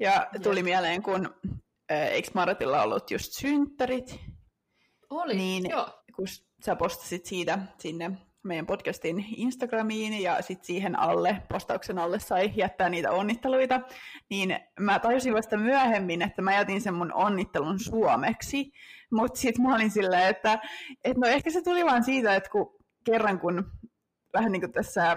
[0.00, 0.64] Ja tuli joo.
[0.64, 1.34] mieleen, kun
[1.88, 4.20] eikö Maratilla ollut just synttärit?
[5.10, 6.02] Oli, niin, joo.
[6.16, 6.26] Kun
[6.64, 8.10] sä postasit siitä sinne
[8.42, 13.80] meidän podcastin Instagramiin ja sitten siihen alle, postauksen alle sai jättää niitä onnitteluita,
[14.30, 18.72] niin mä tajusin vasta myöhemmin, että mä jätin sen mun onnittelun suomeksi,
[19.12, 20.58] mutta sitten mä olin silleen, että,
[21.04, 23.64] että no ehkä se tuli vaan siitä, että kun kerran kun
[24.32, 25.16] vähän niin kuin tässä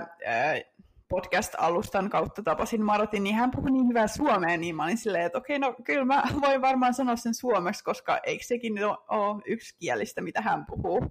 [1.10, 5.38] podcast-alustan kautta tapasin Maratin, niin hän puhui niin hyvää suomea, niin mä olin silleen, että
[5.38, 8.74] okei, no kyllä mä voin varmaan sanoa sen suomeksi, koska eikö sekin
[9.10, 11.02] ole yksikielistä, mitä hän puhuu.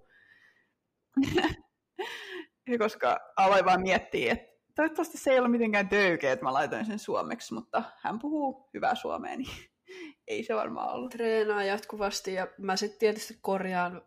[2.79, 6.99] koska aloin vaan miettiä, että toivottavasti se ei ole mitenkään töykeä, että mä laitoin sen
[6.99, 9.51] suomeksi, mutta hän puhuu hyvää suomea, niin
[10.29, 11.11] ei se varmaan ollut.
[11.11, 14.03] Treenaa jatkuvasti ja mä sitten tietysti korjaan,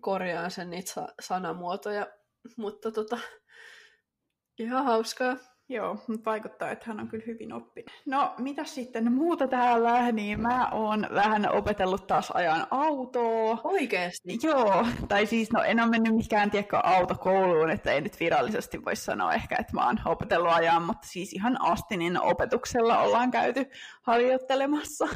[0.00, 2.06] korjaan sen niitä sanamuotoja,
[2.56, 3.18] mutta tota,
[4.58, 5.36] ihan hauskaa.
[5.68, 7.90] Joo, mutta vaikuttaa, että hän on kyllä hyvin oppinut.
[8.06, 10.12] No, mitä sitten muuta täällä?
[10.12, 13.60] Niin mä oon vähän opetellut taas ajan autoa.
[13.64, 14.38] Oikeesti?
[14.42, 18.96] Joo, tai siis no en ole mennyt mikään tiekko autokouluun, että ei nyt virallisesti voi
[18.96, 23.66] sanoa ehkä, että mä oon opetellut ajan, mutta siis ihan Astinin opetuksella ollaan käyty
[24.02, 25.08] harjoittelemassa.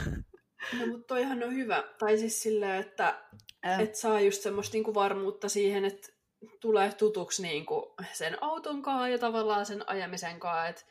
[0.80, 1.84] No, mutta toihan on hyvä.
[1.98, 3.14] Tai siis silleen, että
[3.66, 3.80] äh.
[3.80, 6.17] et saa just semmoista niinku varmuutta siihen, että
[6.60, 10.82] tulee tutuksi niin kuin sen auton kanssa ja tavallaan sen ajamisen kanssa, että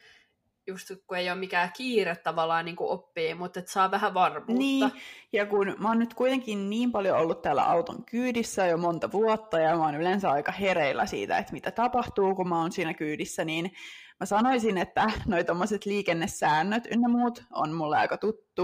[0.67, 4.53] just kun ei ole mikään kiire tavallaan niin kuin oppii, mutta että saa vähän varmuutta.
[4.53, 4.91] Niin,
[5.33, 9.59] ja kun mä oon nyt kuitenkin niin paljon ollut täällä auton kyydissä jo monta vuotta,
[9.59, 13.45] ja mä oon yleensä aika hereillä siitä, että mitä tapahtuu, kun mä oon siinä kyydissä,
[13.45, 13.71] niin
[14.19, 18.63] mä sanoisin, että noi tommoset liikennesäännöt ynnä muut on mulle aika tuttu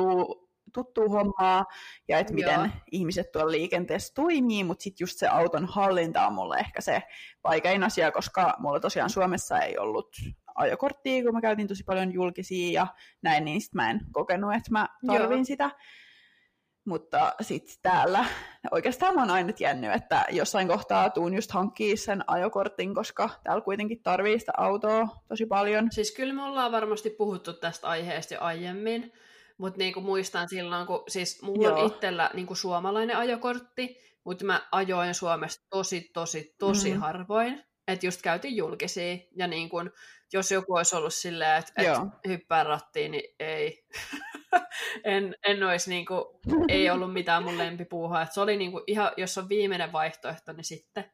[0.73, 1.65] tuttua hommaa
[2.07, 2.67] ja että miten Joo.
[2.91, 7.03] ihmiset tuolla liikenteessä toimii, mutta sitten just se auton hallinta on mulle ehkä se
[7.43, 10.15] vaikein asia, koska mulla tosiaan Suomessa ei ollut
[10.55, 12.87] ajokorttia, kun mä käytin tosi paljon julkisia ja
[13.21, 15.45] näin, niin sitten mä en kokenut, että mä tarvin Joo.
[15.45, 15.71] sitä.
[16.85, 18.25] Mutta sitten täällä
[18.71, 23.61] oikeastaan mä oon aina tiennyt, että jossain kohtaa tuun just hankkii sen ajokortin, koska täällä
[23.61, 25.91] kuitenkin tarvii sitä autoa tosi paljon.
[25.91, 29.13] Siis kyllä me ollaan varmasti puhuttu tästä aiheesta jo aiemmin,
[29.63, 31.79] mutta niinku muistan silloin, kun siis mulla Joo.
[31.79, 36.99] on itsellä niinku suomalainen ajokortti, mutta mä ajoin Suomessa tosi, tosi, tosi mm.
[36.99, 37.63] harvoin.
[37.87, 39.91] että just käytiin julkisia, ja niin kun,
[40.33, 41.87] jos joku olisi ollut silleen, että et
[42.27, 43.85] hyppää rattiin, niin ei.
[45.03, 46.25] en, en olisi niin kuin,
[46.67, 48.21] ei ollut mitään mun lempipuuhaa.
[48.21, 51.11] Et se oli niin kuin, ihan, jos on viimeinen vaihtoehto, niin sitten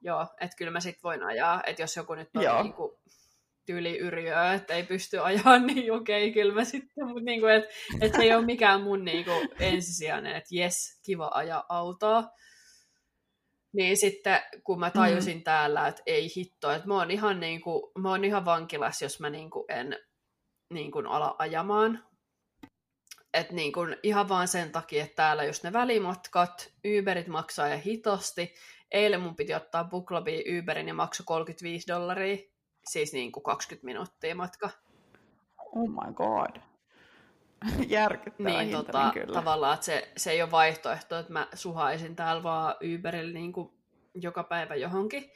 [0.00, 1.62] joo, että kyllä mä sitten voin ajaa.
[1.66, 2.92] Että jos joku nyt on niin kuin,
[3.70, 7.52] tyyli yrjöä, että ei pysty ajaa, niin okei, okay, kyllä mä sitten, mutta niin kuin,
[7.52, 12.24] että, että se ei ole mikään mun niin kuin, ensisijainen, että jes, kiva ajaa autoa.
[13.72, 15.42] Niin sitten, kun mä tajusin mm.
[15.42, 19.20] täällä, että ei hitto, että mä oon ihan, niin kuin, mä oon ihan vankilas, jos
[19.20, 19.98] mä niin kuin en
[20.72, 22.04] niin kuin ala ajamaan.
[23.34, 27.76] Et niin kuin ihan vaan sen takia, että täällä just ne välimatkat, Uberit maksaa ja
[27.76, 28.54] hitosti.
[28.90, 32.49] Eilen mun piti ottaa Booklabiin Uberin ja maksoi 35 dollaria,
[32.84, 34.70] siis niin kuin 20 minuuttia matka.
[35.58, 36.60] Oh my god.
[37.88, 39.34] Järkyttävä niin, tota, kyllä.
[39.34, 43.70] tavallaan, että se, se ei ole vaihtoehto, että mä suhaisin täällä vaan Uberille niin kuin
[44.14, 45.30] joka päivä johonkin.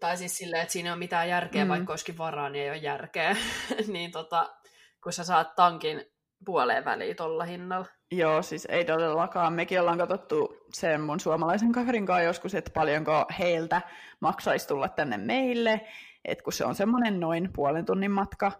[0.00, 1.68] Tai siis silleen, että siinä ei ole mitään järkeä, mm.
[1.68, 3.36] vaikka olisikin varaa, niin ei ole järkeä.
[3.92, 4.56] niin tota,
[5.02, 6.04] kun sä saat tankin
[6.44, 7.86] puoleen väliin tuolla hinnalla.
[8.12, 9.52] Joo, siis ei todellakaan.
[9.52, 13.82] Mekin ollaan katsottu sen mun suomalaisen kaverin kanssa joskus, että paljonko heiltä
[14.20, 15.80] maksaisi tulla tänne meille,
[16.24, 18.52] että kun se on semmoinen noin puolen tunnin matka,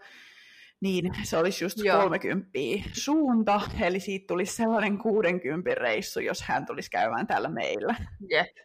[0.81, 2.03] niin se olisi just Joo.
[2.03, 2.51] 30
[2.93, 7.95] suunta, eli siitä tulisi sellainen 60 reissu, jos hän tulisi käymään täällä meillä.
[8.31, 8.57] Jep.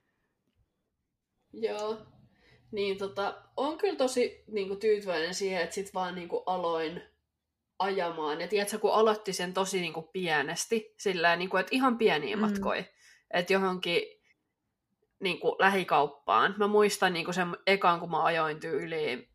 [1.53, 1.97] Joo.
[2.71, 7.01] Niin tota, on kyllä tosi niin kuin, tyytyväinen siihen, että sit vaan niin kuin, aloin
[7.81, 8.41] ajamaan.
[8.41, 12.35] Ja tiedätkö, kun aloitti sen tosi niin kuin, pienesti, sillä niin kuin, että ihan pieniä
[12.35, 12.41] mm.
[12.41, 12.83] matkoja.
[13.33, 14.01] Että johonkin
[15.19, 16.55] niin kuin, lähikauppaan.
[16.57, 19.31] Mä muistan niin kuin sen ekan, kun mä ajoin tyyliin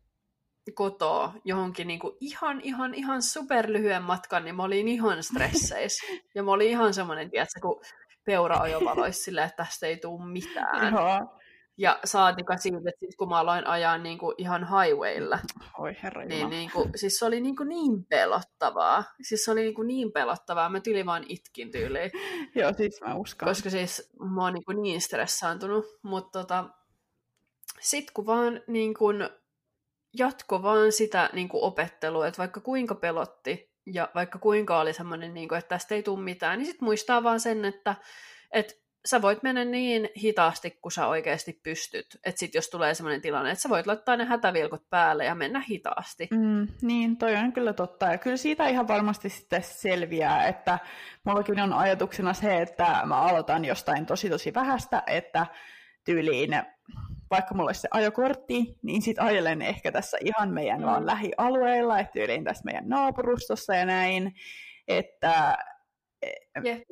[0.73, 6.05] kotoa johonkin niin kuin ihan, ihan, ihan superlyhyen matkan, niin mä olin ihan stresseissä.
[6.35, 7.81] ja mä olin ihan semmoinen, tiedätkö, kun
[8.25, 10.93] peura ajovaloissa silleen, että tästä ei tule mitään.
[10.93, 11.36] Joo.
[11.77, 15.39] Ja saatika siitä, että sit kun mä aloin ajaa niin kuin ihan highwaylla,
[15.79, 19.03] Oi herra niin, niin, kuin, siis se oli niin, kuin niin pelottavaa.
[19.21, 20.69] Siis se oli niin, kuin niin pelottavaa.
[20.69, 22.11] Mä tyli vaan itkin tyyliin.
[22.55, 23.49] Joo, siis mä uskon.
[23.49, 25.85] Koska siis mä oon niin, kuin niin stressaantunut.
[26.01, 26.69] Mutta tota,
[27.79, 29.29] sit kun vaan niin kuin
[30.17, 35.33] jatko vaan sitä niin kuin opettelua, että vaikka kuinka pelotti ja vaikka kuinka oli semmoinen,
[35.33, 37.95] niin kuin, että tästä ei tule mitään, niin sitten muistaa vaan sen, että,
[38.51, 38.73] että
[39.09, 42.05] sä voit mennä niin hitaasti, kun sä oikeasti pystyt.
[42.25, 45.63] Että sit jos tulee sellainen tilanne, että sä voit laittaa ne hätävilkut päälle ja mennä
[45.69, 46.27] hitaasti.
[46.31, 48.05] Mm, niin, toi on kyllä totta.
[48.05, 50.79] Ja kyllä siitä ihan varmasti sitten selviää, että
[51.23, 55.45] mullakin on ajatuksena se, että mä aloitan jostain tosi tosi vähästä, että
[56.03, 56.51] tyyliin
[57.31, 60.85] vaikka mulla olisi se ajokortti, niin sitten ajelen ehkä tässä ihan meidän mm.
[60.85, 64.35] vaan lähialueilla, että tyyliin tässä meidän naapurustossa ja näin,
[64.87, 65.57] että
[66.63, 66.83] Jep.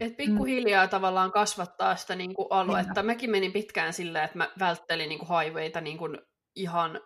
[0.00, 0.90] Et pikkuhiljaa mm.
[0.90, 3.02] tavallaan kasvattaa sitä niin kuin aluetta.
[3.02, 3.06] Niin.
[3.06, 6.18] Mäkin menin pitkään silleen, että mä välttelin niin kuin highwayta niin kuin
[6.56, 7.00] ihan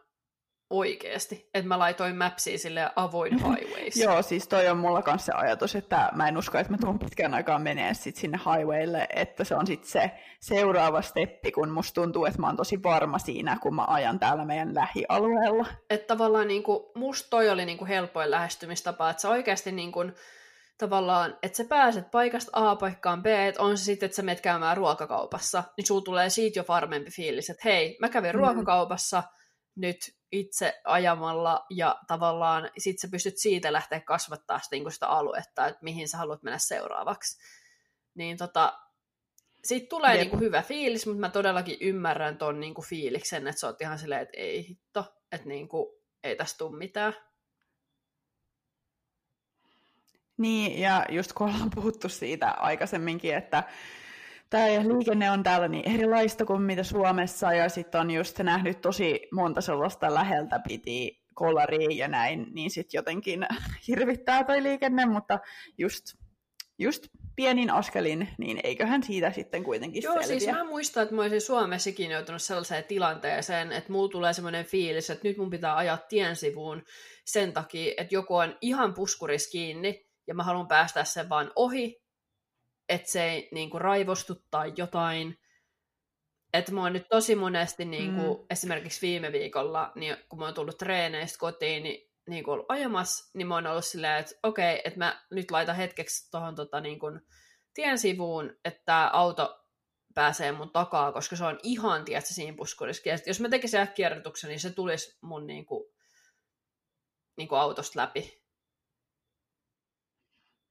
[0.70, 1.50] oikeasti.
[1.54, 3.96] Että mä laitoin mapsia sille avoid highways.
[3.96, 6.98] Joo, siis toi on mulla kanssa se ajatus, että mä en usko, että mä tuun
[6.98, 10.10] pitkään aikaa menee sit sinne highwaylle, että se on sitten se
[10.40, 14.44] seuraava steppi, kun musta tuntuu, että mä oon tosi varma siinä, kun mä ajan täällä
[14.44, 15.66] meidän lähialueella.
[15.90, 20.00] Että tavallaan niinku, musta toi oli niinku helpoin lähestymistapa, että sä oikeasti niinku,
[20.78, 24.40] tavallaan, että sä pääset paikasta A paikkaan B, että on se sitten, että sä menet
[24.40, 28.38] käymään ruokakaupassa, niin sulla tulee siitä jo varmempi fiilis, että hei, mä kävin mm.
[28.38, 29.22] ruokakaupassa,
[29.76, 29.96] nyt
[30.32, 35.78] itse ajamalla ja tavallaan sit sä pystyt siitä lähteä kasvattaa sitä, niin sitä aluetta, että
[35.82, 37.38] mihin sä haluat mennä seuraavaksi.
[38.14, 38.78] Niin tota,
[39.64, 43.60] siitä tulee niin kuin hyvä fiilis, mutta mä todellakin ymmärrän ton niin kuin fiiliksen, että
[43.60, 45.86] sä oot ihan silleen, että ei hitto, että niin kuin,
[46.24, 47.14] ei tästä tule mitään.
[50.38, 53.64] Niin, ja just kun ollaan puhuttu siitä aikaisemminkin, että
[54.50, 59.28] tämä liikenne on täällä niin erilaista kuin mitä Suomessa, ja sitten on just nähnyt tosi
[59.32, 63.46] monta sellaista läheltä piti kolaria ja näin, niin sitten jotenkin
[63.88, 65.38] hirvittää toi liikenne, mutta
[65.78, 66.04] just,
[66.78, 70.26] just pienin askelin, niin eiköhän siitä sitten kuitenkin Joo, selviä.
[70.26, 75.10] siis mä muistan, että mä olisin Suomessakin joutunut sellaiseen tilanteeseen, että mulla tulee semmoinen fiilis,
[75.10, 76.82] että nyt mun pitää ajaa tien sivuun
[77.24, 82.02] sen takia, että joku on ihan puskuris kiinni, ja mä haluan päästä sen vaan ohi,
[82.88, 85.38] että se ei niin kuin, raivostu tai jotain.
[86.52, 88.46] Että mä oon nyt tosi monesti, niin kuin, mm.
[88.50, 93.30] esimerkiksi viime viikolla, niin kun mä oon tullut treeneistä kotiin, niin, niin kuin ollut ajamassa,
[93.34, 96.80] niin mä oon ollut silleen, että okei, okay, että mä nyt laitan hetkeksi tuohon tota,
[96.80, 97.20] niin kuin,
[97.74, 99.64] tien sivuun, että tämä auto
[100.14, 103.10] pääsee mun takaa, koska se on ihan, tiedätkö, siinä puskurissa.
[103.26, 105.84] jos mä tekisin äkkierrytyksen, niin se tulisi mun niin kuin,
[107.36, 108.37] niin kuin autosta läpi.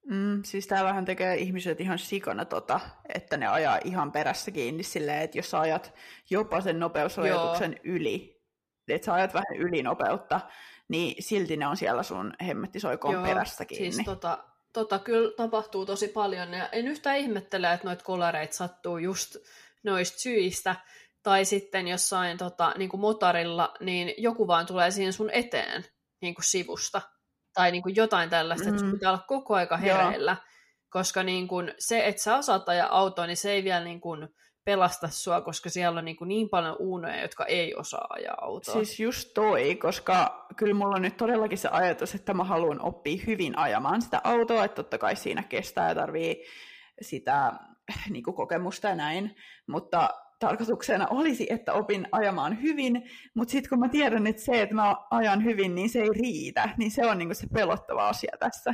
[0.10, 2.80] Mm, siis täällähän tekee ihmiset ihan sikana tota,
[3.14, 5.94] että ne ajaa ihan perässä kiinni silleen, että jos sä ajat
[6.30, 7.96] jopa sen nopeusrajoituksen Joo.
[7.96, 8.42] yli,
[8.88, 10.42] että sä ajat vähän yli nopeutta,
[10.88, 13.92] niin silti ne on siellä sun hemmettisoikoon perässä kiinni.
[13.92, 14.44] Siis tota,
[14.74, 19.36] tota kyllä tapahtuu tosi paljon, ja en yhtään ihmettele, että noita kolareita sattuu just
[19.84, 20.76] noista syistä,
[21.24, 25.86] tai sitten jossain tota, niin kuin motorilla, niin joku vaan tulee siihen sun eteen
[26.22, 27.02] niin kuin sivusta,
[27.58, 28.70] tai niin kuin jotain tällaista, mm.
[28.70, 30.46] että sun pitää olla koko aika hereillä, Joo.
[30.90, 34.28] koska niin kuin se, että sä osaat ajaa autoa, niin se ei vielä niin kuin
[34.66, 38.74] pelasta sua, koska siellä on niin, kuin niin paljon uunoja, jotka ei osaa ajaa autoa.
[38.74, 43.24] Siis just toi, koska kyllä mulla on nyt todellakin se ajatus, että mä haluan oppia
[43.28, 46.44] hyvin ajamaan sitä autoa, että totta kai siinä kestää ja tarvii
[47.02, 47.54] sitä
[48.10, 49.36] niin kuin kokemusta ja näin,
[49.68, 54.76] mutta tarkoituksena olisi, että opin ajamaan hyvin, mutta sitten kun mä tiedän, että se, että
[54.76, 58.38] mä ajan hyvin, niin se ei riitä, niin se on niin kuin se pelottava asia
[58.40, 58.74] tässä.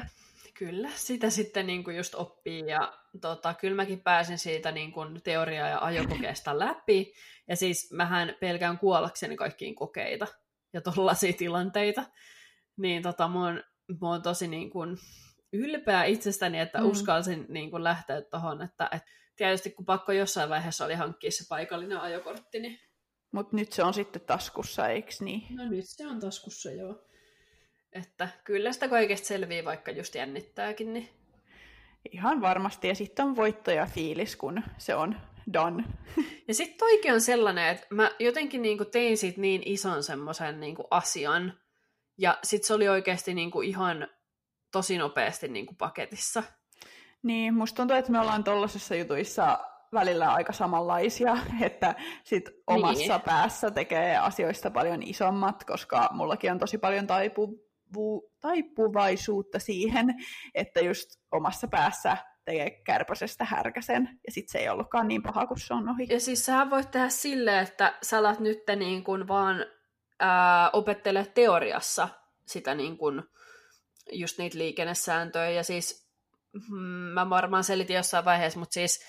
[0.53, 5.21] Kyllä, sitä sitten niin kuin just oppii ja tota, kyllä mäkin pääsin siitä niin kuin
[5.23, 7.13] teoria- ja ajokokeesta läpi.
[7.47, 10.27] Ja siis mähän pelkään kuollakseni kaikkiin kokeita
[10.73, 12.03] ja tollaisia tilanteita.
[12.77, 13.63] Niin tota, mä oon,
[14.01, 14.97] mä oon tosi niin kuin
[15.53, 16.85] ylpeä itsestäni, että mm.
[16.85, 21.43] uskalsin niin kuin lähteä tuohon, että, että tietysti kun pakko jossain vaiheessa oli hankkia se
[21.49, 22.79] paikallinen ajokortti, niin...
[23.31, 25.43] Mutta nyt se on sitten taskussa, eikö niin?
[25.55, 27.05] No nyt se on taskussa, joo.
[27.91, 30.93] Että kyllä sitä kaikesta selvii, vaikka just jännittääkin.
[30.93, 31.09] Niin...
[32.11, 32.87] Ihan varmasti.
[32.87, 35.15] Ja sitten on voittaja fiilis, kun se on
[35.53, 35.83] done.
[36.47, 40.87] Ja sitten toikin on sellainen, että mä jotenkin niinku tein siitä niin ison semmoisen niinku
[40.91, 41.59] asian,
[42.17, 44.07] ja sitten se oli oikeasti niinku ihan
[44.71, 46.43] tosi nopeasti niinku paketissa.
[47.23, 49.59] Niin, musta tuntuu, että me ollaan tuollaisissa jutuissa
[49.93, 53.21] välillä aika samanlaisia, että sit omassa niin.
[53.21, 57.59] päässä tekee asioista paljon isommat, koska mullakin on tosi paljon taipu,
[58.41, 60.15] taipuvaisuutta siihen,
[60.55, 65.59] että just omassa päässä tekee kärpäsestä härkäsen, ja sitten se ei ollutkaan niin paha kuin
[65.59, 66.07] se on ohi.
[66.09, 69.65] Ja siis sä voit tehdä silleen, että sä alat nyt niin kuin vaan
[70.19, 72.09] ää, opettele teoriassa
[72.45, 73.23] sitä niin kuin,
[74.11, 76.02] just niitä liikennesääntöjä, ja siis
[77.13, 79.05] mä varmaan selitin jossain vaiheessa, mutta siis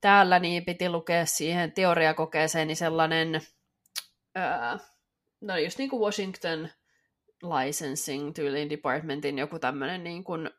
[0.00, 3.40] täällä niin piti lukea siihen teoriakokeeseen niin sellainen,
[4.34, 4.78] ää,
[5.40, 6.68] no just niin kuin Washington
[7.42, 10.50] licensing tyyliin departmentin joku tämmöinen niin kuin,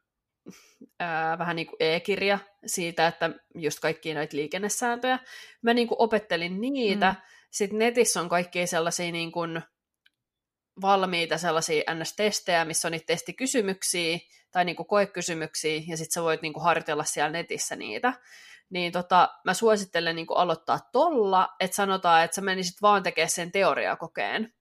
[1.00, 5.20] ää, vähän niin kuin e-kirja siitä, että just kaikkia noita liikennesääntöjä.
[5.62, 7.10] Mä niin kuin opettelin niitä.
[7.10, 7.22] Mm.
[7.52, 9.62] Sitten netissä on kaikkia sellaisia niin kuin
[10.82, 14.20] valmiita sellaisia NS-testejä, missä on niitä testikysymyksiä
[14.52, 18.14] tai niin kuin koekysymyksiä, ja sitten sä voit niin kuin harjoitella siellä netissä niitä.
[18.70, 23.30] Niin tota, mä suosittelen niin kuin aloittaa tolla, että sanotaan, että sä menisit vaan tekemään
[23.30, 24.54] sen teoriakokeen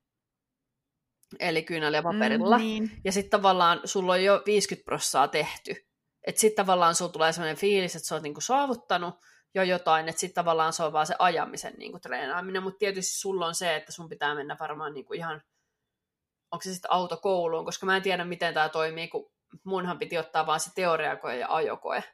[1.41, 2.59] eli kyynällä paperilla.
[2.59, 2.91] Mm, niin.
[3.05, 5.87] Ja sitten tavallaan sulla on jo 50 prossaa tehty.
[6.27, 9.15] Että sitten tavallaan sulla tulee sellainen fiilis, että sä oot niinku saavuttanut
[9.55, 12.63] jo jotain, että sitten tavallaan se on vaan se ajamisen niinku treenaaminen.
[12.63, 15.43] Mutta tietysti sulla on se, että sun pitää mennä varmaan niinku ihan,
[16.53, 19.31] onko se sitten autokouluun, koska mä en tiedä, miten tämä toimii, kun
[19.65, 22.05] munhan piti ottaa vaan se teoriakoe ja ajokoe.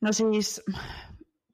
[0.00, 0.62] No siis,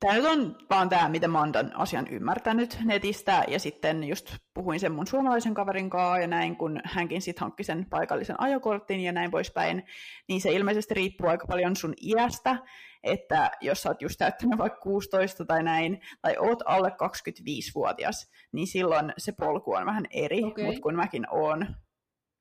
[0.01, 4.81] Tämä on vaan tämä, miten mä oon tämän asian ymmärtänyt netistä, ja sitten just puhuin
[4.81, 9.13] sen mun suomalaisen kaverin kanssa, ja näin, kun hänkin sitten hankki sen paikallisen ajokortin ja
[9.13, 9.83] näin poispäin,
[10.29, 12.57] niin se ilmeisesti riippuu aika paljon sun iästä,
[13.03, 18.67] että jos sä oot just täyttänyt vaikka 16 tai näin, tai oot alle 25-vuotias, niin
[18.67, 20.65] silloin se polku on vähän eri, okay.
[20.65, 21.67] mutta kun mäkin oon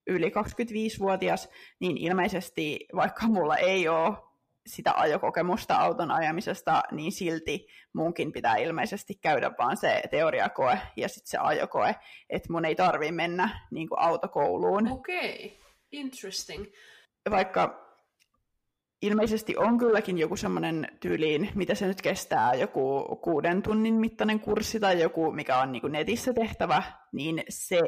[0.08, 1.50] yli 25-vuotias,
[1.80, 4.29] niin ilmeisesti vaikka mulla ei ole
[4.70, 11.30] sitä ajokokemusta auton ajamisesta, niin silti munkin pitää ilmeisesti käydä vaan se teoriakoe ja sitten
[11.30, 11.96] se ajokoe,
[12.30, 14.92] että mun ei tarvi mennä niin kuin autokouluun.
[14.92, 15.72] Okei, okay.
[15.92, 16.66] interesting.
[17.30, 17.90] Vaikka
[19.02, 24.80] ilmeisesti on kylläkin joku semmoinen tyyliin, mitä se nyt kestää, joku kuuden tunnin mittainen kurssi
[24.80, 27.80] tai joku, mikä on niin kuin netissä tehtävä, niin se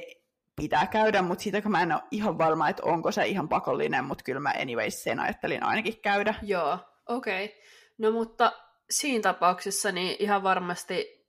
[0.61, 4.23] pitää käydä, mutta siitä mä en ole ihan varma, että onko se ihan pakollinen, mutta
[4.23, 6.35] kyllä mä anyways sen ajattelin ainakin käydä.
[6.41, 7.45] Joo, okei.
[7.45, 7.57] Okay.
[7.97, 8.51] No mutta
[8.89, 11.27] siinä tapauksessa niin ihan varmasti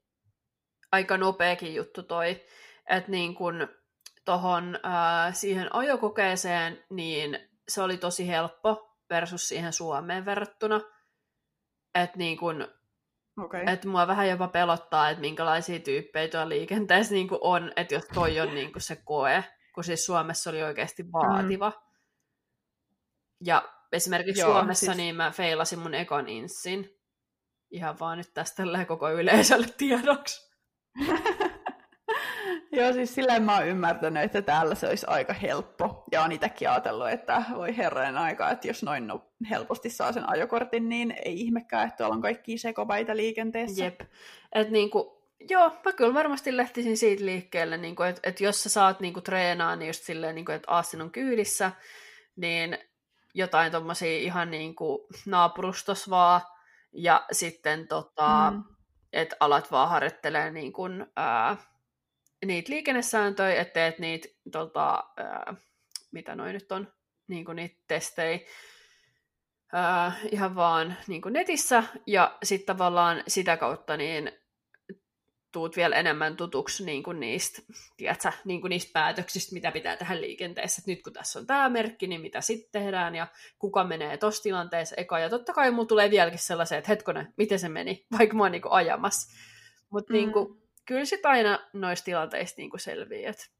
[0.92, 2.42] aika nopeakin juttu toi,
[2.88, 3.68] että niin kun
[4.24, 10.80] tohon, äh, siihen ajokokeeseen, niin se oli tosi helppo versus siihen Suomeen verrattuna.
[11.94, 12.68] Että niin kun
[13.38, 13.64] Okay.
[13.66, 18.40] Että mua vähän jopa pelottaa, että minkälaisia tyyppejä tuolla liikenteessä niin on, että jos toi
[18.40, 21.70] on niin se koe, kun siis Suomessa oli oikeasti vaativa.
[21.70, 21.76] Mm.
[23.44, 24.96] Ja esimerkiksi Joo, Suomessa siis...
[24.96, 26.98] niin mä feilasin mun ekan insin.
[27.70, 30.52] Ihan vaan nyt tästä koko yleisölle tiedoksi.
[32.72, 36.04] Joo, siis silleen mä oon ymmärtänyt, että täällä se olisi aika helppo.
[36.12, 40.28] Ja on itsekin ajatellut, että voi herran aika, että jos noin no, helposti saa sen
[40.28, 43.84] ajokortin, niin ei ihmekään, että tuolla on kaikki sekopäitä liikenteessä.
[43.84, 44.00] Jep.
[44.54, 49.00] Et niinku, joo, mä kyllä varmasti lähtisin siitä liikkeelle, niinku, että et jos sä saat
[49.00, 51.72] niinku, treenaa, niin just silleen, niinku, että Aastin on kyydissä,
[52.36, 52.78] niin
[53.34, 56.40] jotain tommosia ihan niinku naapurustos vaan,
[56.92, 58.64] ja sitten tota, mm.
[59.12, 61.56] että alat vaan harjoittelee niin kun, ää,
[62.46, 65.54] niitä liikennesääntöjä, että teet niitä, tota, ää,
[66.12, 66.92] mitä noin nyt on,
[67.28, 68.38] niin kuin niitä testejä,
[69.72, 74.32] ää, ihan vaan niin kuin netissä, ja sitten tavallaan sitä kautta niin
[75.52, 77.62] tuut vielä enemmän tutuksi niin kuin niistä,
[77.96, 80.82] tiedätkö, niin kuin niistä päätöksistä, mitä pitää tehdä liikenteessä.
[80.82, 83.26] Et nyt kun tässä on tämä merkki, niin mitä sitten tehdään ja
[83.58, 85.18] kuka menee tuossa tilanteessa eka.
[85.18, 88.52] Ja totta kai mulla tulee vieläkin sellaisia, että hetkonen, miten se meni, vaikka mä oon
[88.52, 89.38] niin kuin ajamassa.
[89.90, 90.16] Mutta mm.
[90.16, 93.24] niin kuin, kyllä sitten aina noista tilanteista niin kuin selvii.
[93.24, 93.50] Et,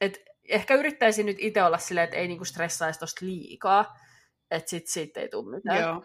[0.00, 3.98] et ehkä yrittäisin nyt itse olla silleen, että ei niin kuin stressaisi tosta liikaa,
[4.50, 5.80] että sitten siitä ei tule mitään.
[5.80, 6.04] Joo.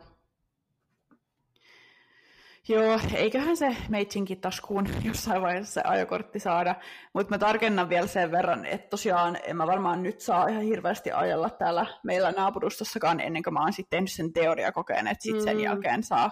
[2.68, 6.76] Joo, eiköhän se meitsinkin taskuun jossain vaiheessa se ajokortti saada.
[7.14, 11.12] Mutta mä tarkennan vielä sen verran, että tosiaan en mä varmaan nyt saa ihan hirveästi
[11.12, 15.58] ajella täällä meillä naapurustossakaan ennen kuin mä oon sitten tehnyt sen teoriakokeen, että sitten sen
[15.58, 15.64] mm.
[15.64, 16.32] jälkeen saa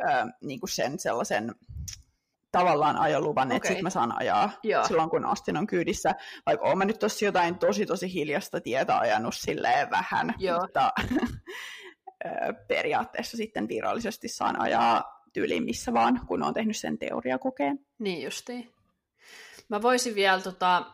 [0.00, 1.54] ö, niinku sen sellaisen
[2.52, 3.56] tavallaan ajoluvan, okay.
[3.56, 4.86] että sitten mä saan ajaa Joo.
[4.86, 6.14] silloin, kun Astin on kyydissä.
[6.46, 10.60] Vaikka oon mä nyt tossa jotain tosi tosi hiljasta tietä ajanut silleen vähän, Joo.
[10.60, 10.92] mutta
[12.68, 17.78] periaatteessa sitten virallisesti saan ajaa tyyliin missä vaan, kun on tehnyt sen teoriakokeen.
[17.98, 18.72] Niin justiin.
[19.68, 20.86] Mä voisin vielä tota,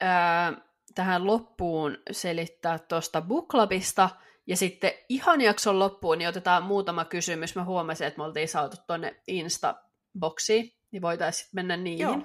[0.00, 0.52] ää,
[0.94, 4.10] tähän loppuun selittää tuosta Booklabista,
[4.46, 7.56] ja sitten ihan jakson loppuun niin otetaan muutama kysymys.
[7.56, 12.02] Mä huomasin, että me oltiin saatu tuonne Insta-boksiin, niin voitaisiin mennä niihin.
[12.02, 12.18] Joo,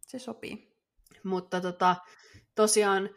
[0.00, 0.72] se sopii.
[1.24, 1.96] Mutta tota,
[2.54, 3.10] tosiaan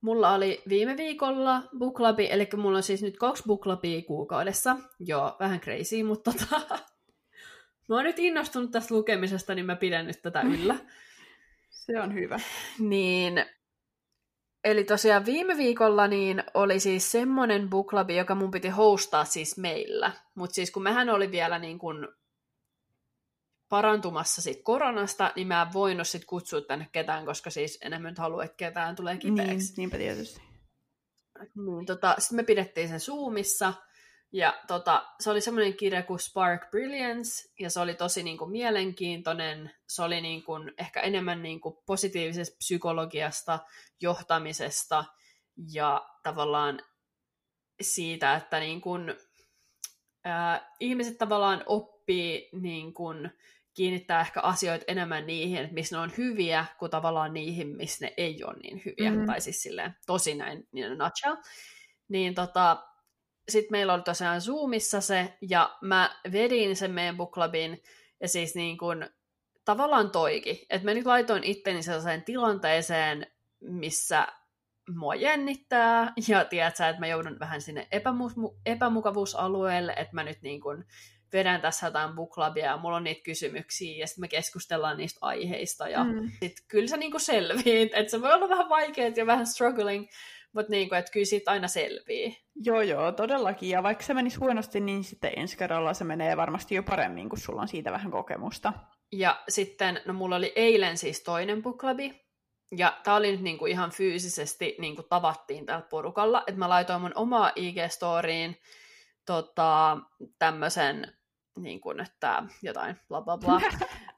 [0.00, 4.76] mulla oli viime viikolla booklabi, eli mulla on siis nyt kaksi booklabia kuukaudessa.
[5.00, 6.60] Joo, vähän crazy, mutta tota,
[7.88, 10.76] mä oon nyt innostunut tästä lukemisesta, niin mä pidän nyt tätä yllä.
[11.86, 12.40] Se on hyvä.
[12.78, 13.44] Niin,
[14.64, 20.12] eli tosiaan viime viikolla niin oli siis semmonen booklabi, joka mun piti hostaa siis meillä.
[20.34, 22.08] Mutta siis kun mehän oli vielä niin kun
[23.68, 28.18] parantumassa sit koronasta, niin mä en voinut sit kutsua tänne ketään, koska siis enemmän nyt
[28.18, 29.52] halua, että ketään tulee kipeäksi.
[29.52, 30.42] Niin, niinpä tietysti.
[31.66, 33.74] Niin, tota, sitten me pidettiin sen Zoomissa,
[34.32, 38.50] ja tota, se oli semmoinen kirja kuin Spark Brilliance, ja se oli tosi niin kuin,
[38.50, 39.70] mielenkiintoinen.
[39.88, 43.58] Se oli niin kuin, ehkä enemmän niin kuin, positiivisesta psykologiasta,
[44.00, 45.04] johtamisesta
[45.72, 46.82] ja tavallaan
[47.80, 49.14] siitä, että niin kuin,
[50.24, 53.30] ää, ihmiset tavallaan oppii niin kuin,
[53.78, 58.14] kiinnittää ehkä asioita enemmän niihin, että missä ne on hyviä, kuin tavallaan niihin, missä ne
[58.16, 59.10] ei ole niin hyviä.
[59.10, 59.26] Mm-hmm.
[59.26, 61.36] Tai siis silleen tosi näin niin nutshell.
[62.08, 62.82] Niin tota,
[63.48, 67.82] sitten meillä oli tosiaan Zoomissa se, ja mä vedin sen meidän booklabin,
[68.20, 69.06] ja siis niin kun,
[69.64, 70.66] tavallaan toiki.
[70.70, 73.26] Että mä nyt laitoin itteni sellaiseen tilanteeseen,
[73.60, 74.26] missä
[74.96, 80.60] mua jännittää, ja tiedätkö, että mä joudun vähän sinne epämu- epämukavuusalueelle, että mä nyt niin
[80.60, 80.84] kun
[81.32, 85.88] vedän tässä jotain booklabia ja mulla on niitä kysymyksiä ja sitten me keskustellaan niistä aiheista
[85.88, 86.30] ja mm.
[86.42, 90.08] sit kyllä sä niinku selviit, että se voi olla vähän vaikeet ja vähän struggling,
[90.52, 92.36] mutta niinku, että kyllä siitä aina selvii.
[92.54, 93.68] Joo, joo, todellakin.
[93.68, 97.38] Ja vaikka se menisi huonosti, niin sitten ensi kerralla se menee varmasti jo paremmin, kun
[97.38, 98.72] sulla on siitä vähän kokemusta.
[99.12, 102.28] Ja sitten, no mulla oli eilen siis toinen booklabi,
[102.76, 107.12] ja tää oli nyt niinku ihan fyysisesti niinku tavattiin tällä porukalla, että mä laitoin mun
[107.14, 108.56] omaa IG-storiin
[109.26, 109.98] tota,
[110.38, 111.17] tämmöisen
[111.62, 113.60] niin kuin, että jotain bla bla bla.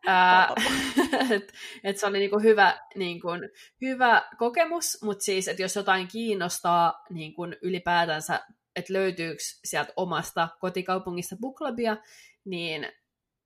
[1.30, 1.52] et,
[1.84, 6.08] et se oli niin kuin hyvä, niin kuin, hyvä kokemus, mutta siis, että jos jotain
[6.08, 8.40] kiinnostaa niin kuin ylipäätänsä,
[8.76, 11.96] että löytyykö sieltä omasta kotikaupungista booklabia,
[12.44, 12.88] niin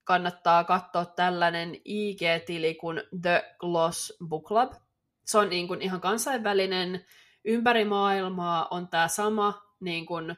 [0.05, 4.72] kannattaa katsoa tällainen IG-tili kuin The Gloss Book Club.
[5.24, 7.07] Se on niin kuin ihan kansainvälinen,
[7.45, 10.36] ympäri maailmaa on tämä sama niin kuin,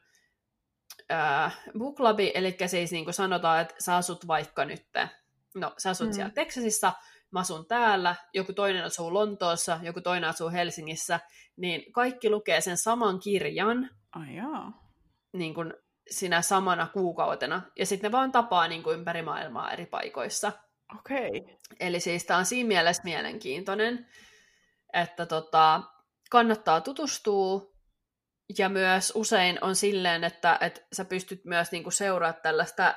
[1.13, 4.87] äh, booklabi, eli siis niin kuin sanotaan, että sä asut vaikka nyt,
[5.55, 6.13] no sä asut mm.
[6.13, 6.93] siellä Texasissa,
[7.31, 11.21] mä asun täällä, joku toinen asuu Lontoossa, joku toinen asuu Helsingissä,
[11.57, 13.91] niin kaikki lukee sen saman kirjan.
[14.35, 14.73] Jaa.
[15.33, 15.75] Niin kuin
[16.11, 20.53] sinä samana kuukautena, ja sitten ne vaan tapaa niin kuin ympäri maailmaa eri paikoissa.
[20.99, 21.29] Okei.
[21.29, 21.57] Okay.
[21.81, 24.07] Eli siis tämä on siinä mielessä mielenkiintoinen,
[24.93, 25.83] että tota,
[26.31, 27.76] kannattaa tutustua,
[28.59, 32.95] ja myös usein on silleen, että, että sä pystyt myös niin kuin seuraamaan tällaista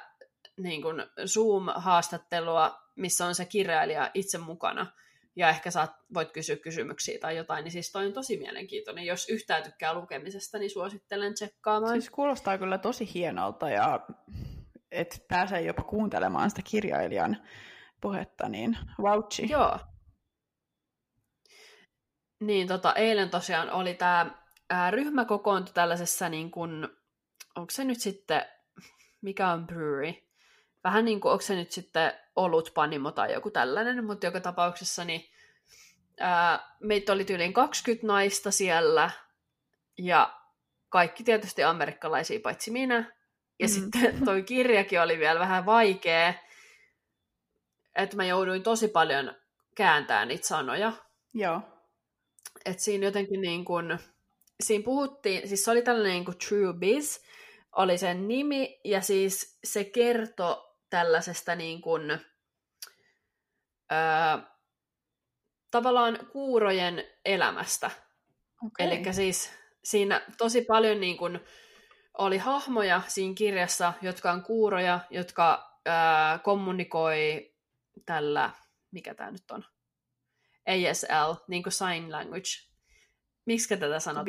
[0.57, 0.95] niin kuin
[1.25, 4.87] Zoom-haastattelua, missä on se kirjailija itse mukana.
[5.35, 9.05] ja ehkä saat, voit kysyä kysymyksiä tai jotain, niin siis toi on tosi mielenkiintoinen.
[9.05, 11.93] Jos yhtään tykkää lukemisesta, niin suosittelen tsekkaamaan.
[11.93, 13.99] Siis kuulostaa kyllä tosi hienolta ja
[14.91, 17.37] että pääsee jopa kuuntelemaan sitä kirjailijan
[18.01, 19.49] puhetta, niin vouchi.
[19.49, 19.79] Joo.
[22.39, 24.38] Niin, tota, eilen tosiaan oli tämä
[24.91, 26.97] ryhmä kokoontui tällaisessa, niin kun,
[27.55, 28.45] onko se nyt sitten,
[29.21, 30.13] mikä on brewery?
[30.83, 35.05] Vähän niin kuin, onko se nyt sitten ollut panimo tai joku tällainen, mutta joka tapauksessa
[35.05, 35.29] niin,
[36.19, 39.11] ää, meitä oli tyyliin 20 naista siellä,
[39.97, 40.39] ja
[40.89, 43.15] kaikki tietysti amerikkalaisia, paitsi minä.
[43.59, 43.71] Ja mm.
[43.71, 46.33] sitten toi kirjakin oli vielä vähän vaikea,
[47.95, 49.35] että mä jouduin tosi paljon
[49.75, 50.93] kääntämään niitä sanoja.
[51.33, 51.61] Joo.
[52.65, 53.99] Et siinä jotenkin niin kuin,
[54.63, 57.19] siinä puhuttiin, siis se oli tällainen niin kuin True Biz,
[57.75, 62.11] oli sen nimi, ja siis se kertoi tällaisesta niin kuin,
[63.91, 64.37] öö,
[65.71, 67.91] tavallaan kuurojen elämästä.
[68.65, 68.87] Okay.
[68.87, 69.51] Eli siis
[69.83, 71.39] siinä tosi paljon niin kuin,
[72.17, 75.93] oli hahmoja siinä kirjassa, jotka on kuuroja, jotka öö,
[76.43, 77.51] kommunikoi
[78.05, 78.51] tällä,
[78.91, 79.65] mikä tämä nyt on,
[80.67, 82.68] ASL, niin kuin sign language.
[83.49, 84.25] Miksi tätä sanotaan?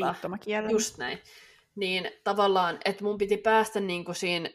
[0.72, 1.18] Just näin.
[1.74, 4.50] Niin tavallaan, että mun piti päästä niin kuin siinä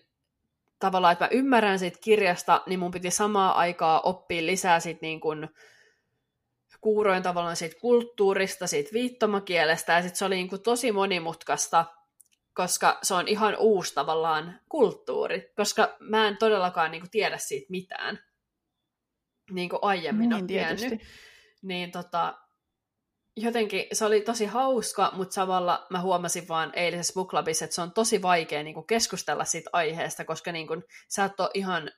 [0.80, 5.20] tavallaan, että mä ymmärrän siitä kirjasta, niin mun piti samaa aikaa oppia lisää siitä niin
[5.20, 5.50] kuin,
[6.82, 11.86] kuuroin tavallaan siitä kulttuurista, siitä viittomakielestä, ja sitten se oli niin kuin tosi monimutkaista,
[12.54, 17.66] koska se on ihan uusi tavallaan kulttuuri, koska mä en todellakaan niin kuin, tiedä siitä
[17.70, 18.20] mitään,
[19.52, 21.02] niin kuin aiemmin niin, on tiennyt.
[21.62, 22.45] Niin tota,
[23.38, 27.82] jotenkin se oli tosi hauska, mutta samalla mä huomasin vaan eilisessä Book Clubissa, että se
[27.82, 31.92] on tosi vaikea niin kuin keskustella siitä aiheesta, koska niin kuin, sä et ole ihan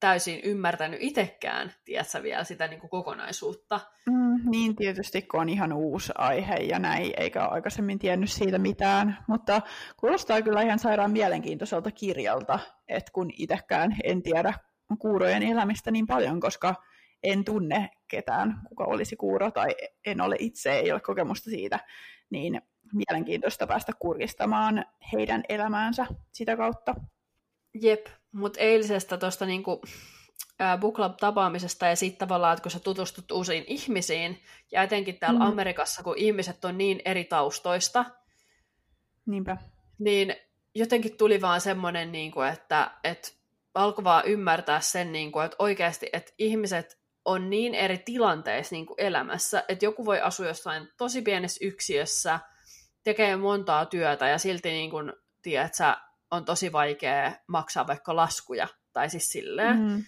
[0.00, 3.80] täysin ymmärtänyt itsekään, tiedätkö vielä, sitä niin kuin kokonaisuutta.
[4.06, 8.58] Mm, niin tietysti, kun on ihan uusi aihe ja näin, eikä ole aikaisemmin tiennyt siitä
[8.58, 9.62] mitään, mutta
[9.96, 12.58] kuulostaa kyllä ihan sairaan mielenkiintoiselta kirjalta,
[12.88, 14.54] että kun itsekään en tiedä
[14.98, 16.74] kuurojen elämistä niin paljon, koska
[17.22, 21.78] en tunne ketään, kuka olisi kuuro tai en ole itse, ei ole kokemusta siitä,
[22.30, 22.62] niin
[22.92, 26.94] mielenkiintoista päästä kurkistamaan heidän elämäänsä sitä kautta.
[27.80, 29.82] Jep, mutta eilisestä tuosta niinku,
[30.80, 34.42] book club-tapaamisesta ja sitten tavallaan, että kun sä tutustut uusiin ihmisiin,
[34.72, 35.46] ja etenkin täällä mm.
[35.46, 38.04] Amerikassa, kun ihmiset on niin eri taustoista,
[39.26, 39.56] Niinpä.
[39.98, 40.34] niin
[40.74, 43.28] jotenkin tuli vaan semmoinen, niin kuin, että, että
[43.74, 48.86] alkoi vaan ymmärtää sen, niin kuin, että oikeasti, että ihmiset on niin eri tilanteissa niin
[48.86, 52.40] kuin elämässä, että joku voi asua jossain tosi pienessä yksiössä,
[53.04, 55.12] tekee montaa työtä ja silti niin kuin,
[55.42, 55.96] tiedät, sä,
[56.30, 59.78] on tosi vaikea maksaa vaikka laskuja, tai siis silleen.
[59.78, 60.04] Mm.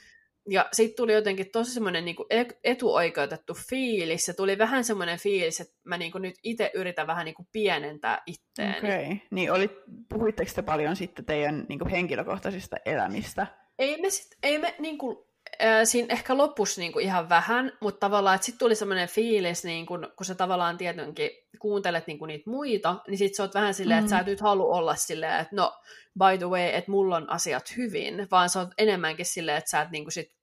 [0.49, 2.17] Ja sitten tuli jotenkin tosi semmoinen niin
[2.65, 7.25] etuoikeutettu fiilis, se tuli vähän semmoinen fiilis, että mä niin kuin nyt itse yritän vähän
[7.25, 8.79] niin kuin pienentää itteeni.
[8.79, 9.17] Okei, okay.
[9.31, 9.71] niin oli,
[10.09, 13.47] puhuitteko te paljon sitten teidän niin kuin henkilökohtaisista elämistä?
[13.79, 15.26] Ei me, sit, ei me niin kuin,
[15.63, 19.65] äh, siinä ehkä lopussa niin kuin ihan vähän, mutta tavallaan, että sitten tuli semmoinen fiilis,
[19.65, 23.75] niin kun sä tavallaan tietenkin kuuntelet niin kuin niitä muita, niin sitten sä oot vähän
[23.75, 24.05] silleen, mm.
[24.05, 25.81] että sä et nyt halua olla silleen, että no,
[26.19, 29.81] by the way, että mulla on asiat hyvin, vaan sä oot enemmänkin silleen, että sä
[29.81, 30.37] et niin kuin sit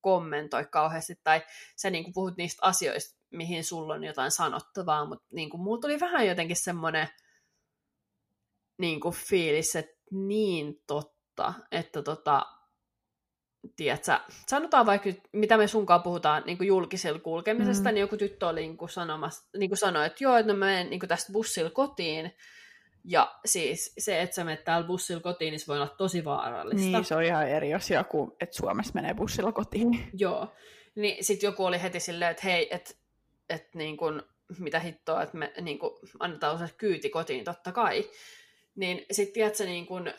[0.00, 1.42] kommentoi kauheasti, tai
[1.76, 5.80] sä niin kuin puhut niistä asioista, mihin sulla on jotain sanottavaa, mutta niin kuin, mulla
[5.80, 7.08] tuli vähän jotenkin semmoinen
[8.78, 12.46] niin kuin fiilis, että niin totta, että tota,
[13.76, 17.94] tiedätkö, sanotaan vaikka, mitä me sunkaan puhutaan niin kuin julkisella kulkemisesta, mm.
[17.94, 20.90] niin joku tyttö oli niin kuin sanomassa, niin kuin sanoi, että joo, että mä menen
[20.90, 22.32] niin kuin tästä bussilla kotiin,
[23.04, 26.90] ja siis se, että sä menet täällä bussilla kotiin, niin se voi olla tosi vaarallista.
[26.90, 30.08] Niin, se on ihan eri asia kuin, että Suomessa menee bussilla kotiin.
[30.14, 30.52] Joo.
[30.94, 32.94] Niin sitten joku oli heti silleen, että hei, että
[33.48, 34.22] et niin kuin,
[34.58, 38.10] mitä hittoa, että me niin kuin, annetaan osa kyyti kotiin, totta kai.
[38.74, 40.14] Niin sitten tiedätkö, niin kuin,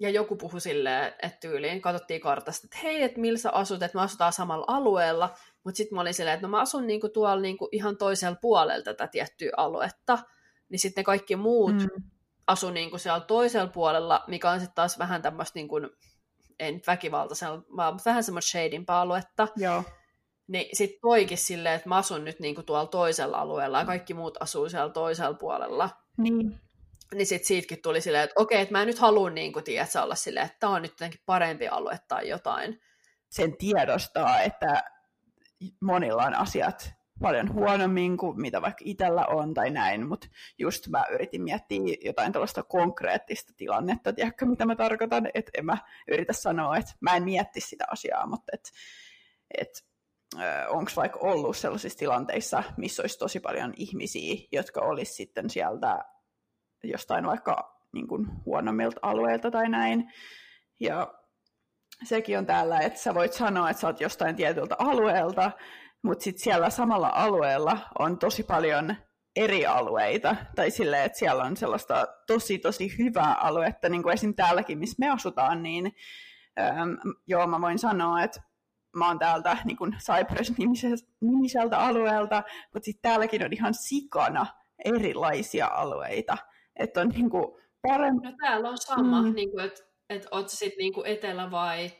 [0.00, 3.98] ja joku puhui silleen, että tyyliin katsottiin kartasta, että hei, että millä sä asut, että
[3.98, 5.34] me asutaan samalla alueella,
[5.64, 8.82] mutta sitten mä olin silleen, että no mä asun niinku tuolla niinku ihan toisella puolella
[8.82, 10.18] tätä tiettyä aluetta,
[10.68, 12.02] niin sitten kaikki muut mm.
[12.46, 15.76] asu niinku siellä toisella puolella, mikä on sitten taas vähän tämmöistä, niinku,
[16.58, 19.48] ei nyt väkivaltaisella, vaan vähän semmoista shadimpaa aluetta.
[19.56, 19.84] Joo.
[20.46, 24.36] Niin sitten toikin silleen, että mä asun nyt niinku tuolla toisella alueella ja kaikki muut
[24.40, 25.90] asuu siellä toisella puolella.
[26.16, 26.60] Niin
[27.14, 30.02] niin sitten siitäkin tuli silleen, että okei, että mä en nyt halua niin kuin, tiedätkö,
[30.02, 32.80] olla silleen, että tämä on nyt jotenkin parempi alue tai jotain.
[33.30, 34.82] Sen tiedostaa, että
[35.80, 40.28] monilla on asiat paljon huonommin kuin mitä vaikka itsellä on tai näin, mutta
[40.58, 45.78] just mä yritin miettiä jotain tällaista konkreettista tilannetta, tiedätkö mitä mä tarkoitan, että en mä
[46.08, 48.70] yritä sanoa, että mä en mietti sitä asiaa, mutta että
[49.58, 49.84] et,
[50.68, 56.04] onko vaikka ollut sellaisissa tilanteissa, missä olisi tosi paljon ihmisiä, jotka olisi sitten sieltä
[56.84, 60.12] jostain vaikka niin kuin huonommilta alueilta tai näin.
[60.80, 61.14] Ja
[62.04, 65.50] sekin on täällä, että sä voit sanoa, että sä oot jostain tietyltä alueelta,
[66.02, 68.96] mutta sitten siellä samalla alueella on tosi paljon
[69.36, 74.34] eri alueita, tai silleen, että siellä on sellaista tosi tosi hyvää aluetta, niin kuin esim.
[74.34, 75.92] täälläkin, missä me asutaan, niin
[76.60, 76.90] ähm,
[77.26, 78.42] joo, mä voin sanoa, että
[78.96, 82.42] mä oon täältä niin kuin Cypress-nimiseltä alueelta,
[82.74, 84.46] mutta sitten täälläkin on ihan sikana
[84.84, 86.38] erilaisia alueita,
[86.78, 87.44] että on niin kuin
[87.82, 88.26] parempi.
[88.26, 89.34] No täällä on sama, mm.
[89.34, 91.90] niin kuin, että, että oot sitten niin etelä- vai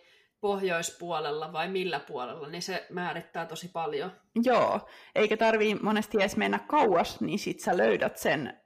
[0.40, 4.12] pohjoispuolella vai millä puolella, niin se määrittää tosi paljon.
[4.44, 8.60] Joo, eikä tarvii monesti edes mennä kauas, niin sit sä löydät sen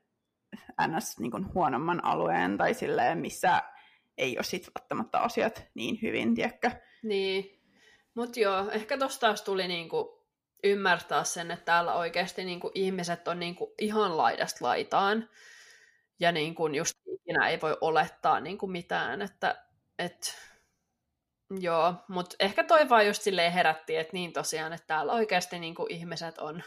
[0.86, 1.18] ns.
[1.18, 3.62] Niin kuin huonomman alueen tai silleen, missä
[4.18, 6.70] ei ole sit välttämättä asiat niin hyvin, tiedätkö?
[7.02, 7.60] Niin,
[8.14, 10.26] mutta joo, ehkä tosta taas tuli niinku
[10.64, 15.28] ymmärtää sen, että täällä oikeasti niinku ihmiset on niinku ihan laidasta laitaan.
[16.22, 19.64] Ja niinku just ikinä ei voi olettaa niinku mitään, että
[19.98, 20.38] et,
[21.60, 25.86] joo, mutta ehkä toi vaan just silleen herätti, että niin tosiaan, että täällä oikeasti niinku
[25.90, 26.62] ihmiset on,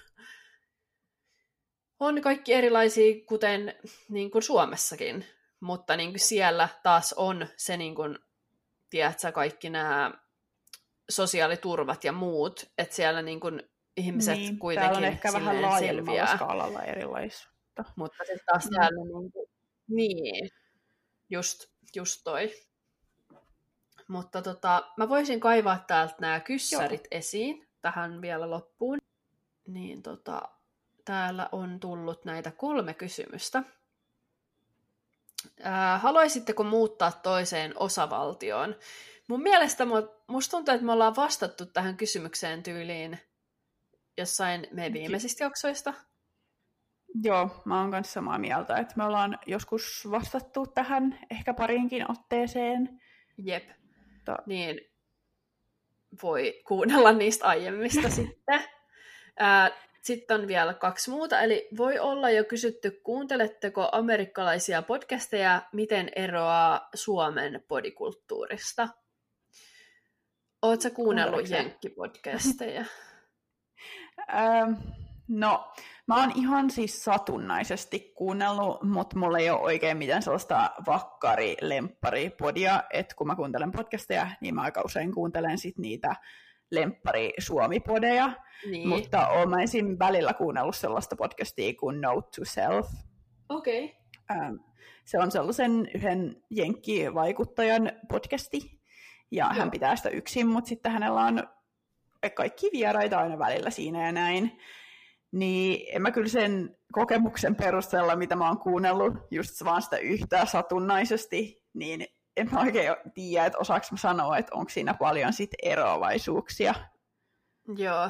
[2.00, 3.76] on kaikki erilaisia, kuten
[4.10, 5.26] niin kuin Suomessakin.
[5.60, 8.20] Mutta niin kuin siellä taas on se, niin kuin,
[8.90, 10.12] tiedätkö, kaikki nämä
[11.10, 13.64] sosiaaliturvat ja muut, että siellä niin kuin
[13.98, 16.80] ihmiset niin, kuitenkin on ehkä vähän laajemmalla skaalalla
[17.76, 17.94] erilaisuutta.
[17.96, 18.76] Mutta sitten taas mm.
[18.76, 19.48] täällä niin, kuin,
[19.88, 20.50] niin
[21.30, 21.66] just,
[21.96, 22.54] just toi.
[24.08, 27.20] Mutta tota, mä voisin kaivaa täältä nämä kyssärit Joo.
[27.20, 28.98] esiin tähän vielä loppuun.
[29.68, 30.42] Niin tota,
[31.06, 33.64] täällä on tullut näitä kolme kysymystä.
[35.64, 38.76] Ää, haluaisitteko muuttaa toiseen osavaltioon?
[39.28, 39.86] Mun mielestä
[40.28, 43.20] musta tuntuu, että me ollaan vastattu tähän kysymykseen tyyliin
[44.18, 45.94] jossain meidän viimeisistä jaksoista.
[47.24, 53.02] Joo, mä oon kanssa samaa mieltä, että me ollaan joskus vastattu tähän ehkä parinkin otteeseen.
[53.38, 53.70] Jep.
[54.26, 54.38] To...
[54.46, 54.82] Niin
[56.24, 58.62] voi kuunnella niistä aiemmista sitten.
[60.02, 66.90] sitten on vielä kaksi muuta, eli voi olla jo kysytty, kuunteletteko amerikkalaisia podcasteja, miten eroaa
[66.96, 68.88] Suomen podikulttuurista?
[70.62, 72.86] Oletko kuunnellut jenkkipodcasteja?
[74.34, 74.74] ähm,
[75.28, 75.72] no,
[76.08, 82.30] mä oon ihan siis satunnaisesti kuunnellut, mutta mulla ei ole oikein mitään sellaista vakkari lemppari
[82.30, 86.16] podia, että kun mä kuuntelen podcasteja, niin mä aika usein kuuntelen sit niitä
[86.72, 88.32] lemppari suomi-podeja,
[88.70, 88.88] niin.
[88.88, 89.96] mutta oon mä esim.
[90.00, 92.88] välillä kuunnellut sellaista podcastia kuin Note to Self.
[93.50, 93.84] Okei.
[93.86, 94.46] Okay.
[94.46, 94.56] Ähm,
[95.06, 98.82] se on sellaisen yhden jenkkivaikuttajan podcasti,
[99.32, 99.54] ja Joo.
[99.54, 101.44] hän pitää sitä yksin, mutta sitten hänellä on
[102.36, 104.60] kaikki vieraita aina välillä siinä ja näin.
[105.36, 110.46] Niin en mä kyllä sen kokemuksen perusteella, mitä mä oon kuunnellut, just vaan sitä yhtä
[110.46, 112.08] satunnaisesti, niin
[112.38, 116.76] en mä oikein tiedä, että osaako mä sanoa, että onko siinä paljon sit eroavaisuuksia.
[117.78, 118.10] Joo,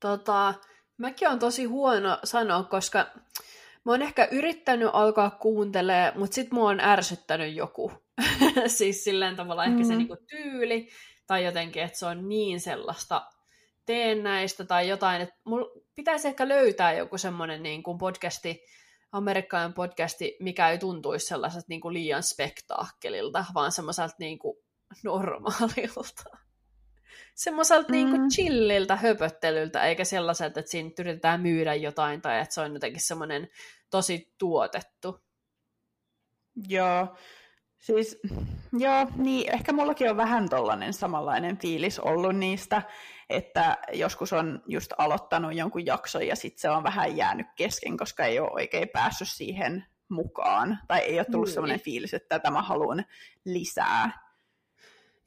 [0.00, 0.54] tota,
[0.96, 3.06] mäkin on tosi huono sanoa, koska
[3.84, 7.92] mä oon ehkä yrittänyt alkaa kuuntelemaan, mutta sit mua on ärsyttänyt joku.
[8.66, 9.84] siis silleen tavalla ehkä mm.
[9.84, 10.88] se niinku tyyli,
[11.26, 13.26] tai jotenkin, että se on niin sellaista
[13.90, 18.64] teennäistä tai jotain, että mulla pitäisi ehkä löytää joku semmoinen niin kuin podcasti,
[19.12, 24.58] amerikkalainen podcasti, mikä ei tuntuisi sellaiselta niin kuin liian spektaakkelilta, vaan semmoiselta niin kuin
[25.04, 26.24] normaalilta.
[27.34, 27.92] Semmoiselta mm.
[27.92, 32.72] niin kuin chilliltä höpöttelyltä, eikä sellaiselta, että siinä yritetään myydä jotain tai että se on
[32.72, 33.48] jotenkin semmoinen
[33.90, 35.20] tosi tuotettu.
[36.68, 37.16] Joo,
[37.80, 38.20] Siis,
[38.72, 42.82] joo, niin ehkä mullakin on vähän tollainen samanlainen fiilis ollut niistä,
[43.30, 48.24] että joskus on just aloittanut jonkun jakson ja sitten se on vähän jäänyt kesken, koska
[48.24, 50.78] ei ole oikein päässyt siihen mukaan.
[50.88, 51.54] Tai ei ole tullut niin.
[51.54, 53.04] sellainen fiilis, että tämä haluan
[53.44, 54.30] lisää.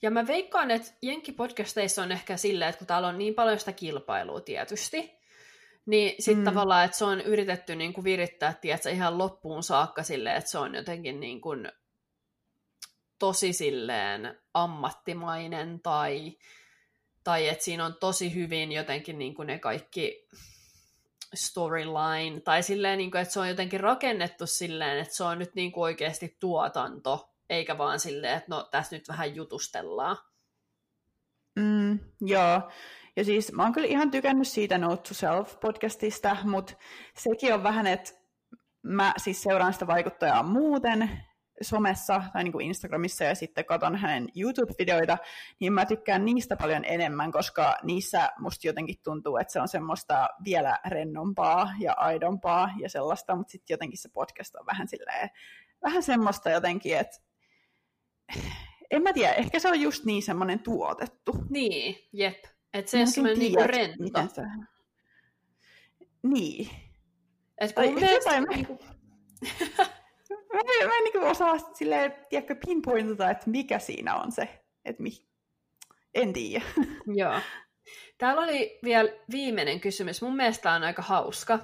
[0.02, 3.72] Ja mä veikkaan, että Jenkki-podcasteissa on ehkä silleen, että kun täällä on niin paljon sitä
[3.72, 5.20] kilpailua tietysti,
[5.86, 6.46] niin sitten mm.
[6.46, 10.58] tavallaan, että se on yritetty niin kuin virittää, tiedätkö, ihan loppuun saakka silleen, että se
[10.58, 11.72] on jotenkin niin kuin
[13.24, 16.38] tosi silleen ammattimainen tai,
[17.24, 20.28] tai että siinä on tosi hyvin jotenkin niin kuin ne kaikki
[21.34, 25.56] storyline, tai silleen, niin kuin, että se on jotenkin rakennettu silleen, että se on nyt
[25.56, 30.18] niin kuin oikeasti tuotanto, eikä vaan silleen, että no tässä nyt vähän jutustellaan.
[31.56, 32.72] Mm, joo,
[33.16, 36.74] ja siis mä oon kyllä ihan tykännyt siitä Note to Self-podcastista, mutta
[37.18, 38.12] sekin on vähän, että
[38.82, 41.24] mä siis seuraan sitä vaikuttajaa muuten,
[41.62, 45.18] somessa tai niin kuin Instagramissa ja sitten katon hänen YouTube-videoita,
[45.60, 50.30] niin mä tykkään niistä paljon enemmän, koska niissä musta jotenkin tuntuu, että se on semmoista
[50.46, 55.30] vielä rennompaa ja aidompaa ja sellaista, mutta sitten jotenkin se podcast on vähän silleen,
[55.84, 57.18] vähän semmoista jotenkin, että
[58.92, 61.46] en mä tiedä, ehkä se on just niin semmoinen tuotettu.
[61.50, 62.44] Niin, jep.
[62.74, 64.04] Että se on semmoinen niinku rento.
[64.04, 64.42] Miten se...
[66.24, 66.70] Niin.
[67.58, 68.42] Et kun mielestä...
[68.42, 68.48] Mä...
[68.48, 68.80] Niinku...
[70.54, 74.50] mä, en, mä en niin osaa silleen, tiedätkö, pinpointata, että mikä siinä on se,
[74.86, 75.10] että mi...
[76.14, 76.66] en tiedä.
[77.22, 77.40] Joo.
[78.18, 80.22] Täällä oli vielä viimeinen kysymys.
[80.22, 81.60] Mun mielestä on aika hauska.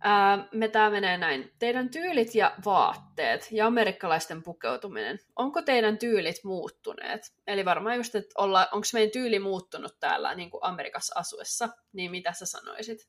[0.00, 1.52] Ää, me tää menee näin.
[1.58, 5.18] Teidän tyylit ja vaatteet ja amerikkalaisten pukeutuminen.
[5.36, 7.34] Onko teidän tyylit muuttuneet?
[7.46, 12.32] Eli varmaan just, että onko meidän tyyli muuttunut täällä niin kuin Amerikassa asuessa, niin mitä
[12.32, 13.08] sä sanoisit?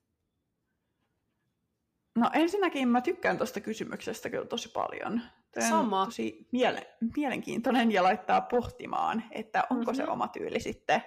[2.16, 5.22] No ensinnäkin mä tykkään tuosta kysymyksestä kyllä tosi paljon.
[5.52, 6.06] Tämä Sama.
[6.06, 9.96] tosi miele- mielenkiintoinen ja laittaa pohtimaan, että onko mm-hmm.
[9.96, 10.12] se mhm.
[10.12, 11.04] oma tyyli sitten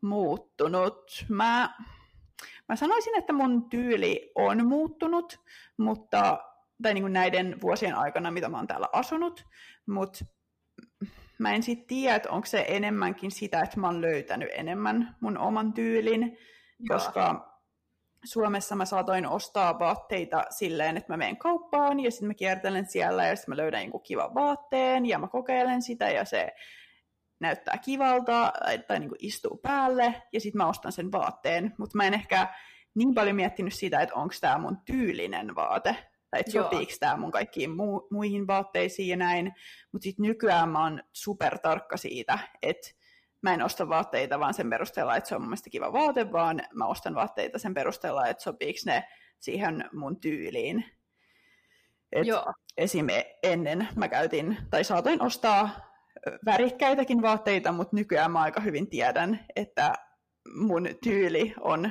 [0.00, 1.26] muuttunut.
[1.28, 1.74] Mä,
[2.68, 5.40] mä sanoisin, että mun tyyli on muuttunut,
[5.76, 6.38] mutta,
[6.82, 9.46] tai niin kuin näiden vuosien aikana, mitä mä oon täällä asunut,
[9.86, 10.24] mutta
[11.38, 15.38] mä en sitten tiedä, että onko se enemmänkin sitä, että mä oon löytänyt enemmän mun
[15.38, 16.98] oman tyylin, Joo.
[16.98, 17.49] koska
[18.24, 23.26] Suomessa mä saatoin ostaa vaatteita silleen, että mä menen kauppaan ja sitten mä kiertelen siellä
[23.26, 26.52] ja sitten mä löydän jonkun kivan vaatteen ja mä kokeilen sitä ja se
[27.40, 28.52] näyttää kivalta
[28.86, 32.54] tai niin kuin istuu päälle ja sitten mä ostan sen vaatteen, mutta mä en ehkä
[32.94, 35.96] niin paljon miettinyt sitä, että onko tämä mun tyylinen vaate
[36.30, 39.52] tai että sopiiko tämä mun kaikkiin mu- muihin vaatteisiin ja näin,
[39.92, 42.88] mutta sitten nykyään mä oon super tarkka siitä, että
[43.42, 46.62] mä en osta vaatteita vaan sen perusteella, että se on mun mielestä kiva vaate, vaan
[46.74, 49.04] mä ostan vaatteita sen perusteella, että sopiiko ne
[49.38, 50.84] siihen mun tyyliin.
[52.12, 52.52] Et Joo.
[52.76, 53.06] Esim.
[53.42, 55.70] ennen mä käytin, tai saatoin ostaa
[56.46, 59.92] värikkäitäkin vaatteita, mutta nykyään mä aika hyvin tiedän, että
[60.54, 61.90] mun tyyli on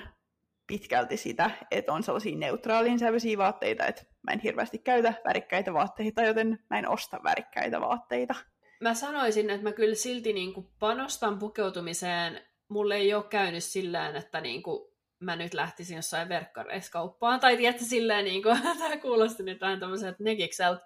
[0.67, 6.21] pitkälti sitä, että on sellaisia neutraalin sävyisiä vaatteita, että mä en hirveästi käytä värikkäitä vaatteita,
[6.21, 8.35] joten mä en osta värikkäitä vaatteita
[8.79, 12.41] mä sanoisin, että mä kyllä silti niin kuin panostan pukeutumiseen.
[12.67, 14.89] Mulle ei ole käynyt sillä että niin kuin
[15.19, 17.39] mä nyt lähtisin jossain verkkareissa kauppaan.
[17.39, 20.85] Tai tiedätkö, silleen, niin kuin, tämä kuulosti nyt vähän tämmöiseltä negikseltä.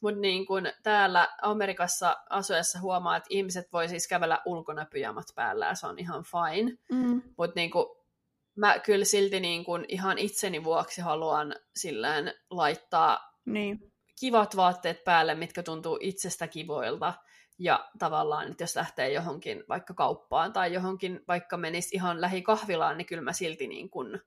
[0.00, 5.66] Mutta niin kuin täällä Amerikassa asuessa huomaa, että ihmiset voi siis kävellä ulkona pyjamat päällä
[5.66, 6.78] ja se on ihan fine.
[6.92, 7.22] Mm.
[7.38, 7.86] Mutta niin kuin,
[8.56, 13.92] mä kyllä silti niin kuin ihan itseni vuoksi haluan silleen laittaa niin.
[14.20, 17.14] kivat vaatteet päälle, mitkä tuntuu itsestä kivoilta.
[17.58, 23.06] Ja tavallaan, että jos lähtee johonkin vaikka kauppaan tai johonkin vaikka menisi ihan lähikahvilaan, niin
[23.06, 24.20] kyllä mä silti niin kuin,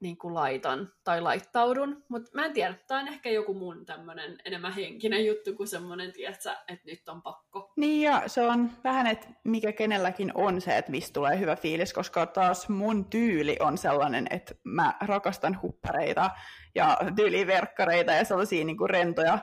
[0.00, 2.04] niin kuin laitan tai laittaudun.
[2.08, 6.12] Mutta mä en tiedä, tämä on ehkä joku mun tämmöinen enemmän henkinen juttu kuin semmoinen,
[6.12, 7.72] tiedätkö, että nyt on pakko.
[7.76, 11.92] Niin ja se on vähän, että mikä kenelläkin on se, että mistä tulee hyvä fiilis,
[11.92, 16.30] koska taas mun tyyli on sellainen, että mä rakastan huppareita
[16.74, 19.38] ja tyyliverkkareita ja sellaisia niin kuin rentoja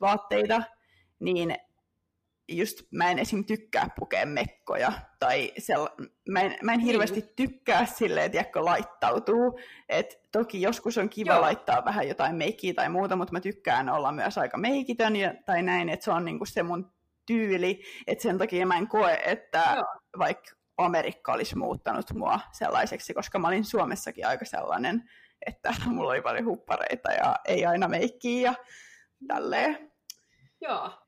[0.00, 0.62] vaatteita,
[1.20, 1.54] niin
[2.48, 3.44] just mä en esim.
[3.44, 7.32] tykkää pukea mekkoja, tai sell- mä, en, mä en hirveästi niin.
[7.36, 9.60] tykkää silleen, että jäkkö laittautuu.
[9.88, 11.40] Et toki joskus on kiva Joo.
[11.40, 15.62] laittaa vähän jotain meikkiä tai muuta, mutta mä tykkään olla myös aika meikitön ja, tai
[15.62, 16.92] näin, että se on niinku se mun
[17.26, 19.84] tyyli, että sen takia mä en koe, että Joo.
[20.18, 25.10] vaikka Amerikka olisi muuttanut mua sellaiseksi, koska mä olin Suomessakin aika sellainen,
[25.46, 28.54] että mulla oli paljon huppareita ja ei aina meikkiä ja
[29.28, 29.92] tälleen.
[30.60, 31.07] Joo,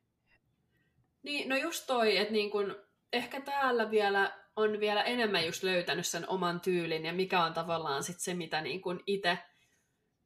[1.22, 2.76] niin, no just toi, että niin kun,
[3.12, 8.02] ehkä täällä vielä on vielä enemmän just löytänyt sen oman tyylin ja mikä on tavallaan
[8.02, 9.38] sit se, mitä niin kun itse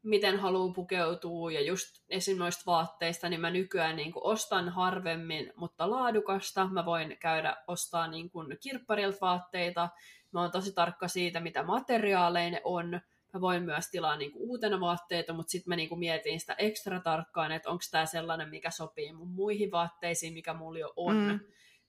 [0.05, 2.39] miten haluaa pukeutua ja just esim.
[2.39, 6.69] noista vaatteista, niin mä nykyään niin ostan harvemmin, mutta laadukasta.
[6.69, 8.31] Mä voin käydä ostaa niin
[8.61, 9.89] kirpparilta vaatteita.
[10.33, 13.01] Mä oon tosi tarkka siitä, mitä materiaaleja ne on
[13.35, 17.53] mä voin myös tilaa niinku uutena vaatteita, mutta sitten mä niinku mietin sitä ekstra tarkkaan,
[17.53, 21.17] että onko tämä sellainen, mikä sopii mun muihin vaatteisiin, mikä mulla jo on.
[21.17, 21.41] Mm.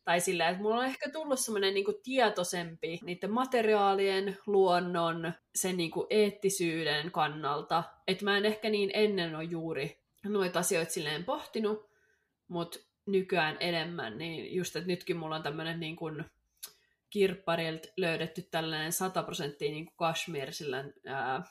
[0.03, 6.07] Tai sillä, että mulla on ehkä tullut semmoinen niinku tietoisempi niiden materiaalien, luonnon, sen niinku
[6.09, 7.83] eettisyyden kannalta.
[8.07, 11.89] Että mä en ehkä niin ennen ole juuri noita asioita silleen pohtinut,
[12.47, 16.25] mutta nykyään enemmän, niin just, että nytkin mulla on tämmöinen niin kuin
[17.15, 19.95] kirpparilta löydetty tällainen 100 prosenttia niin kuin
[21.05, 21.43] ää,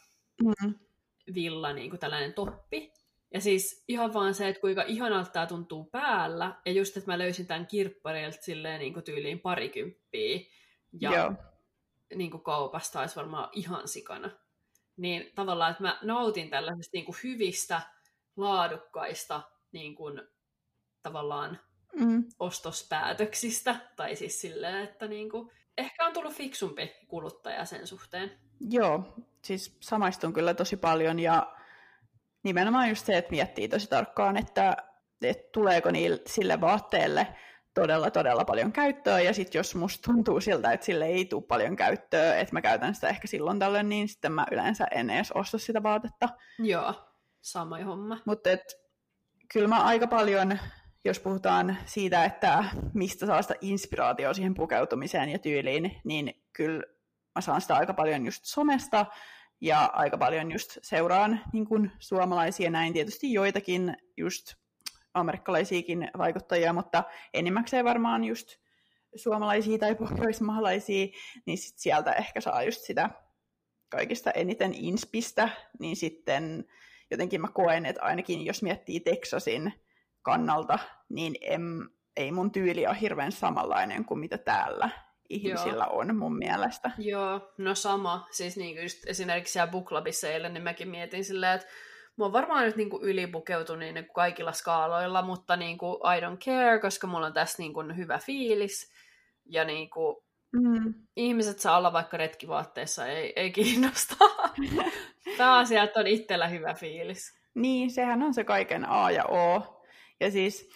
[0.42, 0.74] mm.
[1.34, 2.92] villa, niin kuin tällainen toppi.
[3.34, 6.60] Ja siis ihan vaan se, että kuinka ihanalta tämä tuntuu päällä.
[6.66, 10.40] Ja just, että mä löysin tämän kirpparilta silleen niin kuin tyyliin parikymppiä.
[11.00, 11.34] Ja Joo.
[12.14, 14.30] Niin kuin kaupasta olisi varmaan ihan sikana.
[14.96, 17.80] Niin tavallaan, että mä nautin tällaisista niin kuin hyvistä,
[18.36, 19.42] laadukkaista
[19.72, 20.22] niin kuin
[21.02, 21.60] tavallaan
[21.94, 22.24] Mm.
[22.38, 28.30] ostospäätöksistä, tai siis silleen, että niinku, ehkä on tullut fiksumpi kuluttaja sen suhteen.
[28.70, 31.56] Joo, siis samaistun kyllä tosi paljon ja
[32.42, 34.76] nimenomaan just se, että miettii tosi tarkkaan, että,
[35.22, 37.26] että tuleeko niille, sille vaatteelle
[37.74, 41.76] todella, todella paljon käyttöä, ja sitten jos musta tuntuu siltä, että sille ei tule paljon
[41.76, 45.58] käyttöä, että mä käytän sitä ehkä silloin tällöin, niin sitten mä yleensä en edes osta
[45.58, 46.28] sitä vaatetta.
[46.58, 46.94] Joo,
[47.40, 48.18] sama homma.
[48.24, 48.50] Mutta
[49.52, 50.58] kyllä mä aika paljon,
[51.04, 52.64] jos puhutaan siitä, että
[52.94, 56.82] mistä saa sitä inspiraatioa siihen pukeutumiseen ja tyyliin, niin kyllä
[57.34, 59.06] mä saan sitä aika paljon just somesta,
[59.60, 64.54] ja aika paljon just seuraan niin kuin suomalaisia näin, tietysti joitakin just
[65.14, 67.04] amerikkalaisiakin vaikuttajia, mutta
[67.34, 68.48] enimmäkseen varmaan just
[69.16, 71.06] suomalaisia tai pohjoismaalaisia,
[71.46, 73.10] niin sit sieltä ehkä saa just sitä
[73.88, 75.48] kaikista eniten inspistä,
[75.78, 76.64] niin sitten
[77.10, 79.72] jotenkin mä koen, että ainakin jos miettii Texasin
[80.24, 80.78] kannalta,
[81.08, 84.90] niin em, ei mun tyyli ole hirveän samanlainen kuin mitä täällä
[85.28, 85.98] ihmisillä Joo.
[85.98, 86.90] on mun mielestä.
[86.98, 88.26] Joo, no sama.
[88.30, 91.66] Siis niin just esimerkiksi siellä Booklabissa eilen, niin mäkin mietin silleen, että
[92.16, 97.06] mä oon varmaan nyt niinku ylipukeutunut niin kaikilla skaaloilla, mutta niinku I don't care, koska
[97.06, 98.92] mulla on tässä niinku hyvä fiilis.
[99.46, 100.94] Ja niinku, mm.
[101.16, 104.16] ihmiset saa olla vaikka retkivaatteissa, ei, ei kiinnosta.
[105.38, 107.40] Pääasia, että on itsellä hyvä fiilis.
[107.54, 109.73] Niin, sehän on se kaiken A ja O.
[110.24, 110.68] Ja siis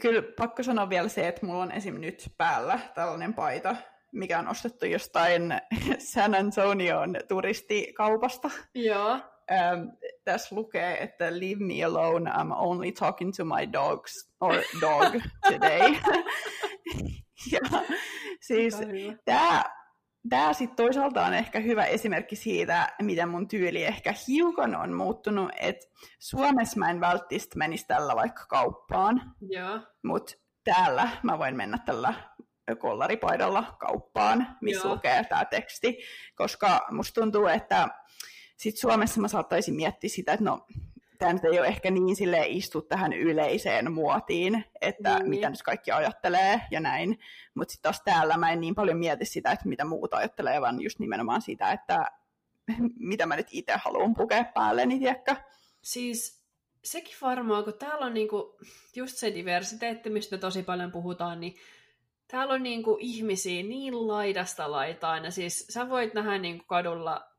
[0.00, 2.00] kyllä pakko sanoa vielä se, että mulla on esim.
[2.00, 3.76] nyt päällä tällainen paita,
[4.12, 5.42] mikä on ostettu jostain
[6.12, 8.50] San Antonion turistikaupasta.
[8.74, 9.20] Joo.
[9.50, 9.88] Ähm,
[10.24, 15.90] tässä lukee, että leave me alone, I'm only talking to my dogs, or dog today.
[17.52, 17.60] ja
[18.40, 18.76] siis
[19.24, 19.64] tämä
[20.28, 25.50] tämä sitten toisaalta on ehkä hyvä esimerkki siitä, miten mun tyyli ehkä hiukan on muuttunut,
[25.60, 25.86] että
[26.18, 29.34] Suomessa mä en välttämättä menisi tällä vaikka kauppaan,
[30.04, 30.32] mutta
[30.64, 32.14] täällä mä voin mennä tällä
[32.78, 34.94] kollaripaidalla kauppaan, missä Joo.
[34.94, 35.98] lukee tämä teksti,
[36.34, 37.88] koska musta tuntuu, että
[38.56, 40.66] sit Suomessa mä saattaisin miettiä sitä, että no
[41.18, 45.28] tämä nyt ei ole ehkä niin sille istu tähän yleiseen muotiin, että mm.
[45.28, 47.18] mitä nyt kaikki ajattelee ja näin.
[47.54, 50.80] Mutta sitten taas täällä mä en niin paljon mieti sitä, että mitä muuta ajattelee, vaan
[50.80, 52.04] just nimenomaan sitä, että
[53.10, 55.36] mitä mä nyt itse haluan pukea päälle, niin tiedätkö?
[55.82, 56.44] Siis
[56.84, 58.58] sekin varmaan, kun täällä on niinku
[58.96, 61.56] just se diversiteetti, mistä tosi paljon puhutaan, niin
[62.28, 67.37] täällä on niinku ihmisiä niin laidasta laitaan, ja siis sä voit nähdä niinku kadulla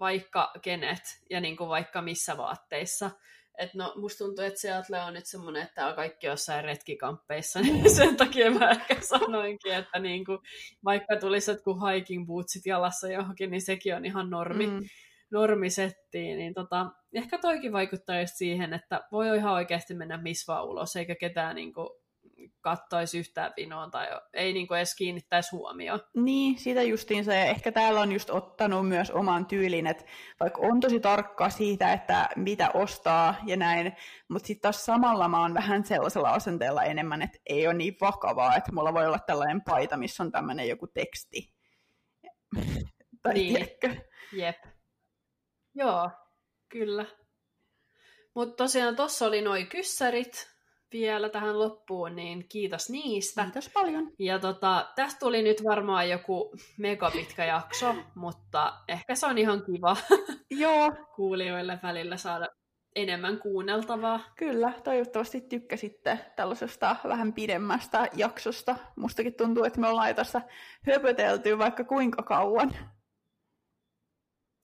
[0.00, 3.10] vaikka kenet ja niin kuin vaikka missä vaatteissa.
[3.58, 7.90] Et no, musta tuntuu, että Seattle on nyt semmoinen, että täällä kaikki jossain retkikamppeissa, niin
[7.96, 10.38] sen takia mä ehkä sanoinkin, että niin kuin,
[10.84, 14.80] vaikka tulisi jotkut hiking bootsit jalassa johonkin, niin sekin on ihan normi, mm.
[15.30, 16.38] normisettiin.
[16.38, 20.96] Niin tota, ehkä toikin vaikuttaa just siihen, että voi ihan oikeasti mennä missä vaan ulos,
[20.96, 21.88] eikä ketään niin kuin,
[22.64, 26.00] kattoisi yhtään vinoon tai ei niin kuin edes kiinnittäisi huomioon.
[26.14, 27.42] Niin, sitä justiin se.
[27.42, 30.04] Ehkä täällä on just ottanut myös oman tyylin, että
[30.40, 33.96] vaikka on tosi tarkka siitä, että mitä ostaa ja näin,
[34.28, 38.56] mutta sitten taas samalla mä oon vähän sellaisella asenteella enemmän, että ei ole niin vakavaa,
[38.56, 41.52] että mulla voi olla tällainen paita, missä on tämmöinen joku teksti.
[43.22, 43.54] tai niin.
[43.54, 43.94] Tiedätkö?
[44.32, 44.64] Jep.
[45.74, 46.10] Joo,
[46.68, 47.06] kyllä.
[48.34, 50.53] Mutta tosiaan tuossa oli noin kyssärit,
[50.94, 53.42] vielä tähän loppuun, niin kiitos niistä.
[53.42, 54.12] Kiitos paljon.
[54.18, 59.96] Ja tota, tästä tuli nyt varmaan joku megapitkä jakso, mutta ehkä se on ihan kiva
[60.50, 60.92] Joo.
[61.16, 62.48] kuulijoille välillä saada
[62.96, 64.20] enemmän kuunneltavaa.
[64.36, 68.76] Kyllä, toivottavasti tykkäsitte tällaisesta vähän pidemmästä jaksosta.
[68.96, 70.42] Mustakin tuntuu, että me ollaan tässä
[70.86, 72.76] höpötelty vaikka kuinka kauan.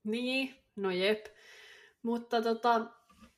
[0.04, 1.26] Niin, no jep.
[2.02, 2.80] Mutta tota,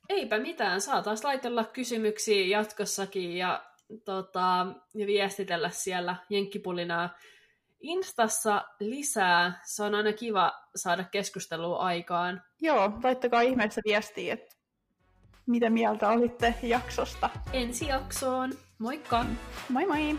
[0.08, 3.64] eipä mitään, saa taas laitella kysymyksiä jatkossakin ja,
[4.04, 7.10] tota, ja viestitellä siellä Jenkkipulinaa
[7.80, 9.60] Instassa lisää.
[9.64, 12.42] Se on aina kiva saada keskustelua aikaan.
[12.60, 14.56] Joo, laittakaa ihmeessä viestiä, että
[15.46, 17.30] mitä mieltä olitte jaksosta.
[17.52, 18.52] Ensi jaksoon.
[18.78, 19.24] Moikka!
[19.68, 20.18] Moi moi!